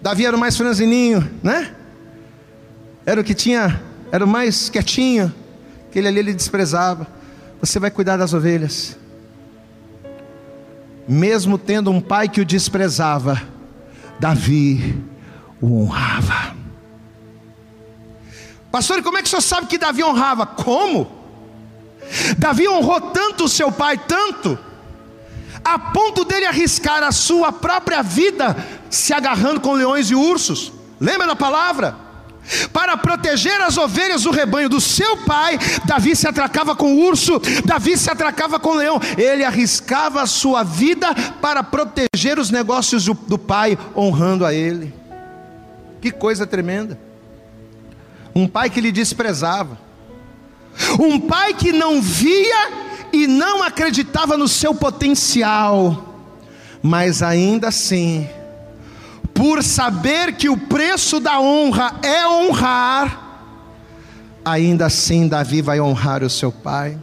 Davi 0.00 0.26
era 0.26 0.36
o 0.36 0.40
mais 0.40 0.56
franzininho, 0.56 1.28
né? 1.42 1.74
Era 3.06 3.20
o 3.20 3.24
que 3.24 3.34
tinha, 3.34 3.82
era 4.10 4.24
o 4.24 4.28
mais 4.28 4.68
quietinho, 4.70 5.34
aquele 5.88 6.08
ali 6.08 6.18
ele 6.20 6.34
desprezava. 6.34 7.06
Você 7.60 7.78
vai 7.78 7.90
cuidar 7.90 8.16
das 8.16 8.32
ovelhas. 8.32 8.96
Mesmo 11.06 11.58
tendo 11.58 11.90
um 11.90 12.00
pai 12.00 12.28
que 12.28 12.40
o 12.40 12.44
desprezava, 12.44 13.40
Davi 14.18 15.02
o 15.60 15.82
honrava. 15.82 16.54
Pastor, 18.70 19.02
como 19.02 19.18
é 19.18 19.22
que 19.22 19.28
o 19.28 19.30
senhor 19.30 19.42
sabe 19.42 19.66
que 19.66 19.78
Davi 19.78 20.02
honrava? 20.02 20.46
Como? 20.46 21.10
Davi 22.38 22.68
honrou 22.68 23.00
tanto 23.00 23.44
o 23.44 23.48
seu 23.48 23.70
pai, 23.70 23.98
tanto, 23.98 24.58
a 25.64 25.78
ponto 25.78 26.24
dele 26.24 26.46
arriscar 26.46 27.02
a 27.02 27.12
sua 27.12 27.52
própria 27.52 28.02
vida 28.02 28.56
se 28.90 29.12
agarrando 29.12 29.60
com 29.60 29.74
leões 29.74 30.10
e 30.10 30.14
ursos. 30.14 30.72
Lembra 31.00 31.26
da 31.26 31.36
palavra? 31.36 32.03
Para 32.72 32.96
proteger 32.96 33.60
as 33.60 33.76
ovelhas 33.76 34.22
do 34.24 34.30
rebanho 34.30 34.68
do 34.68 34.80
seu 34.80 35.16
pai, 35.18 35.58
Davi 35.84 36.14
se 36.14 36.28
atracava 36.28 36.76
com 36.76 36.94
o 36.94 37.06
urso, 37.06 37.40
Davi 37.64 37.96
se 37.96 38.10
atracava 38.10 38.58
com 38.58 38.70
o 38.70 38.76
leão, 38.76 39.00
ele 39.16 39.44
arriscava 39.44 40.22
a 40.22 40.26
sua 40.26 40.62
vida 40.62 41.14
para 41.40 41.62
proteger 41.62 42.38
os 42.38 42.50
negócios 42.50 43.04
do, 43.04 43.14
do 43.14 43.38
pai, 43.38 43.78
honrando 43.96 44.44
a 44.44 44.52
ele. 44.52 44.94
Que 46.00 46.10
coisa 46.10 46.46
tremenda! 46.46 46.98
Um 48.34 48.46
pai 48.46 48.68
que 48.68 48.80
lhe 48.80 48.92
desprezava, 48.92 49.78
um 50.98 51.20
pai 51.20 51.54
que 51.54 51.72
não 51.72 52.02
via 52.02 52.72
e 53.12 53.26
não 53.28 53.62
acreditava 53.62 54.36
no 54.36 54.48
seu 54.48 54.74
potencial, 54.74 56.18
mas 56.82 57.22
ainda 57.22 57.68
assim, 57.68 58.28
por 59.34 59.62
saber 59.62 60.36
que 60.36 60.48
o 60.48 60.56
preço 60.56 61.18
da 61.18 61.40
honra 61.40 61.96
é 62.02 62.26
honrar, 62.26 63.20
ainda 64.44 64.86
assim 64.86 65.26
Davi 65.26 65.60
vai 65.60 65.80
honrar 65.80 66.22
o 66.22 66.30
seu 66.30 66.52
pai. 66.52 66.96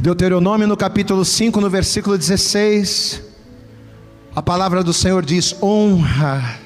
Deuteronômio 0.00 0.66
no 0.66 0.76
capítulo 0.76 1.24
5, 1.24 1.60
no 1.60 1.70
versículo 1.70 2.18
16, 2.18 3.22
a 4.34 4.42
palavra 4.42 4.82
do 4.82 4.92
Senhor 4.92 5.24
diz: 5.24 5.54
honra. 5.62 6.58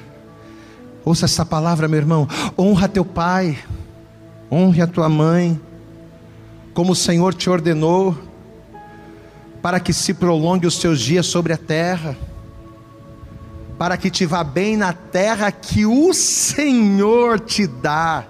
Ouça 1.05 1.25
essa 1.25 1.45
palavra, 1.45 1.87
meu 1.87 1.97
irmão. 1.97 2.27
Honra 2.57 2.87
teu 2.87 3.05
pai, 3.05 3.57
honre 4.51 4.81
a 4.81 4.87
tua 4.87 5.07
mãe, 5.07 5.59
como 6.73 6.91
o 6.91 6.95
Senhor 6.95 7.33
te 7.33 7.49
ordenou, 7.49 8.17
para 9.61 9.79
que 9.79 9.93
se 9.93 10.13
prolongue 10.13 10.67
os 10.67 10.77
teus 10.77 10.99
dias 10.99 11.25
sobre 11.25 11.53
a 11.53 11.57
terra, 11.57 12.17
para 13.81 13.97
que 13.97 14.11
te 14.11 14.27
vá 14.27 14.43
bem 14.43 14.77
na 14.77 14.93
terra 14.93 15.51
que 15.51 15.87
o 15.87 16.13
Senhor 16.13 17.39
te 17.39 17.65
dá. 17.65 18.25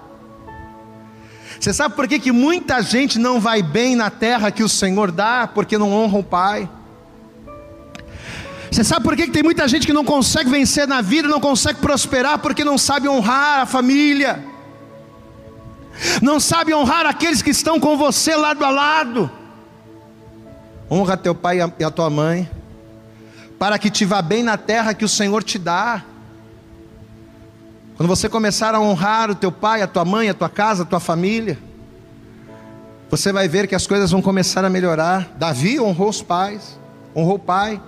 Você 1.59 1.73
sabe 1.73 1.93
por 1.93 2.07
que, 2.07 2.19
que 2.19 2.31
muita 2.31 2.81
gente 2.81 3.19
não 3.19 3.37
vai 3.37 3.61
bem 3.61 3.93
na 3.93 4.09
terra 4.09 4.49
que 4.49 4.63
o 4.63 4.69
Senhor 4.69 5.11
dá? 5.11 5.49
Porque 5.53 5.77
não 5.77 5.91
honra 5.91 6.19
o 6.19 6.23
Pai. 6.23 6.69
Você 8.71 8.81
sabe 8.81 9.03
por 9.03 9.13
que, 9.13 9.25
que 9.25 9.31
tem 9.33 9.43
muita 9.43 9.67
gente 9.67 9.85
que 9.85 9.91
não 9.91 10.05
consegue 10.05 10.49
vencer 10.49 10.87
na 10.87 11.01
vida, 11.01 11.27
não 11.27 11.41
consegue 11.41 11.81
prosperar, 11.81 12.39
porque 12.39 12.63
não 12.63 12.77
sabe 12.77 13.09
honrar 13.09 13.59
a 13.59 13.65
família, 13.65 14.41
não 16.21 16.39
sabe 16.39 16.73
honrar 16.73 17.05
aqueles 17.05 17.41
que 17.41 17.49
estão 17.49 17.77
com 17.77 17.97
você 17.97 18.37
lado 18.37 18.63
a 18.63 18.69
lado. 18.69 19.29
Honra 20.89 21.17
teu 21.17 21.35
pai 21.35 21.57
e 21.77 21.83
a 21.83 21.91
tua 21.91 22.09
mãe, 22.09 22.49
para 23.61 23.77
que 23.77 23.91
te 23.91 24.05
vá 24.05 24.23
bem 24.23 24.41
na 24.41 24.57
terra 24.57 24.91
que 24.91 25.05
o 25.05 25.07
Senhor 25.07 25.43
te 25.43 25.59
dá. 25.59 26.03
Quando 27.95 28.09
você 28.09 28.27
começar 28.27 28.73
a 28.73 28.79
honrar 28.81 29.29
o 29.29 29.35
teu 29.35 29.51
pai, 29.51 29.83
a 29.83 29.87
tua 29.87 30.03
mãe, 30.03 30.27
a 30.27 30.33
tua 30.33 30.49
casa, 30.49 30.81
a 30.81 30.85
tua 30.87 30.99
família, 30.99 31.59
você 33.07 33.31
vai 33.31 33.47
ver 33.47 33.67
que 33.67 33.75
as 33.75 33.85
coisas 33.85 34.09
vão 34.09 34.19
começar 34.19 34.65
a 34.65 34.69
melhorar. 34.69 35.33
Davi 35.37 35.79
honrou 35.79 36.09
os 36.09 36.23
pais, 36.23 36.79
honrou 37.15 37.35
o 37.35 37.39
pai. 37.39 37.79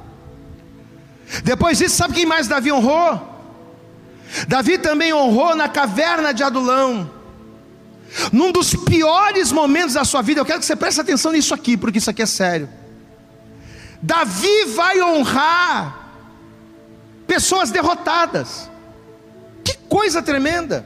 Depois 1.44 1.80
disso, 1.80 1.96
sabe 1.96 2.14
quem 2.14 2.26
mais 2.28 2.48
Davi 2.48 2.72
honrou? 2.72 3.20
Davi 4.48 4.78
também 4.78 5.12
honrou 5.12 5.56
na 5.56 5.68
caverna 5.68 6.36
de 6.36 6.44
Adulão. 6.44 7.10
Num 8.32 8.52
dos 8.52 8.76
piores 8.76 9.52
momentos 9.52 9.96
da 9.96 10.06
sua 10.06 10.22
vida, 10.22 10.40
eu 10.40 10.46
quero 10.46 10.60
que 10.60 10.68
você 10.68 10.76
preste 10.76 11.02
atenção 11.02 11.32
nisso 11.32 11.52
aqui, 11.52 11.76
porque 11.76 11.98
isso 11.98 12.12
aqui 12.12 12.22
é 12.22 12.28
sério. 12.28 12.70
Davi 14.04 14.66
vai 14.76 15.02
honrar 15.02 16.12
pessoas 17.26 17.72
derrotadas 17.72 18.70
coisa 19.94 20.24
tremenda. 20.24 20.84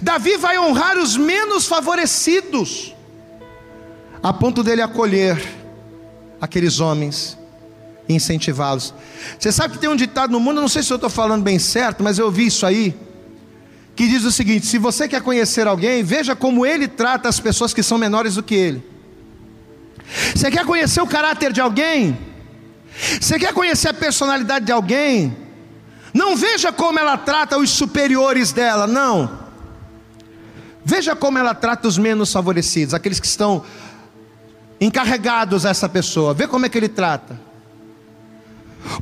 Davi 0.00 0.36
vai 0.36 0.56
honrar 0.56 0.96
os 0.96 1.16
menos 1.16 1.66
favorecidos, 1.66 2.94
a 4.22 4.32
ponto 4.32 4.62
dele 4.62 4.80
acolher 4.80 5.44
aqueles 6.40 6.78
homens 6.78 7.36
e 8.08 8.14
incentivá-los. 8.14 8.94
Você 9.36 9.50
sabe 9.50 9.74
que 9.74 9.80
tem 9.80 9.90
um 9.90 9.96
ditado 9.96 10.30
no 10.30 10.38
mundo, 10.38 10.60
não 10.60 10.68
sei 10.68 10.84
se 10.84 10.92
eu 10.92 10.94
estou 10.94 11.10
falando 11.10 11.42
bem 11.42 11.58
certo, 11.58 12.00
mas 12.04 12.16
eu 12.16 12.26
ouvi 12.26 12.46
isso 12.46 12.64
aí, 12.64 12.94
que 13.96 14.06
diz 14.06 14.22
o 14.22 14.30
seguinte: 14.30 14.66
se 14.66 14.78
você 14.78 15.08
quer 15.08 15.20
conhecer 15.20 15.66
alguém, 15.66 16.04
veja 16.04 16.36
como 16.36 16.64
ele 16.64 16.86
trata 16.86 17.28
as 17.28 17.40
pessoas 17.40 17.74
que 17.74 17.82
são 17.82 17.98
menores 17.98 18.36
do 18.36 18.42
que 18.42 18.54
ele. 18.54 18.93
Você 20.34 20.50
quer 20.50 20.64
conhecer 20.64 21.00
o 21.00 21.06
caráter 21.06 21.52
de 21.52 21.60
alguém? 21.60 22.18
Você 23.20 23.38
quer 23.38 23.52
conhecer 23.52 23.88
a 23.88 23.94
personalidade 23.94 24.66
de 24.66 24.72
alguém? 24.72 25.36
Não 26.12 26.36
veja 26.36 26.72
como 26.72 26.98
ela 26.98 27.16
trata 27.16 27.58
os 27.58 27.70
superiores 27.70 28.52
dela, 28.52 28.86
não. 28.86 29.44
Veja 30.84 31.16
como 31.16 31.38
ela 31.38 31.54
trata 31.54 31.88
os 31.88 31.98
menos 31.98 32.32
favorecidos, 32.32 32.94
aqueles 32.94 33.18
que 33.18 33.26
estão 33.26 33.64
encarregados 34.80 35.64
a 35.66 35.70
essa 35.70 35.88
pessoa. 35.88 36.34
Vê 36.34 36.46
como 36.46 36.66
é 36.66 36.68
que 36.68 36.78
ele 36.78 36.88
trata. 36.88 37.40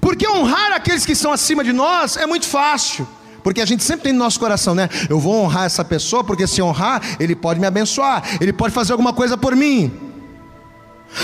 Porque 0.00 0.26
honrar 0.28 0.72
aqueles 0.72 1.04
que 1.04 1.12
estão 1.12 1.32
acima 1.32 1.64
de 1.64 1.72
nós 1.72 2.16
é 2.16 2.24
muito 2.24 2.46
fácil. 2.46 3.06
Porque 3.42 3.60
a 3.60 3.66
gente 3.66 3.82
sempre 3.82 4.04
tem 4.04 4.12
no 4.12 4.20
nosso 4.20 4.38
coração, 4.38 4.74
né? 4.74 4.88
Eu 5.10 5.18
vou 5.18 5.42
honrar 5.42 5.64
essa 5.64 5.84
pessoa, 5.84 6.22
porque 6.22 6.46
se 6.46 6.62
honrar, 6.62 7.02
ele 7.18 7.34
pode 7.34 7.58
me 7.58 7.66
abençoar, 7.66 8.22
ele 8.40 8.52
pode 8.52 8.72
fazer 8.72 8.92
alguma 8.92 9.12
coisa 9.12 9.36
por 9.36 9.56
mim. 9.56 10.11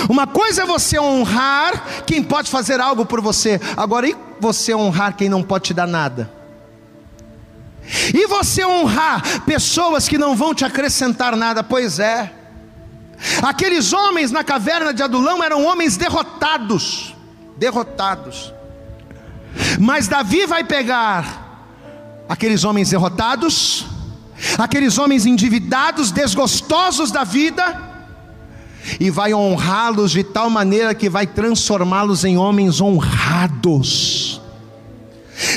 Uma 0.09 0.27
coisa 0.27 0.63
é 0.63 0.67
você 0.67 0.99
honrar 0.99 2.05
quem 2.07 2.23
pode 2.23 2.51
fazer 2.51 2.81
algo 2.81 3.07
por 3.07 3.21
você, 3.21 3.61
agora 3.77 4.09
e 4.09 4.17
você 4.41 4.75
honrar 4.75 5.17
quem 5.17 5.29
não 5.29 5.43
pode 5.43 5.65
te 5.65 5.75
dar 5.75 5.87
nada? 5.87 6.31
E 8.13 8.27
você 8.27 8.65
honrar 8.67 9.43
pessoas 9.45 10.07
que 10.07 10.19
não 10.19 10.37
vão 10.37 10.55
te 10.55 10.65
acrescentar 10.65 11.35
nada? 11.37 11.63
Pois 11.63 11.99
é. 11.99 12.33
Aqueles 13.43 13.93
homens 13.93 14.31
na 14.31 14.45
caverna 14.45 14.93
de 14.93 15.03
Adulão 15.03 15.43
eram 15.43 15.65
homens 15.65 15.97
derrotados, 15.97 17.15
derrotados. 17.57 18.53
Mas 19.81 20.07
Davi 20.07 20.47
vai 20.47 20.63
pegar 20.63 21.75
aqueles 22.29 22.63
homens 22.63 22.91
derrotados, 22.91 23.87
aqueles 24.59 24.99
homens 24.99 25.25
endividados, 25.25 26.13
desgostosos 26.13 27.11
da 27.11 27.25
vida, 27.25 27.88
e 28.99 29.11
vai 29.11 29.35
honrá-los 29.35 30.13
de 30.13 30.23
tal 30.23 30.49
maneira 30.49 30.95
que 30.95 31.09
vai 31.09 31.27
transformá-los 31.27 32.25
em 32.25 32.37
homens 32.37 32.81
honrados. 32.81 34.41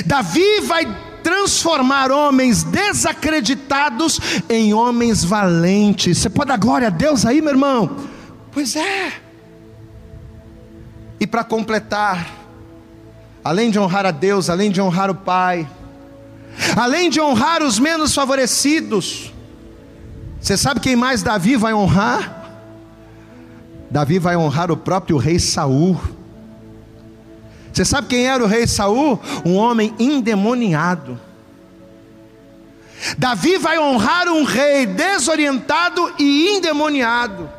Davi 0.04 0.60
vai 0.60 0.86
transformar 1.22 2.10
homens 2.10 2.62
desacreditados 2.64 4.20
em 4.48 4.74
homens 4.74 5.24
valentes. 5.24 6.18
Você 6.18 6.28
pode 6.28 6.48
dar 6.48 6.58
glória 6.58 6.88
a 6.88 6.90
Deus 6.90 7.24
aí, 7.24 7.40
meu 7.40 7.50
irmão? 7.50 7.96
Pois 8.50 8.76
é. 8.76 9.12
E 11.20 11.26
para 11.26 11.44
completar, 11.44 12.28
além 13.44 13.70
de 13.70 13.78
honrar 13.78 14.04
a 14.04 14.10
Deus, 14.10 14.50
além 14.50 14.70
de 14.70 14.80
honrar 14.80 15.10
o 15.10 15.14
Pai, 15.14 15.68
além 16.76 17.08
de 17.08 17.20
honrar 17.20 17.62
os 17.62 17.78
menos 17.78 18.14
favorecidos, 18.14 19.32
você 20.40 20.56
sabe 20.56 20.80
quem 20.80 20.96
mais 20.96 21.22
Davi 21.22 21.56
vai 21.56 21.72
honrar? 21.72 22.41
Davi 23.92 24.18
vai 24.18 24.34
honrar 24.38 24.70
o 24.70 24.76
próprio 24.76 25.18
rei 25.18 25.38
Saul. 25.38 26.00
Você 27.70 27.84
sabe 27.84 28.08
quem 28.08 28.26
era 28.26 28.42
o 28.42 28.46
rei 28.46 28.66
Saul? 28.66 29.20
Um 29.44 29.54
homem 29.54 29.94
endemoniado. 29.98 31.20
Davi 33.18 33.58
vai 33.58 33.78
honrar 33.78 34.28
um 34.28 34.44
rei 34.44 34.86
desorientado 34.86 36.10
e 36.18 36.56
endemoniado. 36.56 37.50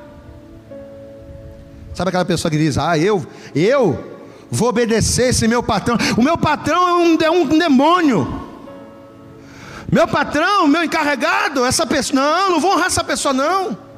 Sabe 1.94 2.10
aquela 2.10 2.26
pessoa 2.26 2.50
que 2.50 2.58
diz: 2.58 2.80
Ah, 2.80 2.98
eu, 2.98 3.24
eu 3.54 4.18
vou 4.50 4.70
obedecer 4.70 5.30
esse 5.30 5.48
meu 5.48 5.62
patrão. 5.62 5.98
O 6.18 6.24
meu 6.24 6.36
patrão 6.36 6.90
é 6.90 6.94
um, 6.96 7.18
é 7.22 7.30
um 7.30 7.60
demônio. 7.60 8.42
Meu 9.92 10.08
patrão, 10.08 10.66
meu 10.66 10.84
encarregado, 10.84 11.64
essa 11.64 11.86
pessoa, 11.86 12.20
não, 12.20 12.52
não 12.54 12.60
vou 12.60 12.72
honrar 12.72 12.88
essa 12.88 13.04
pessoa, 13.04 13.36
não. 13.36 13.93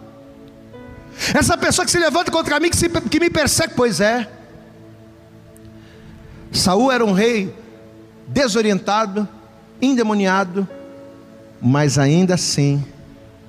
Essa 1.34 1.58
pessoa 1.58 1.86
que 1.86 1.92
se 1.92 2.00
levanta 2.00 2.32
contra 2.32 2.60
mim, 2.60 2.70
que, 2.70 2.78
se, 2.78 2.90
que 2.90 3.20
me 3.20 3.30
persegue, 3.30 3.74
pois 3.76 4.00
é. 4.00 4.30
Saul 6.52 6.92
era 6.92 7.04
um 7.04 7.12
rei 7.12 7.54
desorientado, 8.28 9.28
endemoniado, 9.82 10.68
mas 11.62 11.98
ainda 11.98 12.36
assim, 12.36 12.84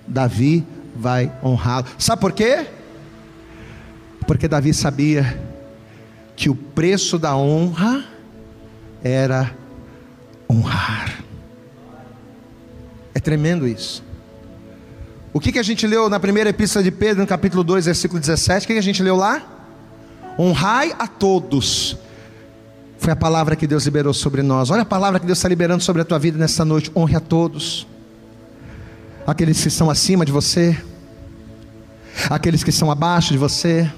Davi 0.06 0.66
vai 0.94 1.32
honrá-lo. 1.42 1.86
Sabe 1.98 2.20
por 2.20 2.32
quê? 2.32 2.66
Porque 4.26 4.48
Davi 4.48 4.74
sabia 4.74 5.40
que 6.34 6.50
o 6.50 6.54
preço 6.54 7.18
da 7.18 7.36
honra 7.36 8.04
era 9.02 9.54
honrar. 10.50 11.22
É 13.14 13.20
tremendo 13.20 13.66
isso. 13.66 14.05
O 15.36 15.38
que, 15.38 15.52
que 15.52 15.58
a 15.58 15.62
gente 15.62 15.86
leu 15.86 16.08
na 16.08 16.18
primeira 16.18 16.48
epístola 16.48 16.82
de 16.82 16.90
Pedro, 16.90 17.20
no 17.20 17.26
capítulo 17.26 17.62
2, 17.62 17.84
versículo 17.84 18.18
17? 18.18 18.64
O 18.64 18.66
que, 18.66 18.72
que 18.72 18.78
a 18.78 18.82
gente 18.82 19.02
leu 19.02 19.16
lá? 19.16 19.42
Honrai 20.38 20.96
a 20.98 21.06
todos. 21.06 21.94
Foi 22.96 23.12
a 23.12 23.16
palavra 23.16 23.54
que 23.54 23.66
Deus 23.66 23.84
liberou 23.84 24.14
sobre 24.14 24.42
nós. 24.42 24.70
Olha 24.70 24.80
a 24.80 24.86
palavra 24.86 25.20
que 25.20 25.26
Deus 25.26 25.36
está 25.36 25.46
liberando 25.46 25.82
sobre 25.82 26.00
a 26.00 26.06
tua 26.06 26.18
vida 26.18 26.38
nesta 26.38 26.64
noite. 26.64 26.90
Honre 26.96 27.16
a 27.16 27.20
todos. 27.20 27.86
Aqueles 29.26 29.60
que 29.60 29.68
estão 29.68 29.90
acima 29.90 30.24
de 30.24 30.32
você, 30.32 30.74
aqueles 32.30 32.64
que 32.64 32.70
estão 32.70 32.90
abaixo 32.90 33.34
de 33.34 33.38
você, 33.38 33.92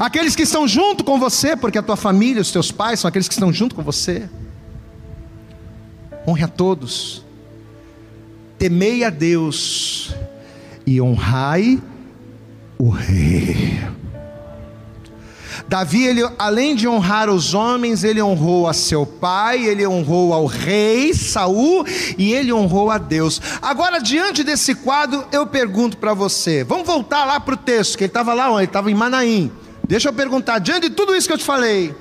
aqueles 0.00 0.34
que 0.34 0.42
estão 0.42 0.66
junto 0.66 1.04
com 1.04 1.20
você, 1.20 1.56
porque 1.56 1.78
a 1.78 1.82
tua 1.82 1.96
família, 1.96 2.42
os 2.42 2.50
teus 2.50 2.72
pais 2.72 2.98
são 2.98 3.08
aqueles 3.08 3.28
que 3.28 3.34
estão 3.34 3.52
junto 3.52 3.76
com 3.76 3.82
você. 3.84 4.28
Honre 6.26 6.42
a 6.42 6.48
todos 6.48 7.25
temei 8.58 9.04
a 9.04 9.10
Deus 9.10 10.14
e 10.86 11.00
honrai 11.00 11.80
o 12.78 12.88
rei. 12.88 13.80
Davi, 15.68 16.04
ele, 16.04 16.22
além 16.38 16.76
de 16.76 16.86
honrar 16.86 17.28
os 17.28 17.52
homens, 17.52 18.04
ele 18.04 18.22
honrou 18.22 18.68
a 18.68 18.72
seu 18.72 19.04
pai, 19.04 19.64
ele 19.64 19.86
honrou 19.86 20.32
ao 20.32 20.46
rei 20.46 21.12
Saul 21.12 21.84
e 22.16 22.32
ele 22.32 22.52
honrou 22.52 22.90
a 22.90 22.98
Deus. 22.98 23.40
Agora, 23.60 23.98
diante 23.98 24.44
desse 24.44 24.74
quadro, 24.76 25.26
eu 25.32 25.46
pergunto 25.46 25.96
para 25.96 26.14
você: 26.14 26.62
vamos 26.62 26.86
voltar 26.86 27.24
lá 27.24 27.40
para 27.40 27.54
o 27.54 27.58
texto, 27.58 27.98
que 27.98 28.04
ele 28.04 28.10
estava 28.10 28.32
lá? 28.32 28.48
Ele 28.54 28.64
estava 28.64 28.90
em 28.90 28.94
Manaim. 28.94 29.50
Deixa 29.88 30.08
eu 30.08 30.12
perguntar, 30.12 30.58
diante 30.58 30.88
de 30.88 30.94
tudo 30.94 31.14
isso 31.14 31.26
que 31.26 31.32
eu 31.32 31.38
te 31.38 31.44
falei, 31.44 31.94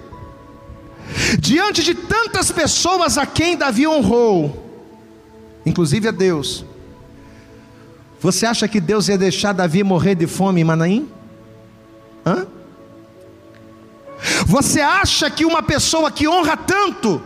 diante 1.40 1.84
de 1.84 1.94
tantas 1.94 2.52
pessoas 2.52 3.18
a 3.18 3.26
quem 3.26 3.56
Davi 3.56 3.88
honrou, 3.88 4.65
inclusive 5.66 6.08
a 6.08 6.12
Deus, 6.12 6.66
você 8.20 8.46
acha 8.46 8.68
que 8.68 8.80
Deus 8.80 9.08
ia 9.08 9.18
deixar 9.18 9.54
Davi 9.54 9.84
morrer 9.84 10.16
de 10.16 10.28
fome 10.28 10.62
em 10.62 10.64
Manaim? 10.64 11.10
Hã? 12.26 12.48
Você 14.46 14.82
acha 14.82 15.30
que 15.30 15.46
uma 15.46 15.62
pessoa 15.62 16.10
que 16.10 16.28
honra 16.28 16.58
tanto, 16.58 17.22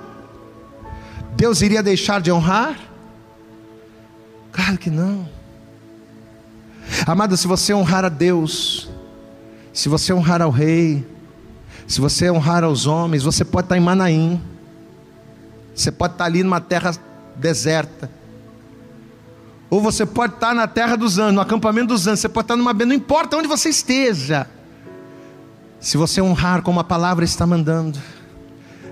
Deus 1.36 1.62
iria 1.62 1.82
deixar 1.82 2.20
de 2.20 2.32
honrar? 2.32 2.78
Claro 4.52 4.78
que 4.78 4.90
não. 4.90 5.28
Amado, 7.06 7.38
se 7.38 7.48
você 7.48 7.74
honrar 7.74 8.04
a 8.04 8.10
Deus, 8.10 8.90
se 9.72 9.88
você 9.88 10.12
honrar 10.12 10.42
ao 10.42 10.50
rei, 10.50 11.08
se 11.88 12.02
você 12.02 12.30
honrar 12.30 12.64
aos 12.64 12.86
homens, 12.86 13.24
você 13.24 13.46
pode 13.46 13.66
estar 13.66 13.78
em 13.78 13.82
Manaim, 13.82 14.42
você 15.74 15.92
pode 15.92 16.14
estar 16.14 16.26
ali 16.26 16.44
numa 16.44 16.60
terra 16.60 16.92
deserta, 17.36 18.12
ou 19.70 19.82
você 19.82 20.06
pode 20.06 20.34
estar 20.34 20.56
na 20.56 20.68
terra 20.68 20.96
dos 20.96 21.20
anos, 21.20 21.36
no 21.36 21.42
acampamento 21.42 21.88
dos 21.88 22.08
anos, 22.08 22.20
você 22.20 22.30
pode 22.30 22.46
estar 22.46 22.56
numa 22.56 22.74
não 22.74 22.94
importa 22.94 23.38
onde 23.38 23.48
você 23.48 23.70
esteja, 23.70 24.48
se 25.80 25.96
você 25.96 26.22
honrar 26.22 26.62
como 26.62 26.80
a 26.80 26.84
palavra 26.84 27.24
está 27.24 27.46
mandando, 27.46 28.00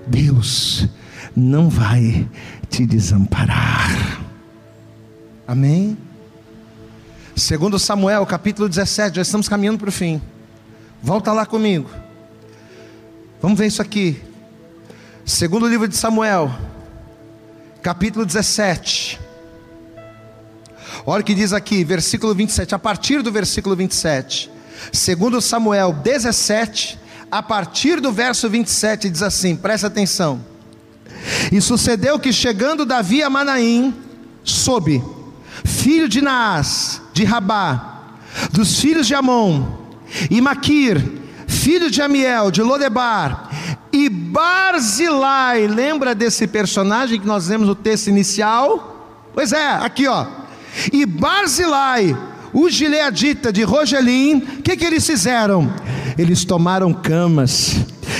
Deus 0.06 0.88
não 1.36 1.68
vai 1.68 2.28
te 2.70 2.86
desamparar. 2.86 4.20
Amém? 5.46 5.98
Segundo 7.34 7.78
Samuel, 7.78 8.24
capítulo 8.26 8.68
17, 8.68 9.16
já 9.16 9.22
estamos 9.22 9.48
caminhando 9.48 9.78
para 9.78 9.88
o 9.88 9.92
fim. 9.92 10.20
Volta 11.02 11.32
lá 11.32 11.46
comigo. 11.46 11.88
Vamos 13.40 13.58
ver 13.58 13.66
isso 13.66 13.80
aqui. 13.80 14.20
Segundo 15.24 15.68
livro 15.68 15.86
de 15.86 15.96
Samuel, 15.96 16.50
capítulo 17.82 18.24
17. 18.24 19.27
Olha 21.10 21.22
o 21.22 21.24
que 21.24 21.34
diz 21.34 21.54
aqui, 21.54 21.84
versículo 21.84 22.34
27, 22.34 22.74
a 22.74 22.78
partir 22.78 23.22
do 23.22 23.32
versículo 23.32 23.74
27. 23.74 24.50
Segundo 24.92 25.40
Samuel 25.40 25.90
17, 25.90 26.98
a 27.30 27.42
partir 27.42 27.98
do 27.98 28.12
verso 28.12 28.46
27 28.50 29.08
diz 29.08 29.22
assim: 29.22 29.56
Presta 29.56 29.86
atenção. 29.86 30.44
E 31.50 31.62
sucedeu 31.62 32.18
que 32.18 32.30
chegando 32.30 32.84
Davi 32.84 33.22
a 33.22 33.30
Manaim, 33.30 33.94
soube, 34.44 35.02
filho 35.64 36.10
de 36.10 36.20
Naás, 36.20 37.00
de 37.14 37.24
Rabá, 37.24 38.18
dos 38.52 38.78
filhos 38.78 39.06
de 39.06 39.14
Amon, 39.14 39.66
e 40.30 40.42
Maquir, 40.42 41.02
filho 41.46 41.90
de 41.90 42.02
Amiel, 42.02 42.50
de 42.50 42.62
Lodebar, 42.62 43.48
e 43.90 44.10
Barzilai, 44.10 45.68
lembra 45.68 46.14
desse 46.14 46.46
personagem 46.46 47.18
que 47.18 47.26
nós 47.26 47.48
vemos 47.48 47.66
no 47.66 47.74
texto 47.74 48.08
inicial? 48.08 49.30
Pois 49.32 49.54
é, 49.54 49.70
aqui 49.70 50.06
ó. 50.06 50.46
E 50.92 51.04
Barzilai, 51.06 52.16
o 52.52 52.68
gileadita 52.68 53.52
de 53.52 53.62
Rogelim, 53.62 54.38
o 54.38 54.62
que, 54.62 54.76
que 54.76 54.84
eles 54.84 55.06
fizeram? 55.06 55.72
Eles 56.16 56.44
tomaram 56.44 56.92
camas 56.92 57.76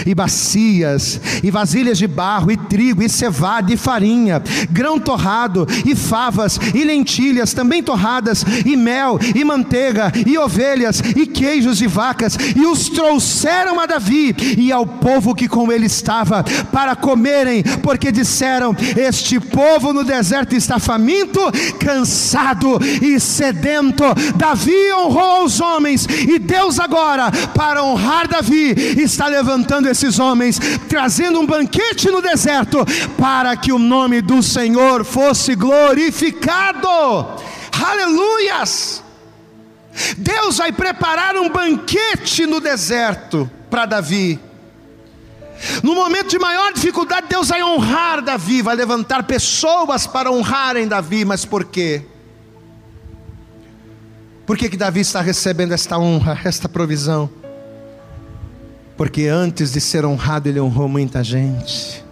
e 0.07 0.14
bacias, 0.14 1.20
e 1.43 1.51
vasilhas 1.51 1.99
de 1.99 2.07
barro, 2.07 2.51
e 2.51 2.57
trigo, 2.57 3.03
e 3.03 3.09
cevada, 3.09 3.72
e 3.72 3.76
farinha, 3.76 4.43
grão 4.70 4.99
torrado, 4.99 5.66
e 5.84 5.95
favas, 5.95 6.59
e 6.74 6.84
lentilhas 6.84 7.53
também 7.53 7.82
torradas, 7.82 8.45
e 8.64 8.76
mel, 8.76 9.18
e 9.34 9.45
manteiga, 9.45 10.12
e 10.26 10.36
ovelhas, 10.36 11.01
e 11.01 11.26
queijos 11.26 11.78
de 11.78 11.86
vacas, 11.86 12.36
e 12.57 12.66
os 12.66 12.89
trouxeram 12.89 13.78
a 13.80 13.86
Davi 13.86 14.34
e 14.57 14.72
ao 14.72 14.86
povo 14.86 15.34
que 15.34 15.49
com 15.49 15.70
ele 15.70 15.86
estava, 15.86 16.45
para 16.72 16.97
comerem, 16.97 17.62
porque 17.82 18.11
disseram: 18.11 18.74
Este 18.97 19.39
povo 19.39 19.93
no 19.93 20.05
deserto 20.05 20.55
está 20.55 20.78
faminto, 20.78 21.41
cansado 21.78 22.78
e 23.03 23.18
sedento. 23.20 24.05
Davi 24.36 24.93
honrou 24.93 25.45
os 25.45 25.61
homens, 25.61 26.07
e 26.07 26.39
Deus 26.39 26.80
agora, 26.80 27.30
para 27.55 27.82
honrar 27.84 28.28
Davi, 28.28 28.74
está 28.99 29.26
levantando 29.26 29.77
esses 29.86 30.18
homens, 30.18 30.58
trazendo 30.88 31.40
um 31.40 31.46
banquete 31.46 32.10
no 32.10 32.20
deserto, 32.20 32.84
para 33.16 33.56
que 33.56 33.72
o 33.72 33.78
nome 33.78 34.20
do 34.20 34.42
Senhor 34.42 35.04
fosse 35.04 35.54
glorificado. 35.54 36.88
Aleluias! 37.72 39.02
Deus 40.16 40.58
vai 40.58 40.72
preparar 40.72 41.36
um 41.36 41.48
banquete 41.48 42.46
no 42.46 42.60
deserto 42.60 43.50
para 43.70 43.86
Davi. 43.86 44.40
No 45.82 45.94
momento 45.94 46.28
de 46.28 46.38
maior 46.38 46.72
dificuldade, 46.72 47.26
Deus 47.28 47.48
vai 47.48 47.62
honrar 47.62 48.22
Davi, 48.22 48.62
vai 48.62 48.76
levantar 48.76 49.24
pessoas 49.24 50.06
para 50.06 50.30
honrarem 50.30 50.86
Davi, 50.86 51.24
mas 51.24 51.44
por 51.44 51.64
quê? 51.64 52.04
Por 54.46 54.56
que, 54.56 54.68
que 54.68 54.76
Davi 54.76 55.00
está 55.00 55.20
recebendo 55.20 55.72
esta 55.72 55.98
honra, 55.98 56.40
esta 56.44 56.68
provisão? 56.68 57.28
Porque 58.99 59.28
antes 59.28 59.72
de 59.72 59.80
ser 59.80 60.05
honrado, 60.05 60.49
ele 60.49 60.61
honrou 60.61 60.88
muita 60.88 61.22
gente. 61.22 62.05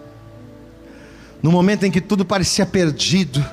No 1.43 1.51
momento 1.51 1.83
em 1.83 1.91
que 1.91 1.99
tudo 1.99 2.23
parecia 2.23 2.65
perdido, 2.65 3.45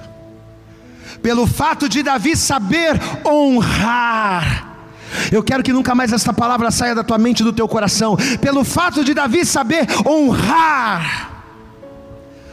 pelo 1.20 1.45
fato 1.45 1.89
de 1.89 2.01
Davi 2.05 2.37
saber 2.37 2.93
honrar, 3.26 4.76
eu 5.32 5.43
quero 5.43 5.64
que 5.64 5.72
nunca 5.72 5.97
mais 5.97 6.12
essa 6.12 6.32
palavra 6.32 6.70
saia 6.70 6.95
da 6.95 7.03
tua 7.03 7.18
mente 7.18 7.41
e 7.41 7.45
do 7.45 7.53
teu 7.53 7.66
coração. 7.66 8.16
Pelo 8.41 8.62
fato 8.62 9.05
de 9.05 9.12
Davi 9.12 9.45
saber 9.45 9.85
honrar, 10.07 11.43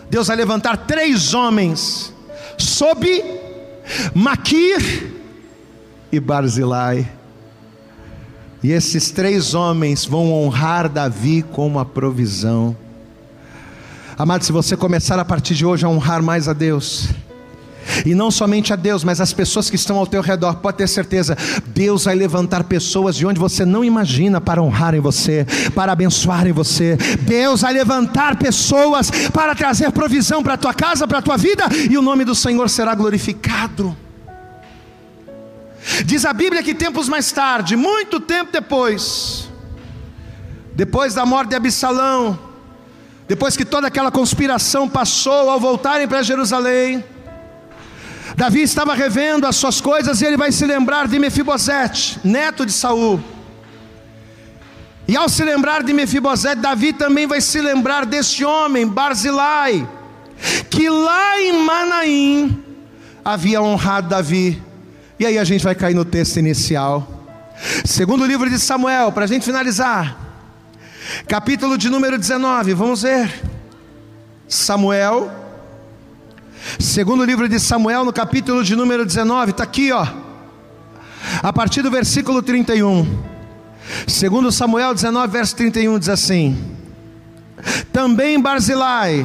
Deus 0.09 0.29
vai 0.29 0.35
levantar 0.35 0.77
três 0.77 1.35
homens, 1.35 2.11
sob 2.57 3.23
Maquir 4.15 5.13
e 6.11 6.19
Barzilai 6.19 7.20
e 8.63 8.71
esses 8.71 9.09
três 9.11 9.53
homens 9.53 10.05
vão 10.05 10.31
honrar 10.31 10.87
Davi 10.87 11.41
com 11.41 11.65
uma 11.65 11.83
provisão. 11.83 12.75
Amado, 14.17 14.43
se 14.43 14.51
você 14.51 14.77
começar 14.77 15.17
a 15.17 15.25
partir 15.25 15.55
de 15.55 15.65
hoje 15.65 15.85
a 15.85 15.89
honrar 15.89 16.21
mais 16.21 16.47
a 16.47 16.53
Deus, 16.53 17.09
e 18.05 18.13
não 18.13 18.29
somente 18.29 18.71
a 18.71 18.75
Deus, 18.75 19.03
mas 19.03 19.19
as 19.19 19.33
pessoas 19.33 19.69
que 19.69 19.75
estão 19.75 19.97
ao 19.97 20.05
teu 20.05 20.21
redor, 20.21 20.55
pode 20.55 20.77
ter 20.77 20.87
certeza, 20.87 21.35
Deus 21.67 22.05
vai 22.05 22.15
levantar 22.15 22.63
pessoas 22.63 23.15
de 23.15 23.25
onde 23.25 23.39
você 23.39 23.65
não 23.65 23.83
imagina 23.83 24.39
para 24.39 24.61
honrarem 24.61 25.01
você, 25.01 25.45
para 25.73 25.91
abençoarem 25.91 26.53
você. 26.53 26.97
Deus 27.21 27.61
vai 27.61 27.73
levantar 27.73 28.37
pessoas 28.37 29.09
para 29.33 29.55
trazer 29.55 29.91
provisão 29.91 30.43
para 30.43 30.53
a 30.53 30.57
tua 30.57 30.73
casa, 30.73 31.07
para 31.07 31.17
a 31.17 31.21
tua 31.21 31.37
vida, 31.37 31.63
e 31.89 31.97
o 31.97 32.01
nome 32.01 32.23
do 32.23 32.35
Senhor 32.35 32.69
será 32.69 32.93
glorificado. 32.93 33.95
Diz 36.03 36.25
a 36.25 36.33
Bíblia 36.33 36.63
que 36.63 36.73
tempos 36.73 37.07
mais 37.07 37.31
tarde, 37.31 37.75
muito 37.75 38.19
tempo 38.19 38.51
depois, 38.51 39.49
depois 40.73 41.13
da 41.13 41.25
morte 41.25 41.49
de 41.49 41.55
Absalão, 41.55 42.39
depois 43.27 43.55
que 43.55 43.65
toda 43.65 43.87
aquela 43.87 44.11
conspiração 44.11 44.89
passou, 44.89 45.49
ao 45.49 45.59
voltarem 45.59 46.07
para 46.07 46.23
Jerusalém, 46.23 47.03
Davi 48.35 48.61
estava 48.61 48.93
revendo 48.93 49.45
as 49.45 49.55
suas 49.55 49.81
coisas 49.81 50.21
e 50.21 50.25
ele 50.25 50.37
vai 50.37 50.51
se 50.51 50.65
lembrar 50.65 51.07
de 51.07 51.19
Mefibosete, 51.19 52.19
neto 52.23 52.65
de 52.65 52.71
Saul. 52.71 53.21
E 55.07 55.15
ao 55.17 55.27
se 55.27 55.43
lembrar 55.43 55.83
de 55.83 55.91
Mefibosete, 55.91 56.61
Davi 56.61 56.93
também 56.93 57.27
vai 57.27 57.41
se 57.41 57.59
lembrar 57.59 58.05
deste 58.05 58.45
homem, 58.45 58.87
Barzilai, 58.87 59.87
que 60.69 60.89
lá 60.89 61.41
em 61.41 61.63
Manaim 61.63 62.63
havia 63.23 63.61
honrado 63.61 64.09
Davi 64.09 64.70
e 65.21 65.25
aí 65.27 65.37
a 65.37 65.43
gente 65.43 65.63
vai 65.63 65.75
cair 65.75 65.93
no 65.93 66.03
texto 66.03 66.37
inicial. 66.37 67.07
Segundo 67.85 68.25
livro 68.25 68.49
de 68.49 68.57
Samuel, 68.57 69.11
para 69.11 69.25
a 69.25 69.27
gente 69.27 69.45
finalizar. 69.45 70.17
Capítulo 71.27 71.77
de 71.77 71.91
número 71.91 72.17
19, 72.17 72.73
vamos 72.73 73.03
ver. 73.03 73.31
Samuel. 74.47 75.31
Segundo 76.79 77.23
livro 77.23 77.47
de 77.47 77.59
Samuel, 77.59 78.03
no 78.03 78.11
capítulo 78.11 78.63
de 78.63 78.75
número 78.75 79.05
19, 79.05 79.51
está 79.51 79.61
aqui, 79.61 79.91
ó. 79.91 80.07
A 81.43 81.53
partir 81.53 81.83
do 81.83 81.91
versículo 81.91 82.41
31. 82.41 83.05
Segundo 84.07 84.51
Samuel 84.51 84.95
19, 84.95 85.27
verso 85.27 85.55
31, 85.55 85.99
diz 85.99 86.09
assim: 86.09 86.57
Também 87.93 88.41
Barzilai, 88.41 89.23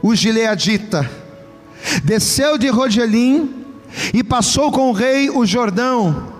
o 0.00 0.14
gileadita, 0.14 1.06
desceu 2.02 2.56
de 2.56 2.68
Rogelim 2.68 3.65
e 4.12 4.22
passou 4.22 4.70
com 4.70 4.90
o 4.90 4.92
rei 4.92 5.30
o 5.30 5.44
Jordão, 5.46 6.34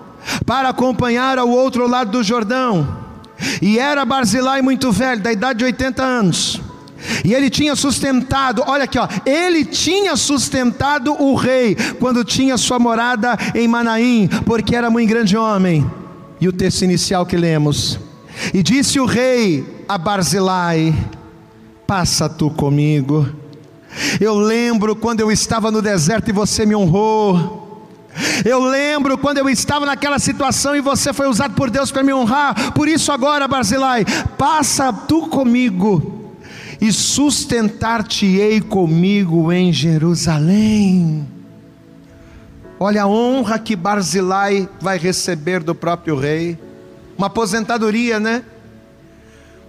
para 0.45 0.69
acompanhar 0.69 1.37
ao 1.37 1.49
outro 1.49 1.87
lado 1.87 2.11
do 2.11 2.23
Jordão. 2.23 3.05
E 3.61 3.77
era 3.77 4.05
Barzilai 4.05 4.61
muito 4.61 4.91
velho, 4.91 5.21
da 5.21 5.31
idade 5.31 5.59
de 5.59 5.65
80 5.65 6.03
anos. 6.03 6.61
E 7.23 7.33
ele 7.33 7.49
tinha 7.49 7.75
sustentado, 7.75 8.63
olha 8.65 8.85
aqui, 8.85 8.97
ó, 8.97 9.07
ele 9.25 9.63
tinha 9.63 10.15
sustentado 10.15 11.13
o 11.13 11.35
rei 11.35 11.75
quando 11.99 12.23
tinha 12.23 12.57
sua 12.57 12.79
morada 12.79 13.37
em 13.53 13.67
Manaim, 13.67 14.27
porque 14.45 14.75
era 14.75 14.89
muito 14.89 15.09
grande 15.09 15.37
homem. 15.37 15.89
E 16.41 16.47
o 16.47 16.53
texto 16.53 16.83
inicial 16.83 17.25
que 17.25 17.37
lemos: 17.37 17.99
E 18.53 18.61
disse 18.61 18.99
o 18.99 19.05
rei 19.05 19.83
a 19.87 19.97
Barzilai: 19.97 20.93
Passa 21.85 22.27
tu 22.27 22.49
comigo. 22.49 23.27
Eu 24.19 24.35
lembro 24.35 24.95
quando 24.95 25.19
eu 25.19 25.31
estava 25.31 25.71
no 25.71 25.81
deserto 25.81 26.29
e 26.29 26.33
você 26.33 26.65
me 26.65 26.75
honrou. 26.75 27.65
Eu 28.43 28.59
lembro 28.59 29.17
quando 29.17 29.37
eu 29.37 29.49
estava 29.49 29.85
naquela 29.85 30.19
situação 30.19 30.75
e 30.75 30.81
você 30.81 31.13
foi 31.13 31.27
usado 31.27 31.53
por 31.53 31.69
Deus 31.69 31.91
para 31.91 32.03
me 32.03 32.13
honrar. 32.13 32.73
Por 32.73 32.87
isso 32.87 33.11
agora, 33.11 33.47
Barzilai, 33.47 34.05
passa 34.37 34.91
tu 34.91 35.27
comigo 35.27 36.31
e 36.79 36.91
sustentar-te-ei 36.91 38.61
comigo 38.61 39.51
em 39.51 39.71
Jerusalém. 39.71 41.27
Olha 42.79 43.03
a 43.03 43.07
honra 43.07 43.57
que 43.57 43.75
Barzilai 43.75 44.69
vai 44.79 44.97
receber 44.97 45.63
do 45.63 45.73
próprio 45.73 46.15
rei. 46.15 46.57
Uma 47.17 47.27
aposentadoria, 47.27 48.19
né? 48.19 48.43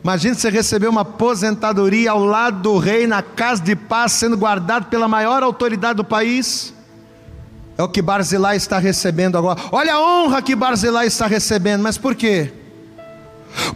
Imagina 0.02 0.34
você 0.34 0.48
receber 0.48 0.88
uma 0.88 1.00
aposentadoria 1.00 2.12
ao 2.12 2.24
lado 2.24 2.62
do 2.62 2.78
rei, 2.78 3.06
na 3.06 3.22
casa 3.22 3.62
de 3.62 3.74
paz, 3.74 4.12
sendo 4.12 4.36
guardado 4.36 4.86
pela 4.86 5.08
maior 5.08 5.42
autoridade 5.42 5.96
do 5.96 6.04
país. 6.04 6.72
É 7.76 7.82
o 7.82 7.88
que 7.88 8.02
Barzilai 8.02 8.56
está 8.56 8.78
recebendo 8.78 9.36
agora. 9.38 9.60
Olha 9.70 9.94
a 9.94 10.00
honra 10.00 10.42
que 10.42 10.56
Barzilai 10.56 11.06
está 11.06 11.26
recebendo, 11.26 11.82
mas 11.82 11.98
por 11.98 12.14
quê? 12.14 12.52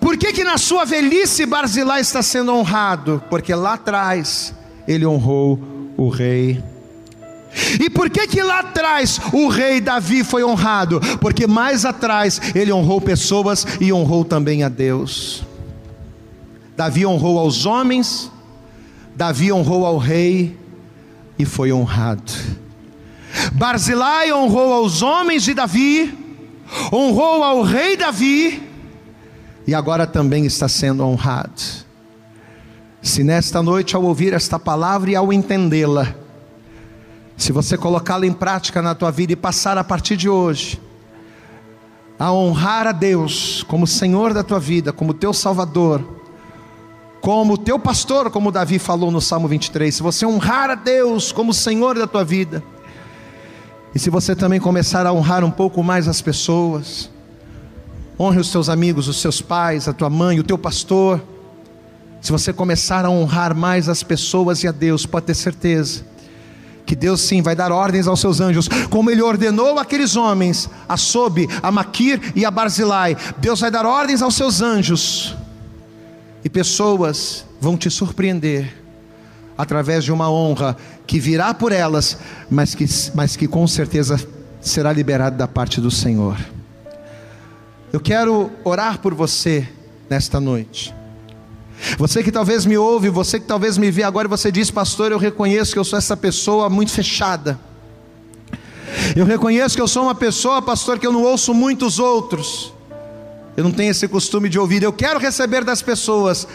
Por 0.00 0.16
que, 0.16 0.32
que 0.32 0.44
na 0.44 0.58
sua 0.58 0.84
velhice 0.84 1.46
Barzilai 1.46 2.00
está 2.00 2.22
sendo 2.22 2.52
honrado? 2.52 3.22
Porque 3.30 3.54
lá 3.54 3.74
atrás 3.74 4.54
ele 4.86 5.06
honrou 5.06 5.58
o 5.96 6.08
rei. 6.08 6.62
E 7.80 7.90
por 7.90 8.08
que 8.08 8.26
que 8.26 8.42
lá 8.42 8.60
atrás 8.60 9.20
o 9.32 9.48
rei 9.48 9.80
Davi 9.80 10.24
foi 10.24 10.42
honrado? 10.42 11.00
Porque 11.20 11.46
mais 11.46 11.84
atrás 11.84 12.40
ele 12.54 12.72
honrou 12.72 13.00
pessoas 13.00 13.66
e 13.80 13.92
honrou 13.92 14.24
também 14.24 14.62
a 14.64 14.68
Deus. 14.68 15.44
Davi 16.76 17.04
honrou 17.06 17.38
aos 17.38 17.66
homens, 17.66 18.30
Davi 19.14 19.52
honrou 19.52 19.84
ao 19.84 19.98
rei 19.98 20.58
e 21.38 21.44
foi 21.44 21.72
honrado. 21.72 22.32
Barzilai 23.52 24.32
honrou 24.32 24.72
aos 24.72 25.02
homens 25.02 25.42
de 25.42 25.54
Davi, 25.54 26.16
honrou 26.92 27.42
ao 27.42 27.62
rei 27.62 27.96
Davi 27.96 28.62
e 29.66 29.74
agora 29.74 30.06
também 30.06 30.46
está 30.46 30.68
sendo 30.68 31.04
honrado. 31.04 31.62
Se 33.02 33.24
nesta 33.24 33.62
noite, 33.62 33.96
ao 33.96 34.02
ouvir 34.02 34.32
esta 34.32 34.58
palavra 34.58 35.10
e 35.10 35.16
ao 35.16 35.32
entendê-la, 35.32 36.14
se 37.36 37.50
você 37.50 37.76
colocá-la 37.76 38.26
em 38.26 38.32
prática 38.32 38.80
na 38.80 38.94
tua 38.94 39.10
vida 39.10 39.32
e 39.32 39.36
passar 39.36 39.76
a 39.76 39.84
partir 39.84 40.16
de 40.16 40.28
hoje, 40.28 40.80
a 42.18 42.32
honrar 42.32 42.86
a 42.86 42.92
Deus 42.92 43.64
como 43.64 43.86
Senhor 43.86 44.32
da 44.32 44.44
tua 44.44 44.60
vida, 44.60 44.92
como 44.92 45.12
teu 45.12 45.32
Salvador, 45.32 46.21
como 47.22 47.56
teu 47.56 47.78
pastor, 47.78 48.32
como 48.32 48.50
Davi 48.50 48.80
falou 48.80 49.08
no 49.08 49.20
Salmo 49.20 49.46
23, 49.46 49.94
se 49.94 50.02
você 50.02 50.26
honrar 50.26 50.70
a 50.70 50.74
Deus 50.74 51.30
como 51.30 51.54
Senhor 51.54 51.96
da 51.96 52.06
tua 52.08 52.24
vida, 52.24 52.64
e 53.94 53.98
se 53.98 54.10
você 54.10 54.34
também 54.34 54.58
começar 54.58 55.06
a 55.06 55.12
honrar 55.12 55.44
um 55.44 55.50
pouco 55.50 55.84
mais 55.84 56.08
as 56.08 56.20
pessoas, 56.20 57.08
honre 58.18 58.40
os 58.40 58.50
teus 58.50 58.68
amigos, 58.68 59.06
os 59.06 59.20
seus 59.20 59.40
pais, 59.40 59.86
a 59.86 59.92
tua 59.92 60.10
mãe, 60.10 60.40
o 60.40 60.42
teu 60.42 60.58
pastor, 60.58 61.22
se 62.20 62.32
você 62.32 62.52
começar 62.52 63.04
a 63.04 63.10
honrar 63.10 63.54
mais 63.54 63.88
as 63.88 64.02
pessoas 64.02 64.64
e 64.64 64.68
a 64.68 64.72
Deus, 64.72 65.06
pode 65.06 65.26
ter 65.26 65.34
certeza, 65.34 66.04
que 66.84 66.96
Deus 66.96 67.20
sim 67.20 67.40
vai 67.40 67.54
dar 67.54 67.70
ordens 67.70 68.08
aos 68.08 68.18
seus 68.18 68.40
anjos, 68.40 68.66
como 68.90 69.12
Ele 69.12 69.22
ordenou 69.22 69.78
aqueles 69.78 70.16
homens, 70.16 70.68
a 70.88 70.96
Sobe, 70.96 71.48
a 71.62 71.70
Maquir 71.70 72.32
e 72.34 72.44
a 72.44 72.50
Barzilai, 72.50 73.16
Deus 73.38 73.60
vai 73.60 73.70
dar 73.70 73.86
ordens 73.86 74.22
aos 74.22 74.34
seus 74.34 74.60
anjos, 74.60 75.36
pessoas 76.52 77.44
vão 77.60 77.76
te 77.76 77.90
surpreender 77.90 78.82
através 79.56 80.04
de 80.04 80.12
uma 80.12 80.30
honra 80.30 80.76
que 81.06 81.18
virá 81.18 81.52
por 81.54 81.72
elas, 81.72 82.18
mas 82.50 82.74
que, 82.74 82.84
mas 83.14 83.36
que 83.36 83.48
com 83.48 83.66
certeza 83.66 84.20
será 84.60 84.92
liberada 84.92 85.36
da 85.36 85.48
parte 85.48 85.80
do 85.80 85.90
Senhor. 85.90 86.36
Eu 87.92 88.00
quero 88.00 88.50
orar 88.64 88.98
por 88.98 89.14
você 89.14 89.68
nesta 90.08 90.40
noite. 90.40 90.94
Você 91.98 92.22
que 92.22 92.30
talvez 92.30 92.64
me 92.64 92.78
ouve, 92.78 93.08
você 93.08 93.40
que 93.40 93.46
talvez 93.46 93.76
me 93.76 93.90
vê 93.90 94.02
agora 94.02 94.28
você 94.28 94.52
diz, 94.52 94.70
pastor, 94.70 95.10
eu 95.10 95.18
reconheço 95.18 95.72
que 95.72 95.78
eu 95.78 95.84
sou 95.84 95.98
essa 95.98 96.16
pessoa 96.16 96.70
muito 96.70 96.92
fechada. 96.92 97.58
Eu 99.16 99.24
reconheço 99.24 99.74
que 99.74 99.82
eu 99.82 99.88
sou 99.88 100.04
uma 100.04 100.14
pessoa, 100.14 100.62
pastor, 100.62 100.98
que 100.98 101.06
eu 101.06 101.12
não 101.12 101.22
ouço 101.22 101.52
muitos 101.52 101.98
outros. 101.98 102.72
Eu 103.56 103.64
não 103.64 103.72
tenho 103.72 103.90
esse 103.90 104.08
costume 104.08 104.48
de 104.48 104.58
ouvir. 104.58 104.82
Eu 104.82 104.92
quero 104.92 105.18
receber 105.18 105.64
das 105.64 105.82
pessoas, 105.82 106.48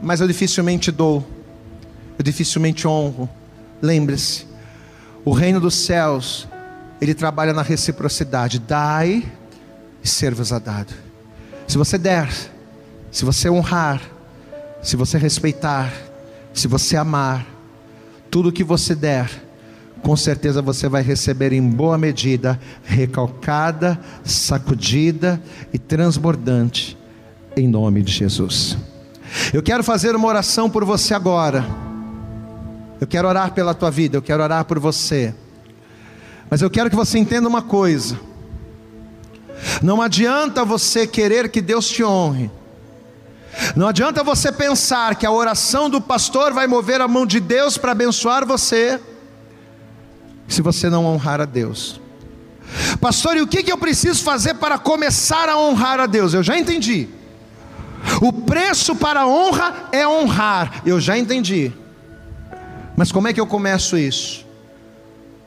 mas 0.00 0.20
eu 0.20 0.26
dificilmente 0.26 0.90
dou. 0.90 1.26
Eu 2.18 2.22
dificilmente 2.22 2.86
honro. 2.86 3.28
Lembre-se, 3.82 4.46
o 5.24 5.32
reino 5.32 5.60
dos 5.60 5.74
céus, 5.74 6.46
ele 7.00 7.14
trabalha 7.14 7.52
na 7.52 7.62
reciprocidade. 7.62 8.58
Dai 8.58 9.24
e 10.02 10.08
ser-vos 10.08 10.52
a 10.52 10.58
dado. 10.58 10.92
Se 11.66 11.76
você 11.78 11.98
der, 11.98 12.30
se 13.10 13.24
você 13.24 13.48
honrar, 13.48 14.00
se 14.82 14.96
você 14.96 15.18
respeitar, 15.18 15.92
se 16.52 16.68
você 16.68 16.96
amar, 16.96 17.46
tudo 18.30 18.52
que 18.52 18.62
você 18.62 18.94
der, 18.94 19.30
com 20.04 20.14
certeza 20.14 20.60
você 20.60 20.86
vai 20.86 21.02
receber 21.02 21.54
em 21.54 21.62
boa 21.62 21.96
medida, 21.96 22.60
recalcada, 22.84 23.98
sacudida 24.22 25.42
e 25.72 25.78
transbordante, 25.78 26.96
em 27.56 27.66
nome 27.66 28.02
de 28.02 28.12
Jesus. 28.12 28.76
Eu 29.50 29.62
quero 29.62 29.82
fazer 29.82 30.14
uma 30.14 30.28
oração 30.28 30.68
por 30.68 30.84
você 30.84 31.14
agora. 31.14 31.64
Eu 33.00 33.06
quero 33.06 33.26
orar 33.26 33.52
pela 33.52 33.72
tua 33.72 33.90
vida, 33.90 34.18
eu 34.18 34.22
quero 34.22 34.42
orar 34.42 34.66
por 34.66 34.78
você. 34.78 35.34
Mas 36.50 36.60
eu 36.60 36.68
quero 36.68 36.90
que 36.90 36.96
você 36.96 37.18
entenda 37.18 37.48
uma 37.48 37.62
coisa. 37.62 38.20
Não 39.82 40.02
adianta 40.02 40.66
você 40.66 41.06
querer 41.06 41.48
que 41.48 41.62
Deus 41.62 41.88
te 41.88 42.04
honre. 42.04 42.50
Não 43.74 43.88
adianta 43.88 44.22
você 44.22 44.52
pensar 44.52 45.14
que 45.14 45.24
a 45.24 45.32
oração 45.32 45.88
do 45.88 45.98
pastor 45.98 46.52
vai 46.52 46.66
mover 46.66 47.00
a 47.00 47.08
mão 47.08 47.24
de 47.24 47.40
Deus 47.40 47.78
para 47.78 47.92
abençoar 47.92 48.44
você 48.46 49.00
se 50.48 50.62
você 50.62 50.88
não 50.88 51.06
honrar 51.06 51.40
a 51.40 51.44
Deus. 51.44 52.00
Pastor, 53.00 53.36
e 53.36 53.42
o 53.42 53.46
que, 53.46 53.70
eu 53.70 53.78
preciso 53.78 54.22
fazer 54.22 54.54
para 54.54 54.78
começar 54.78 55.48
a 55.48 55.58
honrar 55.58 56.00
a 56.00 56.06
Deus? 56.06 56.34
Eu 56.34 56.42
já 56.42 56.58
entendi. 56.58 57.08
O 58.20 58.32
preço 58.32 58.94
para 58.94 59.22
a 59.22 59.26
honra 59.26 59.88
é 59.92 60.06
honrar. 60.06 60.82
Eu 60.84 61.00
já 61.00 61.16
entendi. 61.16 61.72
Mas 62.96 63.10
como 63.10 63.28
é 63.28 63.32
que 63.32 63.40
eu 63.40 63.46
começo 63.46 63.96
isso? 63.96 64.44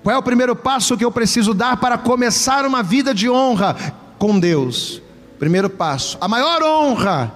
Qual 0.03 0.15
é 0.15 0.17
o 0.17 0.23
primeiro 0.23 0.55
passo 0.55 0.97
que 0.97 1.03
eu 1.03 1.11
preciso 1.11 1.53
dar 1.53 1.77
para 1.77 1.97
começar 1.97 2.65
uma 2.65 2.81
vida 2.81 3.13
de 3.13 3.29
honra 3.29 3.75
com 4.17 4.39
Deus? 4.39 5.01
Primeiro 5.39 5.69
passo. 5.69 6.17
A 6.21 6.27
maior 6.27 6.61
honra 6.63 7.33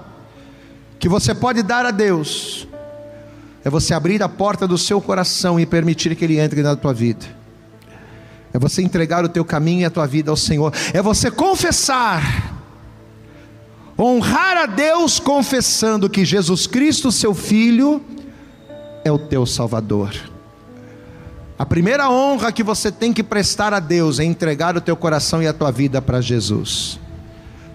que 0.99 1.09
você 1.09 1.33
pode 1.33 1.63
dar 1.63 1.85
a 1.85 1.91
Deus 1.91 2.67
é 3.63 3.69
você 3.69 3.93
abrir 3.93 4.23
a 4.23 4.29
porta 4.29 4.67
do 4.67 4.77
seu 4.77 5.01
coração 5.01 5.59
e 5.59 5.65
permitir 5.65 6.15
que 6.15 6.25
Ele 6.25 6.39
entre 6.39 6.63
na 6.63 6.75
tua 6.75 6.93
vida 6.93 7.40
é 8.53 8.59
você 8.59 8.81
entregar 8.81 9.23
o 9.23 9.29
teu 9.29 9.45
caminho 9.45 9.81
e 9.81 9.85
a 9.85 9.89
tua 9.89 10.05
vida 10.05 10.29
ao 10.29 10.37
Senhor, 10.37 10.73
é 10.93 11.01
você 11.01 11.31
confessar, 11.31 12.53
honrar 13.97 14.57
a 14.57 14.65
Deus 14.65 15.19
confessando 15.19 16.09
que 16.09 16.25
Jesus 16.25 16.67
Cristo, 16.67 17.11
seu 17.11 17.33
Filho, 17.33 18.01
é 19.03 19.11
o 19.11 19.17
teu 19.17 19.45
Salvador. 19.45 20.13
A 21.57 21.65
primeira 21.65 22.09
honra 22.09 22.51
que 22.51 22.63
você 22.63 22.91
tem 22.91 23.13
que 23.13 23.21
prestar 23.21 23.73
a 23.73 23.79
Deus 23.79 24.19
é 24.19 24.23
entregar 24.23 24.75
o 24.75 24.81
teu 24.81 24.95
coração 24.95 25.43
e 25.43 25.47
a 25.47 25.53
tua 25.53 25.71
vida 25.71 26.01
para 26.01 26.19
Jesus. 26.19 26.99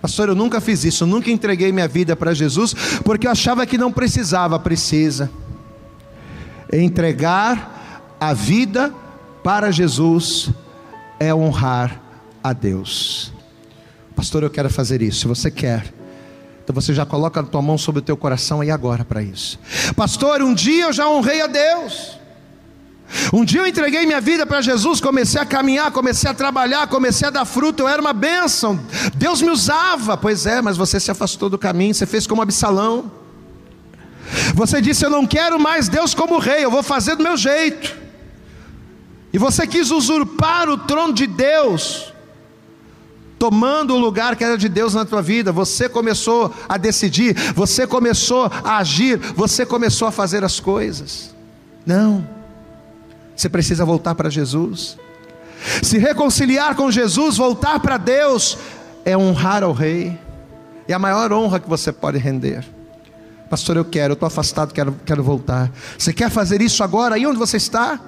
Pastor, 0.03 0.29
eu 0.29 0.35
nunca 0.35 0.61
fiz 0.61 0.85
isso, 0.85 1.07
nunca 1.07 1.31
entreguei 1.31 1.73
minha 1.73 1.89
vida 1.89 2.17
para 2.17 2.35
Jesus, 2.35 2.75
porque 3.05 3.27
eu 3.27 3.31
achava 3.31 3.65
que 3.65 3.79
não 3.79 3.93
precisava, 3.93 4.59
precisa. 4.59 5.31
Entregar 6.73 8.17
a 8.19 8.33
vida 8.35 8.93
para 9.43 9.71
Jesus 9.71 10.51
é 11.19 11.35
honrar 11.35 12.01
a 12.43 12.53
Deus. 12.53 13.33
Pastor, 14.15 14.43
eu 14.43 14.51
quero 14.51 14.71
fazer 14.71 15.03
isso. 15.03 15.21
Se 15.21 15.27
você 15.27 15.51
quer, 15.51 15.93
então 16.63 16.75
você 16.75 16.95
já 16.95 17.05
coloca 17.05 17.41
a 17.41 17.43
tua 17.43 17.63
mão 17.63 17.77
sobre 17.77 18.01
o 18.01 18.03
teu 18.03 18.17
coração 18.17 18.61
aí 18.61 18.71
agora 18.71 19.05
para 19.05 19.23
isso. 19.23 19.59
Pastor, 19.95 20.43
um 20.43 20.55
dia 20.55 20.85
eu 20.85 20.93
já 20.93 21.09
honrei 21.09 21.43
a 21.43 21.47
Deus. 21.47 22.19
Um 23.33 23.45
dia 23.45 23.61
eu 23.61 23.67
entreguei 23.67 24.05
minha 24.05 24.21
vida 24.21 24.45
para 24.45 24.61
Jesus, 24.61 25.01
comecei 25.01 25.41
a 25.41 25.45
caminhar, 25.45 25.93
comecei 25.93 26.29
a 26.29 26.35
trabalhar, 26.35 26.89
comecei 26.89 27.29
a 27.29 27.31
dar 27.31 27.45
fruto, 27.45 27.85
eu 27.85 27.89
era 27.89 28.01
uma 28.01 28.13
bênção. 28.13 28.81
Deus 29.15 29.41
me 29.41 29.51
usava. 29.51 30.17
Pois 30.17 30.45
é, 30.45 30.61
mas 30.61 30.77
você 30.77 30.99
se 30.99 31.11
afastou 31.11 31.49
do 31.49 31.59
caminho, 31.59 31.95
você 31.95 32.07
fez 32.07 32.27
como 32.27 32.43
Absalão. 32.43 33.11
Você 34.55 34.81
disse: 34.81 35.05
Eu 35.05 35.11
não 35.11 35.27
quero 35.27 35.59
mais 35.59 35.89
Deus 35.89 36.15
como 36.15 36.39
rei, 36.39 36.65
eu 36.65 36.71
vou 36.71 36.83
fazer 36.83 37.17
do 37.17 37.23
meu 37.23 37.37
jeito. 37.37 38.06
E 39.37 39.39
você 39.39 39.67
quis 39.67 39.91
usurpar 39.91 40.67
o 40.71 40.79
trono 40.79 41.13
de 41.13 41.27
Deus, 41.27 42.11
tomando 43.39 43.95
o 43.95 43.99
lugar 43.99 44.35
que 44.35 44.43
era 44.43 44.57
de 44.57 44.67
Deus 44.67 44.95
na 44.95 45.05
tua 45.05 45.21
vida. 45.21 45.53
Você 45.53 45.91
começou 45.91 46.55
a 46.67 46.79
decidir, 46.79 47.37
você 47.53 47.87
começou 47.87 48.51
a 48.65 48.79
agir, 48.79 49.19
você 49.19 49.67
começou 49.67 50.09
a 50.09 50.11
fazer 50.11 50.43
as 50.43 50.59
coisas. 50.59 51.35
Não, 51.85 52.27
você 53.37 53.47
precisa 53.51 53.85
voltar 53.85 54.15
para 54.15 54.31
Jesus. 54.31 54.97
Se 55.83 55.99
reconciliar 55.99 56.75
com 56.75 56.91
Jesus, 56.91 57.37
voltar 57.37 57.79
para 57.79 57.99
Deus, 57.99 58.57
é 59.05 59.15
honrar 59.19 59.63
ao 59.63 59.75
Rei, 59.75 60.19
é 60.89 60.95
a 60.95 60.99
maior 60.99 61.31
honra 61.31 61.61
que 61.61 61.69
você 61.69 61.93
pode 61.93 62.17
render. 62.17 62.65
Pastor, 63.51 63.77
eu 63.77 63.85
quero, 63.85 64.13
eu 64.13 64.15
estou 64.15 64.29
afastado, 64.29 64.73
quero, 64.73 64.97
quero 65.05 65.23
voltar. 65.23 65.71
Você 65.99 66.11
quer 66.11 66.31
fazer 66.31 66.63
isso 66.63 66.83
agora, 66.83 67.17
aí 67.17 67.27
onde 67.27 67.39
você 67.39 67.59
está? 67.59 68.01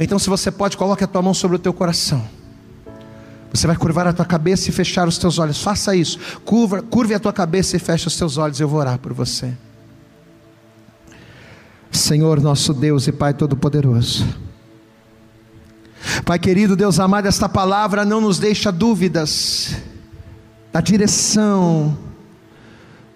Então, 0.00 0.18
se 0.18 0.30
você 0.30 0.50
pode, 0.50 0.78
coloque 0.78 1.04
a 1.04 1.06
tua 1.06 1.20
mão 1.20 1.34
sobre 1.34 1.56
o 1.56 1.60
teu 1.60 1.74
coração. 1.74 2.26
Você 3.52 3.66
vai 3.66 3.76
curvar 3.76 4.06
a 4.06 4.12
tua 4.12 4.24
cabeça 4.24 4.70
e 4.70 4.72
fechar 4.72 5.06
os 5.06 5.18
teus 5.18 5.38
olhos. 5.38 5.62
Faça 5.62 5.94
isso. 5.94 6.18
Curva, 6.44 6.80
curve 6.80 7.14
a 7.14 7.20
tua 7.20 7.32
cabeça 7.32 7.76
e 7.76 7.78
feche 7.78 8.06
os 8.06 8.16
teus 8.16 8.38
olhos. 8.38 8.58
Eu 8.58 8.68
vou 8.68 8.80
orar 8.80 8.98
por 8.98 9.12
você. 9.12 9.52
Senhor, 11.90 12.40
nosso 12.40 12.72
Deus 12.72 13.06
e 13.06 13.12
Pai 13.12 13.34
Todo-Poderoso. 13.34 14.26
Pai 16.24 16.38
querido, 16.38 16.74
Deus 16.74 16.98
amado, 16.98 17.26
esta 17.26 17.48
palavra 17.48 18.04
não 18.04 18.20
nos 18.20 18.38
deixa 18.38 18.72
dúvidas 18.72 19.76
da 20.72 20.80
direção 20.80 21.98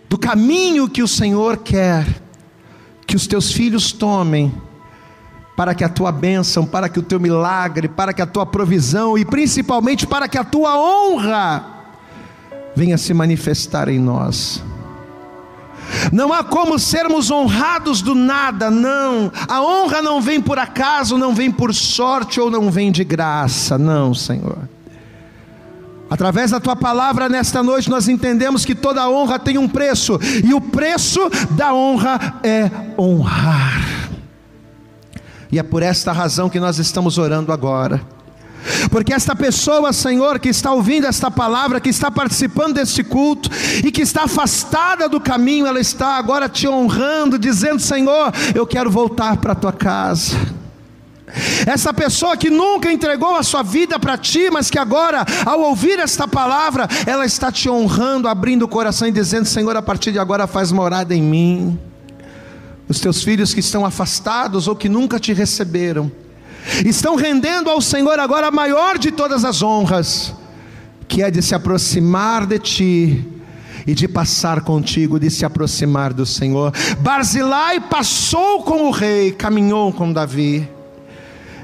do 0.08 0.18
caminho 0.18 0.88
que 0.88 1.02
o 1.02 1.08
Senhor 1.08 1.58
quer 1.58 2.06
que 3.06 3.16
os 3.16 3.26
teus 3.26 3.52
filhos 3.52 3.92
tomem, 3.92 4.52
para 5.56 5.74
que 5.74 5.84
a 5.84 5.88
tua 5.88 6.10
bênção, 6.10 6.66
para 6.66 6.88
que 6.88 6.98
o 6.98 7.02
teu 7.02 7.20
milagre, 7.20 7.88
para 7.88 8.12
que 8.12 8.20
a 8.20 8.26
tua 8.26 8.44
provisão 8.44 9.16
e 9.16 9.24
principalmente 9.24 10.06
para 10.06 10.28
que 10.28 10.36
a 10.36 10.44
tua 10.44 10.76
honra 10.76 11.64
venha 12.74 12.98
se 12.98 13.14
manifestar 13.14 13.88
em 13.88 13.98
nós. 13.98 14.62
Não 16.12 16.32
há 16.32 16.42
como 16.42 16.78
sermos 16.78 17.30
honrados 17.30 18.02
do 18.02 18.14
nada, 18.14 18.70
não. 18.70 19.30
A 19.48 19.62
honra 19.62 20.02
não 20.02 20.20
vem 20.20 20.40
por 20.40 20.58
acaso, 20.58 21.16
não 21.16 21.34
vem 21.34 21.50
por 21.50 21.72
sorte 21.74 22.40
ou 22.40 22.50
não 22.50 22.70
vem 22.70 22.90
de 22.90 23.04
graça, 23.04 23.78
não, 23.78 24.12
Senhor. 24.14 24.68
Através 26.10 26.50
da 26.50 26.60
tua 26.60 26.76
palavra 26.76 27.28
nesta 27.28 27.62
noite 27.62 27.88
nós 27.88 28.08
entendemos 28.08 28.64
que 28.64 28.74
toda 28.74 29.08
honra 29.08 29.38
tem 29.38 29.56
um 29.58 29.68
preço, 29.68 30.18
e 30.44 30.52
o 30.52 30.60
preço 30.60 31.20
da 31.50 31.72
honra 31.72 32.40
é 32.42 32.70
honrar. 32.98 33.93
E 35.54 35.58
é 35.60 35.62
por 35.62 35.84
esta 35.84 36.10
razão 36.10 36.50
que 36.50 36.58
nós 36.58 36.80
estamos 36.80 37.16
orando 37.16 37.52
agora. 37.52 38.02
Porque 38.90 39.14
esta 39.14 39.36
pessoa, 39.36 39.92
Senhor, 39.92 40.40
que 40.40 40.48
está 40.48 40.72
ouvindo 40.72 41.06
esta 41.06 41.30
palavra, 41.30 41.80
que 41.80 41.90
está 41.90 42.10
participando 42.10 42.74
deste 42.74 43.04
culto 43.04 43.48
e 43.84 43.92
que 43.92 44.02
está 44.02 44.24
afastada 44.24 45.08
do 45.08 45.20
caminho, 45.20 45.64
ela 45.64 45.78
está 45.78 46.16
agora 46.16 46.48
te 46.48 46.66
honrando, 46.66 47.38
dizendo: 47.38 47.78
Senhor, 47.78 48.32
eu 48.52 48.66
quero 48.66 48.90
voltar 48.90 49.36
para 49.36 49.52
a 49.52 49.54
tua 49.54 49.72
casa. 49.72 50.36
Essa 51.64 51.94
pessoa 51.94 52.36
que 52.36 52.50
nunca 52.50 52.90
entregou 52.90 53.36
a 53.36 53.44
sua 53.44 53.62
vida 53.62 53.96
para 53.96 54.18
ti, 54.18 54.50
mas 54.50 54.68
que 54.68 54.78
agora, 54.80 55.24
ao 55.46 55.60
ouvir 55.60 56.00
esta 56.00 56.26
palavra, 56.26 56.88
ela 57.06 57.24
está 57.24 57.52
te 57.52 57.70
honrando, 57.70 58.26
abrindo 58.26 58.64
o 58.64 58.68
coração 58.68 59.06
e 59.06 59.12
dizendo: 59.12 59.44
Senhor, 59.44 59.76
a 59.76 59.82
partir 59.82 60.10
de 60.10 60.18
agora 60.18 60.48
faz 60.48 60.72
morada 60.72 61.14
em 61.14 61.22
mim. 61.22 61.78
Os 62.88 63.00
teus 63.00 63.22
filhos 63.22 63.54
que 63.54 63.60
estão 63.60 63.84
afastados 63.84 64.68
ou 64.68 64.76
que 64.76 64.88
nunca 64.88 65.18
te 65.18 65.32
receberam, 65.32 66.10
estão 66.84 67.16
rendendo 67.16 67.70
ao 67.70 67.80
Senhor 67.80 68.18
agora 68.18 68.48
a 68.48 68.50
maior 68.50 68.98
de 68.98 69.10
todas 69.10 69.44
as 69.44 69.62
honras, 69.62 70.34
que 71.08 71.22
é 71.22 71.30
de 71.30 71.42
se 71.42 71.54
aproximar 71.54 72.46
de 72.46 72.58
ti 72.58 73.24
e 73.86 73.94
de 73.94 74.08
passar 74.08 74.62
contigo, 74.62 75.18
de 75.18 75.30
se 75.30 75.44
aproximar 75.44 76.12
do 76.12 76.24
Senhor. 76.24 76.72
Barzilai 77.00 77.80
passou 77.80 78.62
com 78.62 78.88
o 78.88 78.90
rei, 78.90 79.32
caminhou 79.32 79.92
com 79.92 80.12
Davi. 80.12 80.68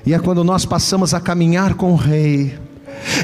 E 0.04 0.14
é 0.14 0.18
quando 0.18 0.42
nós 0.42 0.64
passamos 0.64 1.12
a 1.12 1.20
caminhar 1.20 1.74
com 1.74 1.92
o 1.92 1.96
Rei, 1.96 2.58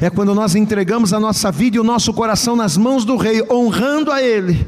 é 0.00 0.10
quando 0.10 0.34
nós 0.34 0.54
entregamos 0.54 1.12
a 1.12 1.20
nossa 1.20 1.50
vida 1.50 1.76
e 1.76 1.80
o 1.80 1.84
nosso 1.84 2.12
coração 2.12 2.54
nas 2.54 2.76
mãos 2.76 3.04
do 3.04 3.16
Rei, 3.16 3.42
honrando 3.50 4.10
a 4.10 4.22
Ele, 4.22 4.66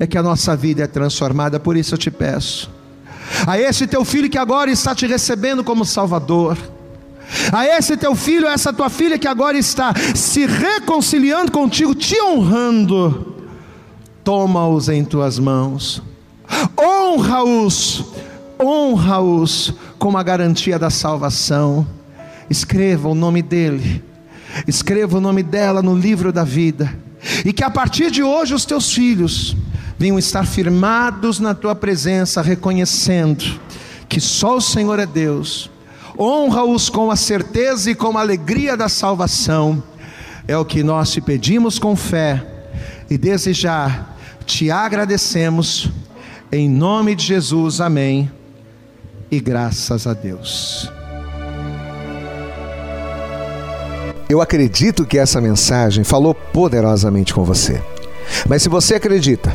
é 0.00 0.06
que 0.06 0.16
a 0.16 0.22
nossa 0.22 0.56
vida 0.56 0.82
é 0.82 0.86
transformada. 0.86 1.60
Por 1.60 1.76
isso 1.76 1.94
eu 1.94 1.98
te 1.98 2.10
peço, 2.10 2.70
a 3.46 3.60
esse 3.60 3.86
teu 3.86 4.02
filho 4.02 4.30
que 4.30 4.38
agora 4.38 4.70
está 4.70 4.94
te 4.94 5.06
recebendo 5.06 5.62
como 5.62 5.84
Salvador, 5.84 6.56
a 7.52 7.66
esse 7.66 7.96
teu 7.96 8.14
filho, 8.16 8.48
a 8.48 8.52
essa 8.52 8.72
tua 8.72 8.88
filha 8.88 9.18
que 9.18 9.28
agora 9.28 9.56
está 9.56 9.94
se 10.14 10.46
reconciliando 10.46 11.52
contigo, 11.52 11.94
te 11.94 12.20
honrando, 12.20 13.36
toma-os 14.24 14.88
em 14.88 15.04
tuas 15.04 15.38
mãos, 15.38 16.02
honra-os, 16.80 18.04
honra-os 18.58 19.74
como 19.98 20.18
a 20.18 20.22
garantia 20.22 20.78
da 20.78 20.90
salvação. 20.90 21.86
Escreva 22.48 23.08
o 23.08 23.14
nome 23.14 23.42
dele, 23.42 24.02
escreva 24.66 25.18
o 25.18 25.20
nome 25.20 25.42
dela 25.42 25.82
no 25.82 25.94
livro 25.94 26.32
da 26.32 26.42
vida, 26.42 26.92
e 27.44 27.52
que 27.52 27.62
a 27.62 27.70
partir 27.70 28.10
de 28.10 28.24
hoje 28.24 28.54
os 28.54 28.64
teus 28.64 28.92
filhos 28.92 29.56
venham 30.00 30.18
estar 30.18 30.46
firmados 30.46 31.38
na 31.40 31.54
tua 31.54 31.74
presença, 31.74 32.40
reconhecendo 32.40 33.44
que 34.08 34.18
só 34.18 34.56
o 34.56 34.60
Senhor 34.60 34.98
é 34.98 35.04
Deus. 35.04 35.70
Honra-os 36.18 36.88
com 36.88 37.10
a 37.10 37.16
certeza 37.16 37.90
e 37.90 37.94
com 37.94 38.16
a 38.16 38.22
alegria 38.22 38.78
da 38.78 38.88
salvação. 38.88 39.82
É 40.48 40.56
o 40.56 40.64
que 40.64 40.82
nós 40.82 41.12
te 41.12 41.20
pedimos 41.20 41.78
com 41.78 41.94
fé 41.94 42.42
e 43.10 43.18
desejar 43.18 44.16
te 44.46 44.70
agradecemos 44.70 45.90
em 46.50 46.66
nome 46.66 47.14
de 47.14 47.26
Jesus. 47.26 47.78
Amém 47.78 48.32
e 49.30 49.38
graças 49.38 50.06
a 50.06 50.14
Deus. 50.14 50.90
Eu 54.30 54.40
acredito 54.40 55.04
que 55.04 55.18
essa 55.18 55.42
mensagem 55.42 56.04
falou 56.04 56.34
poderosamente 56.34 57.34
com 57.34 57.44
você. 57.44 57.82
Mas 58.48 58.62
se 58.62 58.68
você 58.70 58.94
acredita 58.94 59.54